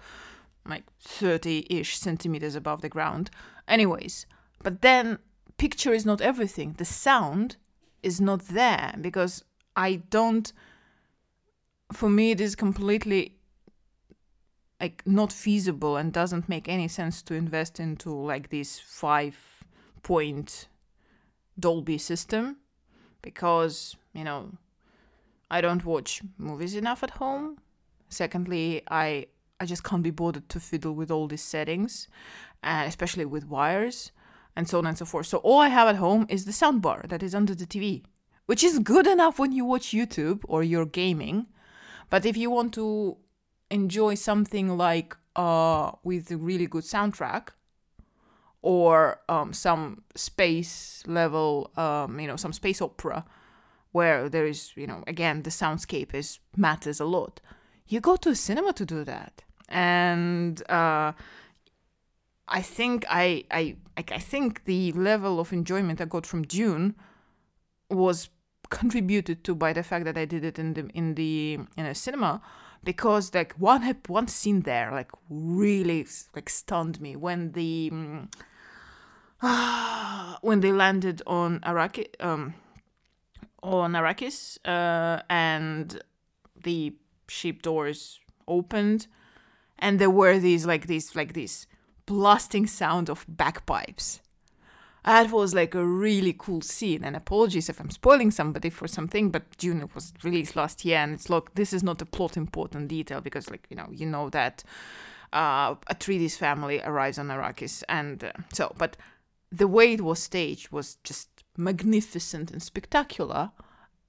like 0.66 0.86
30-ish 1.04 1.98
centimeters 1.98 2.56
above 2.56 2.82
the 2.82 2.90
ground. 2.90 3.30
Anyways, 3.68 4.26
but 4.64 4.82
then 4.82 5.20
picture 5.58 5.94
is 5.94 6.06
not 6.06 6.22
everything. 6.22 6.74
The 6.78 6.86
sound 6.86 7.58
is 8.02 8.20
not 8.20 8.48
there 8.48 8.96
because 9.00 9.44
I 9.76 10.02
don't 10.10 10.52
for 11.92 12.10
me 12.10 12.32
it 12.32 12.42
is 12.42 12.56
completely 12.56 13.37
like 14.80 15.02
not 15.06 15.34
feasible 15.34 15.98
and 15.98 16.14
doesn't 16.14 16.48
make 16.48 16.70
any 16.70 16.88
sense 16.88 17.22
to 17.24 17.34
invest 17.34 17.80
into 17.80 18.10
like 18.12 18.50
this 18.50 18.80
five 18.80 19.64
point 20.04 20.68
dolby 21.60 21.98
system 21.98 22.58
because 23.22 23.96
you 24.14 24.24
know 24.24 24.52
i 25.50 25.60
don't 25.60 25.86
watch 25.86 26.22
movies 26.38 26.76
enough 26.76 27.04
at 27.04 27.12
home. 27.12 27.58
Secondly 28.10 28.84
i 28.90 29.26
i 29.60 29.66
just 29.66 29.84
can't 29.84 30.04
be 30.04 30.12
bothered 30.12 30.48
to 30.50 30.60
fiddle 30.60 30.94
with 30.94 31.12
all 31.12 31.28
these 31.28 31.44
settings 31.44 32.08
and 32.64 32.88
especially 32.88 33.26
with 33.26 33.48
wires 33.48 34.12
and 34.56 34.68
so 34.68 34.80
on 34.80 34.88
and 34.88 34.98
so 34.98 35.06
forth. 35.06 35.28
So 35.28 35.38
all 35.38 35.60
i 35.60 35.70
have 35.70 35.88
at 35.88 35.96
home 35.96 36.26
is 36.30 36.46
the 36.46 36.52
soundbar 36.52 37.08
that 37.10 37.24
is 37.24 37.34
under 37.34 37.56
the 37.56 37.66
tv 37.66 38.04
which 38.46 38.64
is 38.64 38.80
good 38.80 39.08
enough 39.08 39.40
when 39.40 39.52
you 39.52 39.66
watch 39.66 39.88
youtube 39.88 40.42
or 40.48 40.64
you're 40.64 40.86
gaming. 40.86 41.48
But 42.10 42.26
if 42.26 42.38
you 42.38 42.50
want 42.50 42.74
to 42.76 43.18
enjoy 43.70 44.16
something 44.16 44.78
like 44.78 45.16
uh, 45.36 45.92
with 46.04 46.32
a 46.32 46.38
really 46.38 46.68
good 46.68 46.84
soundtrack 46.84 47.50
or 48.62 49.20
um, 49.30 49.54
some 49.54 50.04
space 50.16 51.04
level, 51.06 51.72
um, 51.78 52.20
you 52.20 52.28
know, 52.28 52.36
some 52.36 52.54
space 52.54 52.82
opera 52.82 53.24
where 53.92 54.30
there 54.30 54.46
is, 54.46 54.74
you 54.76 54.88
know, 54.88 55.04
again, 55.08 55.44
the 55.44 55.50
soundscape 55.50 56.14
is 56.14 56.40
matters 56.56 57.00
a 57.00 57.06
lot. 57.06 57.40
You 57.88 58.02
go 58.02 58.16
to 58.18 58.30
a 58.30 58.36
cinema 58.36 58.74
to 58.74 58.86
do 58.86 59.04
that, 59.06 59.44
and 59.70 60.62
uh, 60.70 61.14
I 62.48 62.62
think 62.62 63.06
I 63.10 63.46
I 63.50 63.78
I 63.96 64.20
think 64.20 64.66
the 64.66 64.92
level 64.92 65.40
of 65.40 65.54
enjoyment 65.54 66.02
I 66.02 66.06
got 66.06 66.26
from 66.26 66.44
Dune 66.44 66.96
was 67.90 68.30
contributed 68.70 69.46
to 69.46 69.56
by 69.56 69.72
the 69.72 69.84
fact 69.84 70.04
that 70.06 70.18
I 70.18 70.26
did 70.26 70.44
it 70.44 70.60
in 70.60 70.74
the 70.74 70.90
in 70.94 71.16
the 71.16 71.60
in 71.78 71.86
a 71.86 71.96
cinema 71.96 72.42
because 72.84 73.34
like 73.34 73.54
one 73.54 73.96
one 74.08 74.28
scene 74.28 74.62
there 74.62 74.92
like 74.92 75.12
really 75.30 76.06
like 76.36 76.50
stunned 76.50 77.00
me 77.02 77.16
when 77.16 77.52
the 77.54 77.90
mm, 77.92 78.28
when 80.42 80.62
they 80.62 80.72
landed 80.72 81.22
on 81.28 81.60
Arrakis 81.62 82.08
um 82.20 82.54
on 83.64 83.94
Arrakis 83.94 84.58
uh, 84.66 85.22
and 85.30 86.02
the 86.64 86.96
ship 87.28 87.62
doors 87.62 88.20
opened 88.48 89.08
and 89.80 90.00
there 90.00 90.10
were 90.10 90.40
these 90.40 90.66
like 90.66 90.88
these 90.88 91.16
like 91.16 91.34
this 91.34 91.68
blasting 92.06 92.66
sound 92.66 93.10
of 93.10 93.26
bagpipes 93.28 94.22
that 95.08 95.32
was 95.32 95.54
like 95.54 95.74
a 95.74 95.86
really 95.86 96.36
cool 96.38 96.60
scene. 96.60 97.06
And 97.06 97.16
apologies 97.16 97.70
if 97.70 97.80
I'm 97.80 97.90
spoiling 97.90 98.30
somebody 98.30 98.70
for 98.70 98.90
something, 98.90 99.32
but 99.32 99.58
Dune 99.58 99.90
was 99.96 100.14
released 100.22 100.58
last 100.58 100.84
year, 100.84 100.98
and 100.98 101.14
it's 101.14 101.30
like 101.30 101.56
this 101.56 101.72
is 101.72 101.82
not 101.82 102.02
a 102.02 102.06
plot 102.06 102.36
important 102.36 102.90
detail 102.90 103.22
because, 103.22 103.50
like 103.50 103.66
you 103.70 103.78
know, 103.78 103.88
you 103.90 104.06
know 104.06 104.30
that 104.30 104.66
uh, 105.32 105.76
Atreides 105.90 106.36
family 106.36 106.82
arrives 106.82 107.18
on 107.18 107.30
Arrakis, 107.30 107.84
and 107.88 108.26
uh, 108.26 108.34
so. 108.54 108.74
But 108.78 108.98
the 109.50 109.68
way 109.68 109.94
it 109.94 110.02
was 110.02 110.22
staged 110.22 110.72
was 110.72 110.98
just 111.06 111.30
magnificent 111.56 112.52
and 112.52 112.62
spectacular. 112.62 113.52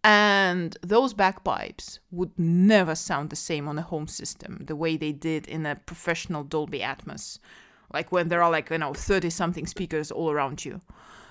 And 0.03 0.77
those 0.81 1.13
bagpipes 1.13 1.99
would 2.11 2.31
never 2.39 2.95
sound 2.95 3.31
the 3.31 3.37
same 3.37 3.69
on 3.69 3.79
a 3.79 3.83
home 3.83 4.07
system 4.07 4.63
the 4.67 4.77
way 4.77 4.97
they 4.97 5.13
did 5.13 5.47
in 5.47 5.67
a 5.67 5.75
professional 5.75 6.45
Dolby 6.45 6.81
Atmos 6.81 7.41
like 7.93 8.13
when 8.13 8.29
there 8.29 8.43
are 8.43 8.51
like 8.51 8.71
you 8.71 8.79
know 8.79 8.95
30 8.95 9.31
something 9.31 9.67
speakers 9.67 10.11
all 10.11 10.31
around 10.31 10.65
you. 10.65 10.81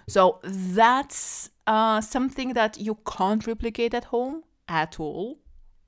So 0.08 0.40
that's 0.44 1.50
uh, 1.68 2.00
something 2.02 2.54
that 2.54 2.80
you 2.80 2.98
can't 3.06 3.46
replicate 3.46 3.94
at 3.94 4.06
home 4.06 4.44
at 4.70 5.00
all 5.00 5.38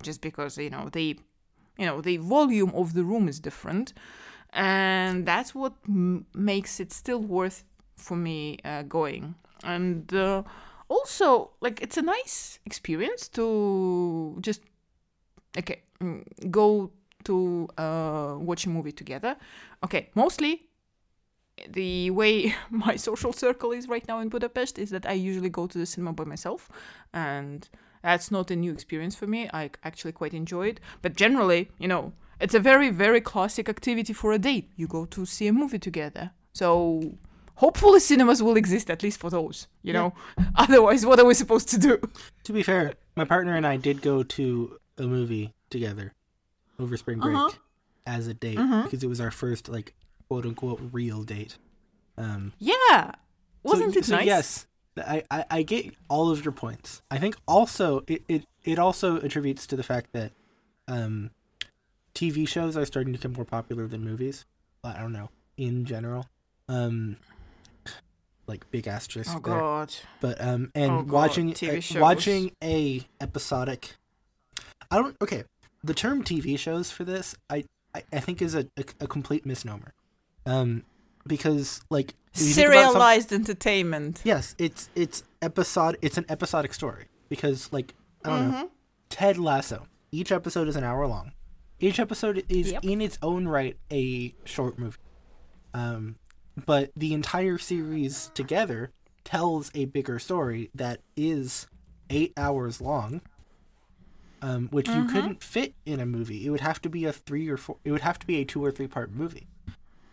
just 0.03 0.21
because 0.21 0.57
you 0.57 0.69
know 0.69 0.89
the 0.91 1.17
you 1.77 1.85
know 1.85 2.01
the 2.01 2.17
volume 2.17 2.71
of 2.75 2.93
the 2.93 3.03
room 3.03 3.27
is 3.27 3.39
different. 3.39 3.93
And 4.51 5.27
that's 5.27 5.53
what 5.53 5.73
m- 5.87 6.25
makes 6.33 6.79
it 6.79 6.91
still 6.91 7.19
worth 7.19 7.63
for 7.95 8.17
me 8.17 8.57
uh, 8.65 8.81
going. 8.81 9.35
And 9.63 10.11
uh, 10.13 10.43
also 10.87 11.51
like 11.61 11.81
it's 11.81 11.97
a 11.97 12.01
nice 12.01 12.59
experience 12.65 13.27
to 13.29 14.37
just 14.41 14.61
okay 15.57 15.81
mm, 16.01 16.23
go 16.51 16.91
to 17.25 17.67
uh, 17.77 18.35
watch 18.39 18.65
a 18.65 18.69
movie 18.69 18.91
together. 18.91 19.35
Okay, 19.83 20.09
mostly 20.15 20.69
the 21.67 22.09
way 22.11 22.55
my 22.69 22.95
social 22.95 23.33
circle 23.33 23.71
is 23.71 23.87
right 23.87 24.07
now 24.07 24.19
in 24.19 24.29
Budapest 24.29 24.79
is 24.79 24.89
that 24.91 25.05
I 25.05 25.13
usually 25.13 25.49
go 25.49 25.67
to 25.67 25.77
the 25.77 25.85
cinema 25.85 26.13
by 26.13 26.23
myself, 26.23 26.69
and 27.13 27.67
that's 28.01 28.31
not 28.31 28.51
a 28.51 28.55
new 28.55 28.71
experience 28.71 29.15
for 29.15 29.27
me. 29.27 29.49
I 29.53 29.71
actually 29.83 30.13
quite 30.13 30.33
enjoy 30.33 30.67
it. 30.67 30.79
But 31.01 31.15
generally, 31.15 31.69
you 31.77 31.87
know, 31.87 32.13
it's 32.39 32.55
a 32.55 32.59
very 32.59 32.89
very 32.89 33.21
classic 33.21 33.67
activity 33.69 34.13
for 34.13 34.31
a 34.31 34.39
date. 34.39 34.71
You 34.75 34.87
go 34.87 35.05
to 35.05 35.25
see 35.25 35.47
a 35.47 35.53
movie 35.53 35.79
together. 35.79 36.31
So 36.53 37.17
hopefully 37.55 37.99
cinemas 37.99 38.41
will 38.41 38.55
exist 38.55 38.89
at 38.89 39.03
least 39.03 39.19
for 39.19 39.29
those. 39.29 39.67
You 39.83 39.93
know, 39.93 40.13
otherwise 40.55 41.05
what 41.05 41.19
are 41.19 41.25
we 41.25 41.33
supposed 41.33 41.69
to 41.69 41.77
do? 41.77 41.99
To 42.45 42.53
be 42.53 42.63
fair, 42.63 42.93
my 43.15 43.25
partner 43.25 43.55
and 43.55 43.67
I 43.67 43.77
did 43.77 44.01
go 44.01 44.23
to 44.23 44.77
a 44.97 45.03
movie 45.03 45.53
together 45.69 46.13
over 46.79 46.95
spring 46.97 47.19
break 47.19 47.35
Uh-huh. 47.35 47.49
as 48.05 48.27
a 48.27 48.33
date 48.33 48.57
because 48.83 49.03
it 49.03 49.07
was 49.09 49.19
our 49.21 49.31
first 49.31 49.67
like 49.69 49.93
quote 50.27 50.45
unquote 50.45 50.79
real 50.91 51.23
date. 51.23 51.57
Um, 52.17 52.53
Yeah, 52.59 53.11
wasn't 53.63 53.93
so, 53.93 53.99
it 53.99 54.05
so 54.05 54.15
nice? 54.15 54.25
Yes, 54.25 54.67
I, 54.97 55.23
I 55.31 55.45
I 55.51 55.61
get 55.63 55.93
all 56.09 56.29
of 56.31 56.43
your 56.43 56.51
points. 56.51 57.01
I 57.11 57.17
think 57.17 57.35
also 57.47 58.03
it, 58.07 58.23
it 58.27 58.45
it 58.63 58.79
also 58.79 59.17
attributes 59.21 59.65
to 59.67 59.75
the 59.75 59.83
fact 59.83 60.11
that 60.13 60.31
um, 60.87 61.31
TV 62.13 62.47
shows 62.47 62.75
are 62.75 62.85
starting 62.85 63.13
to 63.13 63.19
become 63.19 63.33
more 63.33 63.45
popular 63.45 63.87
than 63.87 64.03
movies. 64.03 64.45
I 64.83 64.99
don't 64.99 65.13
know 65.13 65.29
in 65.57 65.85
general. 65.85 66.27
Um, 66.67 67.17
like 68.47 68.69
big 68.71 68.87
asterisk 68.87 69.29
Oh 69.35 69.39
there. 69.39 69.59
god. 69.59 69.93
But 70.19 70.41
um, 70.41 70.71
and 70.75 70.91
Oh, 70.91 71.01
God, 71.03 71.13
watching 71.13 71.53
shows. 71.53 71.93
watching 71.95 72.51
a 72.63 73.01
episodic. 73.21 73.95
I 74.91 74.95
don't 74.97 75.15
okay. 75.21 75.43
The 75.83 75.93
term 75.93 76.23
TV 76.23 76.57
shows 76.59 76.91
for 76.91 77.03
this, 77.03 77.35
I 77.49 77.63
I, 77.95 78.03
I 78.13 78.19
think 78.19 78.41
is 78.41 78.55
a, 78.55 78.67
a 78.77 78.83
a 79.01 79.07
complete 79.07 79.45
misnomer, 79.45 79.93
um, 80.45 80.83
because 81.25 81.81
like 81.89 82.13
when 82.35 82.47
you 82.47 82.53
think 82.53 82.67
about 82.67 82.73
some- 82.73 82.91
Serialized 82.91 83.33
entertainment. 83.33 84.21
Yes, 84.23 84.55
it's 84.57 84.89
it's 84.95 85.23
episode. 85.41 85.97
It's 86.01 86.17
an 86.17 86.25
episodic 86.29 86.73
story 86.73 87.05
because 87.29 87.71
like 87.71 87.93
I 88.25 88.29
don't 88.29 88.39
Mm-hmm. 88.39 88.51
know. 88.51 88.71
Ted 89.09 89.37
Lasso. 89.37 89.87
Each 90.11 90.31
episode 90.31 90.67
is 90.67 90.75
an 90.75 90.83
hour 90.83 91.07
long. 91.07 91.31
Each 91.79 91.99
episode 91.99 92.43
is 92.49 92.71
Yep. 92.73 92.83
in 92.83 92.99
its 93.01 93.17
own 93.21 93.47
right 93.47 93.77
a 93.91 94.33
short 94.43 94.77
movie. 94.77 94.97
Um, 95.73 96.17
but 96.65 96.91
the 96.95 97.13
entire 97.13 97.57
series 97.57 98.31
together 98.33 98.91
tells 99.23 99.71
a 99.73 99.85
bigger 99.85 100.19
story 100.19 100.69
that 100.75 100.99
is 101.15 101.67
eight 102.09 102.33
hours 102.37 102.81
long. 102.81 103.21
Um, 104.41 104.69
which 104.71 104.93
you 104.93 105.03
Mm-hmm. 105.03 105.11
couldn't 105.11 105.43
fit 105.43 105.73
in 105.85 105.99
a 105.99 106.05
movie. 106.05 106.45
It 106.45 106.49
would 106.49 106.61
have 106.61 106.81
to 106.83 106.89
be 106.89 107.03
a 107.05 107.11
three 107.11 107.49
or 107.49 107.57
four. 107.57 107.75
It 107.83 107.91
would 107.91 108.01
have 108.01 108.17
to 108.19 108.25
be 108.25 108.37
a 108.37 108.45
two 108.45 108.63
or 108.63 108.71
three 108.71 108.87
part 108.87 109.11
movie, 109.11 109.47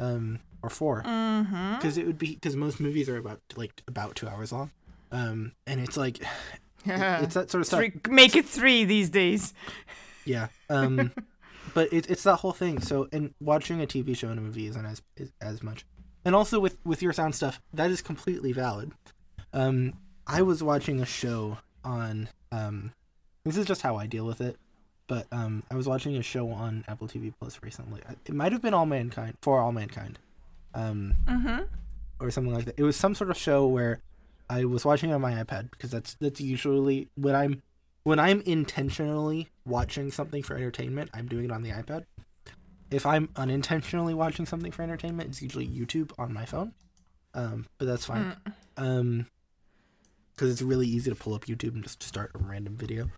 um, 0.00 0.40
or 0.62 0.68
four 0.70 1.02
Mm-hmm. 1.04 1.74
because 1.76 1.96
it 1.96 2.06
would 2.06 2.18
be 2.18 2.34
because 2.34 2.56
most 2.56 2.80
movies 2.80 3.08
are 3.08 3.16
about 3.18 3.40
like 3.56 3.82
about 3.86 4.16
two 4.16 4.26
hours 4.28 4.50
long 4.50 4.70
um 5.12 5.52
and 5.66 5.78
it's 5.80 5.96
like 5.96 6.18
it's 6.84 7.34
that 7.34 7.50
sort 7.50 7.60
of 7.60 7.66
stuff 7.68 7.78
Three, 7.78 7.92
make 8.10 8.34
it 8.34 8.46
three 8.46 8.84
these 8.84 9.10
days. 9.10 9.54
yeah 10.24 10.48
um 10.70 11.12
but 11.74 11.92
it, 11.92 12.10
it's 12.10 12.24
that 12.24 12.36
whole 12.36 12.52
thing 12.52 12.80
so 12.80 13.06
and 13.12 13.32
watching 13.40 13.80
a 13.80 13.86
tv 13.86 14.16
show 14.16 14.28
and 14.28 14.38
a 14.40 14.42
movie 14.42 14.66
isn't 14.66 14.84
as 14.84 15.02
is, 15.16 15.30
as 15.40 15.62
much 15.62 15.86
and 16.24 16.34
also 16.34 16.58
with 16.58 16.78
with 16.84 17.00
your 17.02 17.12
sound 17.12 17.34
stuff 17.36 17.60
that 17.72 17.90
is 17.90 18.02
completely 18.02 18.52
valid 18.52 18.90
um 19.52 19.92
i 20.26 20.42
was 20.42 20.62
watching 20.64 21.00
a 21.00 21.06
show 21.06 21.58
on 21.84 22.28
um 22.50 22.90
this 23.46 23.56
is 23.56 23.64
just 23.66 23.80
how 23.82 23.96
i 23.96 24.06
deal 24.06 24.26
with 24.26 24.40
it 24.40 24.56
but 25.06 25.26
um 25.32 25.62
i 25.70 25.74
was 25.74 25.86
watching 25.88 26.16
a 26.16 26.22
show 26.22 26.50
on 26.50 26.84
apple 26.88 27.08
tv 27.08 27.32
plus 27.38 27.58
recently 27.62 28.00
it 28.26 28.34
might 28.34 28.52
have 28.52 28.60
been 28.60 28.74
all 28.74 28.86
mankind 28.86 29.36
for 29.40 29.60
all 29.60 29.72
mankind 29.72 30.18
um 30.74 31.14
Mm-hmm. 31.26 31.62
or 32.20 32.30
something 32.30 32.52
like 32.54 32.64
that. 32.66 32.74
It 32.78 32.82
was 32.82 32.96
some 32.96 33.14
sort 33.14 33.30
of 33.30 33.36
show 33.36 33.66
where 33.66 34.00
I 34.50 34.64
was 34.64 34.84
watching 34.84 35.12
on 35.12 35.20
my 35.20 35.32
iPad 35.42 35.70
because 35.70 35.90
that's 35.90 36.14
that's 36.20 36.40
usually 36.40 37.08
when 37.14 37.34
I'm 37.34 37.62
when 38.04 38.18
I'm 38.18 38.40
intentionally 38.42 39.48
watching 39.64 40.10
something 40.12 40.42
for 40.42 40.54
entertainment, 40.56 41.10
I'm 41.14 41.26
doing 41.26 41.44
it 41.46 41.50
on 41.50 41.62
the 41.62 41.70
iPad. 41.70 42.04
If 42.90 43.04
I'm 43.06 43.28
unintentionally 43.36 44.14
watching 44.14 44.46
something 44.46 44.70
for 44.70 44.82
entertainment, 44.82 45.30
it's 45.30 45.42
usually 45.42 45.66
YouTube 45.66 46.12
on 46.18 46.32
my 46.32 46.44
phone. 46.44 46.72
Um, 47.34 47.66
but 47.78 47.86
that's 47.86 48.04
fine. 48.04 48.36
Um, 48.76 49.26
because 50.32 50.52
it's 50.52 50.62
really 50.62 50.86
easy 50.86 51.10
to 51.10 51.16
pull 51.16 51.34
up 51.34 51.46
YouTube 51.46 51.74
and 51.74 51.82
just 51.82 52.02
start 52.02 52.30
a 52.34 52.38
random 52.38 52.76
video. 52.76 53.08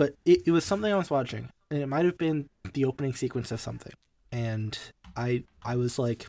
But 0.00 0.14
it, 0.24 0.44
it 0.46 0.50
was 0.50 0.64
something 0.64 0.90
I 0.90 0.96
was 0.96 1.10
watching, 1.10 1.50
and 1.70 1.82
it 1.82 1.86
might 1.86 2.06
have 2.06 2.16
been 2.16 2.48
the 2.72 2.86
opening 2.86 3.12
sequence 3.12 3.52
of 3.52 3.60
something, 3.60 3.92
and 4.32 4.78
I 5.14 5.44
I 5.62 5.76
was 5.76 5.98
like, 5.98 6.26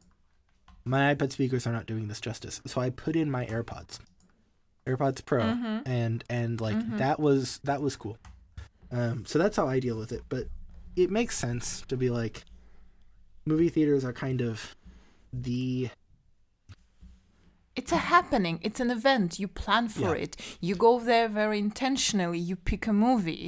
my 0.83 1.15
iPad 1.15 1.31
speakers 1.31 1.65
are 1.65 1.71
not 1.71 1.85
doing 1.85 2.09
this 2.09 2.19
justice. 2.19 2.59
So 2.67 2.81
I 2.81 2.89
put 2.89 3.15
in 3.15 3.31
my 3.31 3.45
AirPods, 3.45 3.99
AirPods 4.85 5.23
Pro, 5.23 5.43
Mhm. 5.43 5.83
and 5.85 6.21
and 6.29 6.59
like 6.59 6.75
Mhm. 6.75 6.97
that 6.97 7.17
was 7.21 7.61
that 7.63 7.81
was 7.81 7.95
cool. 7.95 8.17
Um, 8.91 9.25
so 9.25 9.39
that's 9.39 9.55
how 9.55 9.69
I 9.69 9.79
deal 9.79 9.97
with 9.97 10.11
it. 10.11 10.23
But 10.27 10.47
it 10.97 11.09
makes 11.09 11.37
sense 11.37 11.81
to 11.87 11.95
be 11.95 12.09
like, 12.09 12.43
movie 13.45 13.69
theaters 13.69 14.03
are 14.03 14.11
kind 14.11 14.41
of 14.41 14.75
the 15.31 15.89
It's 17.81 17.91
a 17.91 18.01
happening. 18.15 18.55
It's 18.67 18.79
an 18.85 18.91
event. 18.99 19.39
You 19.41 19.47
plan 19.63 19.85
for 19.89 20.11
Yeah. 20.15 20.23
it. 20.25 20.33
You 20.67 20.73
go 20.87 20.93
there 20.99 21.27
very 21.41 21.57
intentionally. 21.69 22.37
You 22.49 22.55
pick 22.71 22.83
a 22.87 22.93
movie, 22.93 23.47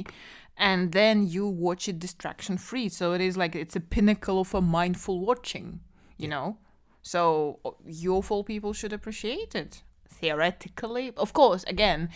and 0.70 0.92
then 0.92 1.16
you 1.34 1.44
watch 1.66 1.88
it 1.90 1.98
distraction 2.06 2.58
free. 2.58 2.88
So 2.88 3.04
it 3.16 3.20
is 3.28 3.36
like 3.42 3.54
it's 3.64 3.76
a 3.76 3.80
pinnacle 3.94 4.38
of 4.40 4.54
a 4.54 4.60
mindful 4.60 5.16
watching. 5.30 5.68
You 6.22 6.28
know, 6.34 6.46
so 7.02 7.58
uh, 7.64 7.70
your 8.06 8.20
full 8.28 8.44
people 8.52 8.72
should 8.72 8.92
appreciate 8.92 9.54
it. 9.54 9.72
Theoretically, 10.24 11.12
of 11.18 11.34
course, 11.34 11.64
again, 11.64 12.08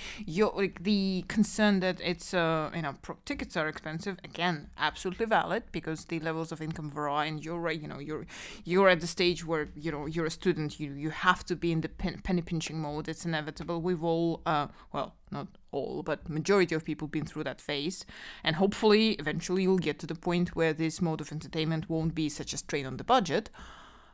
like 0.57 0.83
the 0.83 1.27
concern 1.29 1.81
that 1.81 2.01
it's 2.01 2.33
uh 2.33 2.71
you 2.75 2.81
know 2.81 2.95
tickets 3.27 3.55
are 3.55 3.69
expensive. 3.69 4.17
Again, 4.25 4.71
absolutely 4.79 5.27
valid 5.27 5.65
because 5.73 6.07
the 6.07 6.19
levels 6.21 6.51
of 6.51 6.63
income 6.63 6.91
vary, 6.91 7.29
and 7.29 7.45
you're. 7.45 7.71
You 7.71 7.87
know, 7.87 7.99
you're 7.99 8.27
you're 8.65 8.89
at 8.89 9.01
the 9.01 9.07
stage 9.07 9.45
where 9.45 9.69
you 9.75 9.93
know 9.93 10.07
you're 10.07 10.25
a 10.25 10.31
student. 10.31 10.81
You 10.81 10.93
you 10.93 11.11
have 11.11 11.45
to 11.51 11.55
be 11.55 11.71
in 11.71 11.83
the 11.83 11.91
pen, 11.91 12.21
penny 12.25 12.41
pinching 12.41 12.81
mode. 12.81 13.09
It's 13.11 13.27
inevitable. 13.27 13.83
We've 13.83 14.03
all 14.03 14.41
uh 14.47 14.69
well 14.91 15.15
not 15.31 15.49
all 15.71 16.03
but 16.03 16.31
majority 16.31 16.75
of 16.75 16.85
people 16.87 17.09
been 17.09 17.27
through 17.27 17.45
that 17.45 17.61
phase, 17.61 18.07
and 18.43 18.57
hopefully 18.57 19.07
eventually 19.25 19.65
you'll 19.65 19.87
get 19.89 19.99
to 19.99 20.07
the 20.07 20.15
point 20.15 20.57
where 20.57 20.73
this 20.73 21.03
mode 21.03 21.21
of 21.21 21.31
entertainment 21.31 21.91
won't 21.91 22.15
be 22.15 22.31
such 22.31 22.55
a 22.55 22.57
strain 22.57 22.87
on 22.87 22.97
the 22.97 23.05
budget. 23.05 23.51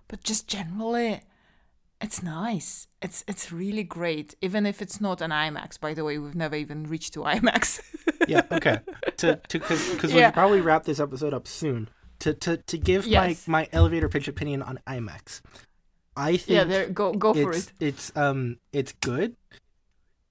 But 0.08 0.24
just 0.24 0.48
generally, 0.48 1.20
it's 2.04 2.22
nice. 2.22 2.86
It's 3.02 3.24
it's 3.26 3.50
really 3.52 3.82
great, 3.84 4.34
even 4.40 4.66
if 4.66 4.80
it's 4.80 5.00
not 5.00 5.20
an 5.20 5.30
IMAX. 5.30 5.78
By 5.80 5.92
the 5.94 6.04
way, 6.04 6.18
we've 6.18 6.34
never 6.34 6.56
even 6.56 6.84
reached 6.84 7.12
to 7.14 7.20
IMAX. 7.20 7.80
yeah 8.28 8.42
okay 8.52 8.78
to 9.18 9.36
to 9.48 9.58
because 9.58 10.12
Yeah. 10.12 10.16
we'll 10.26 10.32
probably 10.32 10.60
wrap 10.62 10.84
this 10.84 10.98
episode 11.00 11.34
up 11.34 11.46
soon 11.46 11.88
to 12.20 12.32
to 12.44 12.56
to 12.70 12.78
give 12.78 13.06
Yes. 13.06 13.46
my 13.48 13.60
my 13.60 13.68
elevator 13.72 14.08
pitch 14.08 14.28
opinion 14.28 14.62
on 14.62 14.78
IMAX. 14.86 15.40
I 16.16 16.36
think 16.36 16.48
yeah, 16.56 16.64
there 16.64 16.88
go 16.88 17.12
go 17.12 17.34
for 17.34 17.52
it. 17.52 17.72
it's 17.80 18.12
um 18.16 18.58
it's 18.72 18.92
good, 19.00 19.36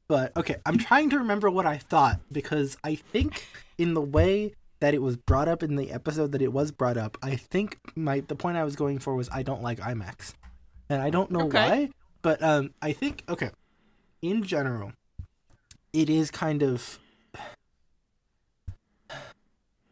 but 0.08 0.36
okay. 0.38 0.56
I'm 0.66 0.78
trying 0.78 1.10
to 1.12 1.18
remember 1.20 1.50
what 1.52 1.66
I 1.66 1.78
thought 1.78 2.20
because 2.32 2.78
I 2.84 2.96
think 2.96 3.46
in 3.78 3.94
the 3.94 4.02
way 4.02 4.54
that 4.80 4.94
it 4.94 5.02
was 5.02 5.16
brought 5.18 5.48
up 5.48 5.62
in 5.64 5.76
the 5.76 5.92
episode 5.92 6.32
that 6.34 6.42
it 6.42 6.52
was 6.54 6.72
brought 6.72 6.98
up, 6.98 7.18
I 7.22 7.36
think 7.36 7.80
my 7.96 8.22
the 8.22 8.36
point 8.36 8.58
I 8.58 8.64
was 8.64 8.76
going 8.76 9.00
for 9.00 9.16
was 9.16 9.30
I 9.32 9.44
don't 9.44 9.62
like 9.62 9.80
IMAX, 9.80 10.34
and 10.90 11.02
I 11.02 11.10
don't 11.10 11.32
know 11.32 11.46
Okay. 11.46 11.58
why, 11.58 11.90
but 12.22 12.42
um 12.44 12.74
I 12.82 12.92
think 12.94 13.24
okay, 13.30 13.52
in 14.22 14.44
general, 14.44 14.94
it 15.92 16.10
is 16.10 16.32
kind 16.32 16.64
of. 16.64 17.00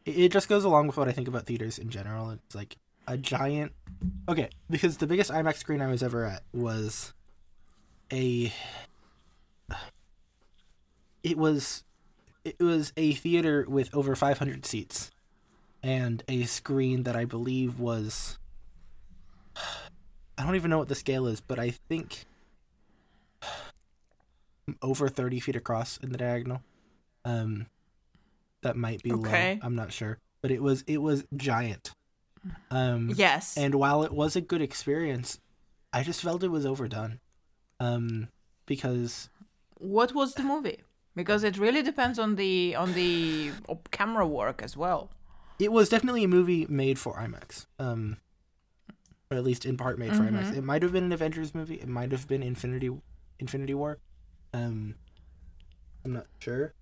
It 0.06 0.18
it 0.18 0.32
just 0.32 0.50
goes 0.50 0.64
along 0.64 0.88
with 0.88 0.98
what 0.98 1.08
I 1.08 1.12
think 1.12 1.28
about 1.28 1.46
theaters 1.46 1.78
in 1.78 1.90
general. 1.90 2.32
It's 2.32 2.56
like 2.56 2.78
a 3.08 3.18
giant. 3.18 3.74
Okay, 4.28 4.50
because 4.70 4.98
the 4.98 5.08
biggest 5.08 5.32
IMAX 5.32 5.58
screen 5.58 5.82
I 5.82 5.88
was 5.88 6.02
ever 6.04 6.26
at 6.26 6.44
was 6.54 7.14
a. 8.12 8.52
It 11.24 11.38
was, 11.38 11.84
it 12.44 12.60
was 12.60 12.92
a 12.98 13.14
theater 13.14 13.64
with 13.70 13.94
over 13.94 14.16
500 14.16 14.66
seats, 14.66 15.12
and 15.84 16.24
a 16.28 16.46
screen 16.46 17.04
that 17.04 17.16
I 17.16 17.26
believe 17.26 17.80
was. 17.80 18.40
I 20.38 20.44
don't 20.46 20.56
even 20.56 20.70
know 20.72 20.78
what 20.80 20.88
the 20.88 20.96
scale 20.96 21.28
is, 21.28 21.42
but 21.42 21.60
I 21.60 21.72
think 21.90 22.26
over 24.82 25.10
30 25.10 25.40
feet 25.40 25.56
across 25.56 25.98
in 25.98 26.12
the 26.12 26.18
diagonal. 26.18 26.62
Um, 27.26 27.68
that 28.64 28.76
might 28.76 29.04
be 29.04 29.12
Okay. 29.12 29.54
low. 29.62 29.66
I'm 29.66 29.76
not 29.76 29.92
sure, 29.92 30.18
but 30.42 30.52
it 30.52 30.62
was 30.62 30.84
it 30.88 31.02
was 31.02 31.24
giant. 31.36 31.92
Um, 32.70 33.12
Yes. 33.16 33.58
and 33.58 33.76
while 33.76 34.04
it 34.04 34.12
was 34.14 34.36
a 34.36 34.42
good 34.42 34.62
experience, 34.62 35.40
I 35.94 36.04
just 36.04 36.22
felt 36.22 36.44
it 36.44 36.50
was 36.50 36.66
overdone. 36.66 37.20
Um, 37.80 38.30
because 38.66 39.30
what 39.78 40.14
was 40.14 40.36
the 40.36 40.44
movie? 40.44 40.80
Because 41.16 41.44
it 41.44 41.58
really 41.58 41.82
depends 41.84 42.18
on 42.20 42.36
the 42.36 42.76
on 42.76 42.94
the 42.94 43.52
camera 43.92 44.26
work 44.28 44.62
as 44.64 44.78
well. 44.78 45.10
it 45.60 45.72
was 45.72 45.90
definitely 45.90 46.24
a 46.24 46.28
movie 46.28 46.66
made 46.70 46.98
for 46.98 47.14
IMAX. 47.16 47.66
Um, 47.78 48.18
at 49.36 49.44
least 49.44 49.66
in 49.66 49.78
part 49.78 49.98
made 50.00 50.16
for 50.16 50.24
IMAX. 50.24 50.56
It 50.56 50.64
might 50.64 50.82
have 50.84 50.92
been 50.92 51.06
an 51.06 51.12
Avengers 51.12 51.54
movie. 51.56 51.76
It 51.76 51.88
might 51.88 52.12
have 52.12 52.28
been 52.28 52.44
Infinity 52.44 52.90
Infinity 53.40 53.74
War. 53.74 53.98
Um, 54.54 54.96
I'm 56.06 56.14
not 56.14 56.28
sure. 56.40 56.74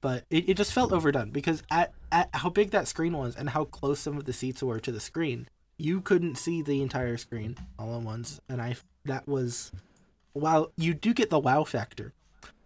but 0.00 0.24
it, 0.30 0.48
it 0.48 0.56
just 0.56 0.72
felt 0.72 0.92
overdone 0.92 1.30
because 1.30 1.62
at, 1.70 1.92
at 2.10 2.30
how 2.32 2.48
big 2.48 2.70
that 2.70 2.88
screen 2.88 3.12
was 3.16 3.36
and 3.36 3.50
how 3.50 3.64
close 3.64 4.00
some 4.00 4.16
of 4.16 4.24
the 4.24 4.32
seats 4.32 4.62
were 4.62 4.80
to 4.80 4.92
the 4.92 5.00
screen, 5.00 5.48
you 5.76 6.00
couldn't 6.00 6.36
see 6.36 6.62
the 6.62 6.82
entire 6.82 7.16
screen 7.16 7.56
all 7.78 7.96
at 7.96 8.02
once. 8.02 8.40
And 8.48 8.60
I 8.60 8.76
that 9.04 9.26
was 9.28 9.72
while 10.32 10.72
you 10.76 10.94
do 10.94 11.12
get 11.12 11.30
the 11.30 11.38
wow 11.38 11.64
factor, 11.64 12.12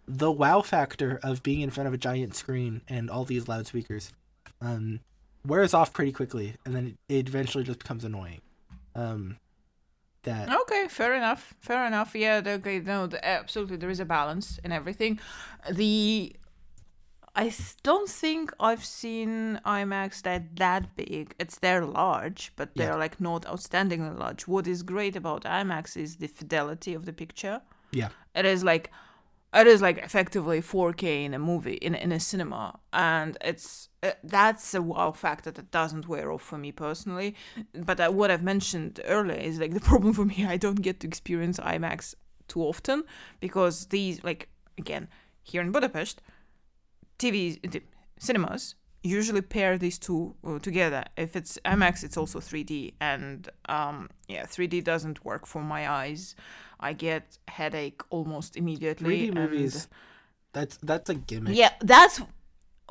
the 0.07 0.31
wow 0.31 0.61
factor 0.61 1.19
of 1.23 1.43
being 1.43 1.61
in 1.61 1.71
front 1.71 1.87
of 1.87 1.93
a 1.93 1.97
giant 1.97 2.35
screen 2.35 2.81
and 2.87 3.09
all 3.09 3.25
these 3.25 3.47
loudspeakers, 3.47 4.13
um, 4.61 4.99
wears 5.45 5.73
off 5.73 5.93
pretty 5.93 6.11
quickly, 6.11 6.55
and 6.65 6.75
then 6.75 6.97
it, 7.09 7.19
it 7.19 7.27
eventually 7.27 7.63
just 7.63 7.79
becomes 7.79 8.03
annoying. 8.03 8.41
Um, 8.95 9.37
that 10.23 10.49
Okay, 10.61 10.87
fair 10.87 11.13
enough. 11.13 11.53
Fair 11.59 11.85
enough. 11.85 12.15
Yeah, 12.15 12.41
okay, 12.45 12.79
no, 12.79 13.05
the, 13.07 13.23
absolutely. 13.23 13.77
There 13.77 13.89
is 13.91 13.99
a 13.99 14.05
balance 14.05 14.59
in 14.63 14.71
everything. 14.71 15.19
The 15.71 16.35
I 17.37 17.53
don't 17.83 18.09
think 18.09 18.53
I've 18.61 18.85
seen 18.85 19.59
IMAX 19.65 20.21
that 20.21 20.55
that 20.55 20.95
big. 20.95 21.35
It's 21.37 21.59
they're 21.59 21.85
large, 21.85 22.53
but 22.55 22.75
they're 22.75 22.91
Yeah. 22.91 22.95
like 23.05 23.19
not 23.19 23.43
outstandingly 23.43 24.17
large. 24.17 24.47
What 24.47 24.67
is 24.67 24.83
great 24.83 25.15
about 25.17 25.43
IMAX 25.43 25.97
is 25.97 26.15
the 26.17 26.27
fidelity 26.27 26.93
of 26.93 27.05
the 27.05 27.13
picture. 27.13 27.61
yeah, 27.91 28.09
It 28.33 28.45
is 28.45 28.63
like 28.63 28.89
it 29.55 29.67
is 29.67 29.81
like 29.81 29.97
effectively 29.99 30.61
4K 30.61 31.25
in 31.25 31.33
a 31.33 31.39
movie 31.39 31.75
in 31.75 31.95
in 31.95 32.11
a 32.11 32.19
cinema, 32.19 32.79
and 32.91 33.37
it's 33.41 33.89
uh, 34.03 34.11
that's 34.23 34.73
a 34.73 34.81
wow 34.81 35.11
factor 35.11 35.51
that 35.51 35.71
doesn't 35.71 36.07
wear 36.07 36.31
off 36.31 36.41
for 36.41 36.57
me 36.57 36.71
personally. 36.71 37.35
But 37.73 37.99
uh, 37.99 38.09
what 38.09 38.31
I've 38.31 38.43
mentioned 38.43 38.99
earlier 39.05 39.39
is 39.39 39.59
like 39.59 39.73
the 39.73 39.79
problem 39.91 40.13
for 40.13 40.25
me. 40.25 40.45
I 40.45 40.57
don't 40.57 40.81
get 40.81 40.99
to 40.99 41.07
experience 41.07 41.59
IMAX 41.59 42.15
too 42.47 42.61
often 42.61 43.03
because 43.39 43.87
these 43.87 44.23
like 44.23 44.49
again 44.77 45.07
here 45.41 45.61
in 45.61 45.71
Budapest, 45.71 46.21
TV 47.17 47.59
the 47.71 47.81
cinemas 48.19 48.75
usually 49.05 49.41
pair 49.41 49.77
these 49.77 49.97
two 49.99 50.35
uh, 50.45 50.59
together. 50.59 51.05
If 51.15 51.35
it's 51.35 51.57
IMAX, 51.65 52.03
it's 52.03 52.17
also 52.17 52.39
3D, 52.39 52.93
and 52.99 53.47
um, 53.69 54.09
yeah, 54.27 54.45
3D 54.45 54.83
doesn't 54.83 55.23
work 55.23 55.45
for 55.45 55.61
my 55.61 55.89
eyes. 55.89 56.35
I 56.79 56.93
get 56.93 57.37
headache 57.47 58.01
almost 58.09 58.57
immediately. 58.57 59.21
3D 59.21 59.27
and- 59.27 59.35
movies. 59.35 59.87
That's 60.53 60.77
that's 60.77 61.09
a 61.09 61.15
gimmick. 61.15 61.57
yeah, 61.57 61.71
that's 61.81 62.21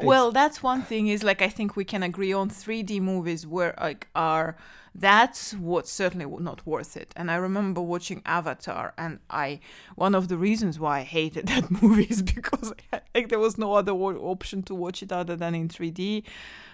well, 0.03 0.33
that's 0.33 0.63
one 0.63 0.83
thing. 0.83 1.09
Is 1.09 1.23
like 1.23 1.43
I 1.43 1.49
think 1.49 1.77
we 1.77 1.85
can 1.85 2.03
agree 2.03 2.33
on 2.33 2.51
3D 2.51 3.01
movies 3.01 3.47
where 3.47 3.75
like 3.81 4.09
are 4.15 4.57
that's 4.95 5.55
what's 5.55 5.91
certainly 5.91 6.27
not 6.41 6.67
worth 6.67 6.97
it. 6.97 7.13
And 7.17 7.31
I 7.31 7.37
remember 7.37 7.81
watching 7.81 8.23
Avatar, 8.25 8.95
and 8.97 9.21
I 9.31 9.61
one 9.97 10.15
of 10.15 10.29
the 10.29 10.37
reasons 10.37 10.79
why 10.79 11.01
I 11.01 11.03
hated 11.03 11.47
that 11.49 11.71
movie 11.83 12.05
is 12.05 12.23
because 12.23 12.73
like 13.15 13.29
there 13.29 13.39
was 13.39 13.59
no 13.59 13.75
other 13.75 13.93
option 13.93 14.63
to 14.65 14.75
watch 14.75 15.03
it 15.03 15.13
other 15.13 15.37
than 15.37 15.55
in 15.55 15.69
3D, 15.69 16.25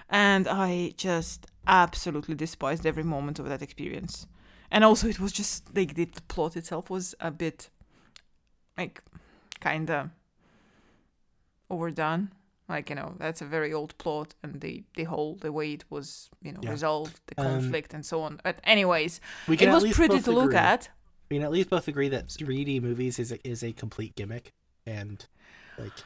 and 0.08 0.48
I 0.48 0.94
just 0.96 1.46
absolutely 1.66 2.34
despised 2.34 2.86
every 2.86 3.04
moment 3.04 3.38
of 3.38 3.48
that 3.48 3.62
experience. 3.62 4.26
And 4.70 4.84
also, 4.84 5.08
it 5.08 5.18
was 5.18 5.32
just 5.32 5.74
like 5.76 5.94
the 5.94 6.06
plot 6.28 6.56
itself 6.56 6.90
was 6.90 7.14
a 7.20 7.30
bit 7.30 7.70
like 8.78 9.02
kind 9.60 9.90
of 9.90 10.10
overdone 11.68 12.30
like 12.70 12.88
you 12.90 12.96
know 12.96 13.14
that's 13.18 13.42
a 13.42 13.44
very 13.44 13.72
old 13.72 13.92
plot 13.98 14.34
and 14.42 14.60
the 14.60 14.82
the 14.94 15.04
whole 15.04 15.34
the 15.40 15.52
way 15.52 15.72
it 15.72 15.84
was 15.90 16.30
you 16.42 16.52
know 16.52 16.60
Yeah. 16.62 16.70
resolved 16.70 17.20
the 17.26 17.34
Um, 17.36 17.44
conflict 17.44 17.92
and 17.94 18.04
so 18.06 18.22
on 18.22 18.40
but 18.44 18.56
anyways 18.64 19.20
we 19.48 19.56
it 19.56 19.58
can 19.60 19.68
at 19.68 19.74
was 19.74 19.84
least 19.84 19.96
pretty 19.96 20.14
both 20.16 20.24
to 20.24 20.30
look 20.32 20.44
agree. 20.54 20.56
at 20.70 20.88
We 21.30 21.36
can 21.36 21.44
at 21.44 21.52
least 21.52 21.70
both 21.70 21.88
agree 21.88 22.08
that 22.08 22.28
3D 22.28 22.80
movies 22.80 23.18
is 23.18 23.30
a, 23.32 23.38
is 23.46 23.62
a 23.62 23.72
complete 23.72 24.14
gimmick, 24.16 24.50
and 24.86 25.26
like 25.78 26.04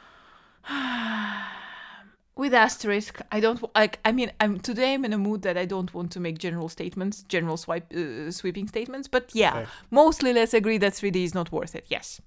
with 2.35 2.53
asterisk 2.53 3.21
i 3.31 3.39
don't 3.39 3.61
w- 3.61 3.71
like 3.75 3.99
i 4.03 4.11
mean 4.11 4.31
i'm 4.41 4.59
today 4.59 4.93
i'm 4.93 5.05
in 5.05 5.13
a 5.13 5.17
mood 5.17 5.41
that 5.43 5.57
i 5.57 5.65
don't 5.65 5.93
want 5.93 6.11
to 6.11 6.19
make 6.19 6.37
general 6.37 6.67
statements 6.69 7.23
general 7.23 7.55
swipe 7.57 7.91
uh, 7.93 8.29
sweeping 8.31 8.67
statements 8.67 9.07
but 9.07 9.29
yeah 9.33 9.53
Fair. 9.53 9.67
mostly 9.91 10.33
let's 10.33 10.53
agree 10.53 10.77
that 10.77 10.93
3d 10.93 11.23
is 11.23 11.33
not 11.33 11.51
worth 11.51 11.75
it 11.75 11.85
yes 11.87 12.19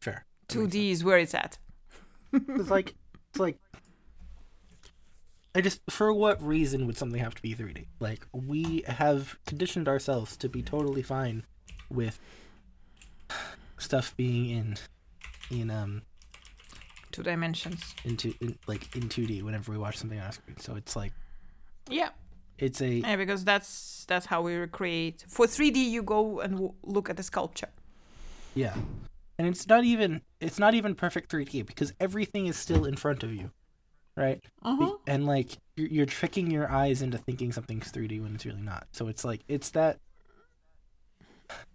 fair. 0.00 0.24
That 0.48 0.58
makes 0.58 0.72
2d 0.74 0.90
is 0.90 1.04
where 1.04 1.18
it's 1.18 1.34
at 1.34 1.58
It's 2.32 2.70
like 2.70 2.94
it's 3.36 3.40
like 3.40 3.58
I 5.54 5.60
just 5.60 5.80
for 5.88 6.12
what 6.12 6.42
reason 6.42 6.86
would 6.86 6.98
something 6.98 7.20
have 7.20 7.34
to 7.34 7.42
be 7.42 7.54
3D? 7.54 7.86
Like 8.00 8.26
we 8.32 8.84
have 8.86 9.38
conditioned 9.46 9.88
ourselves 9.88 10.36
to 10.38 10.48
be 10.48 10.62
totally 10.62 11.02
fine 11.02 11.44
with 11.90 12.18
stuff 13.78 14.14
being 14.16 14.50
in 14.50 14.76
in 15.50 15.70
um 15.70 16.02
two 17.12 17.22
dimensions 17.22 17.94
into 18.04 18.34
in, 18.40 18.58
like 18.66 18.94
in 18.96 19.08
2D 19.08 19.42
whenever 19.42 19.72
we 19.72 19.78
watch 19.78 19.96
something 19.96 20.18
on 20.18 20.32
screen. 20.32 20.58
So 20.58 20.74
it's 20.76 20.96
like 20.96 21.12
yeah 21.88 22.10
it's 22.58 22.80
a 22.80 22.88
yeah 22.88 23.16
because 23.16 23.44
that's 23.44 24.04
that's 24.08 24.26
how 24.26 24.42
we 24.42 24.54
recreate 24.54 25.24
for 25.28 25.46
3d 25.46 25.76
you 25.76 26.02
go 26.02 26.40
and 26.40 26.54
w- 26.54 26.74
look 26.82 27.08
at 27.10 27.16
the 27.16 27.22
sculpture 27.22 27.68
yeah. 28.56 28.74
And 29.38 29.46
it's 29.48 29.66
not 29.68 29.84
even 29.84 30.22
it's 30.40 30.58
not 30.58 30.74
even 30.74 30.94
perfect 30.94 31.30
3D 31.30 31.62
because 31.62 31.92
everything 32.00 32.46
is 32.46 32.56
still 32.56 32.84
in 32.84 32.96
front 32.96 33.22
of 33.22 33.32
you. 33.34 33.50
Right? 34.16 34.42
uh-huh. 34.62 34.96
And 35.06 35.26
like 35.26 35.58
you're, 35.76 35.88
you're 35.88 36.06
tricking 36.06 36.50
your 36.50 36.70
eyes 36.70 37.02
into 37.02 37.18
thinking 37.18 37.52
something's 37.52 37.92
3D 37.92 38.20
when 38.20 38.34
it's 38.34 38.46
really 38.46 38.62
not. 38.62 38.86
So 38.92 39.08
it's 39.08 39.24
like 39.24 39.42
it's 39.48 39.70
that 39.70 39.98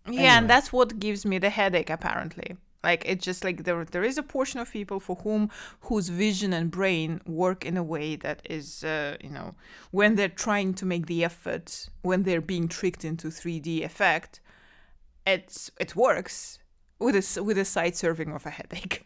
Yeah, 0.10 0.32
Anyway. 0.32 0.38
and 0.38 0.50
that's 0.50 0.74
what 0.74 1.00
gives 1.00 1.26
me 1.26 1.38
the 1.38 1.50
headache 1.50 1.90
apparently. 1.90 2.58
Like 2.84 3.04
it's 3.06 3.24
just 3.24 3.44
like 3.44 3.64
there 3.64 3.86
there 3.86 4.04
is 4.04 4.18
a 4.18 4.24
portion 4.24 4.60
of 4.60 4.72
people 4.72 5.00
for 5.00 5.18
whom 5.18 5.50
whose 5.82 6.10
vision 6.10 6.52
and 6.54 6.72
brain 6.72 7.22
work 7.28 7.64
in 7.66 7.78
a 7.78 7.84
way 7.84 8.16
that 8.16 8.42
is 8.50 8.84
uh, 8.84 9.18
you 9.22 9.30
know 9.30 9.54
when 9.92 10.16
they're 10.16 10.30
trying 10.48 10.74
to 10.76 10.86
make 10.86 11.06
the 11.06 11.24
effort 11.24 11.90
when 12.02 12.24
they're 12.24 12.42
being 12.42 12.68
tricked 12.68 13.06
into 13.06 13.28
3D 13.30 13.84
effect 13.84 14.40
it's 15.28 15.70
it 15.80 15.96
works 15.96 16.58
with 17.02 17.38
a 17.38 17.44
with 17.44 17.58
a 17.58 17.66
side 17.66 17.96
serving 17.96 18.32
of 18.32 18.46
a 18.46 18.50
headache. 18.50 19.06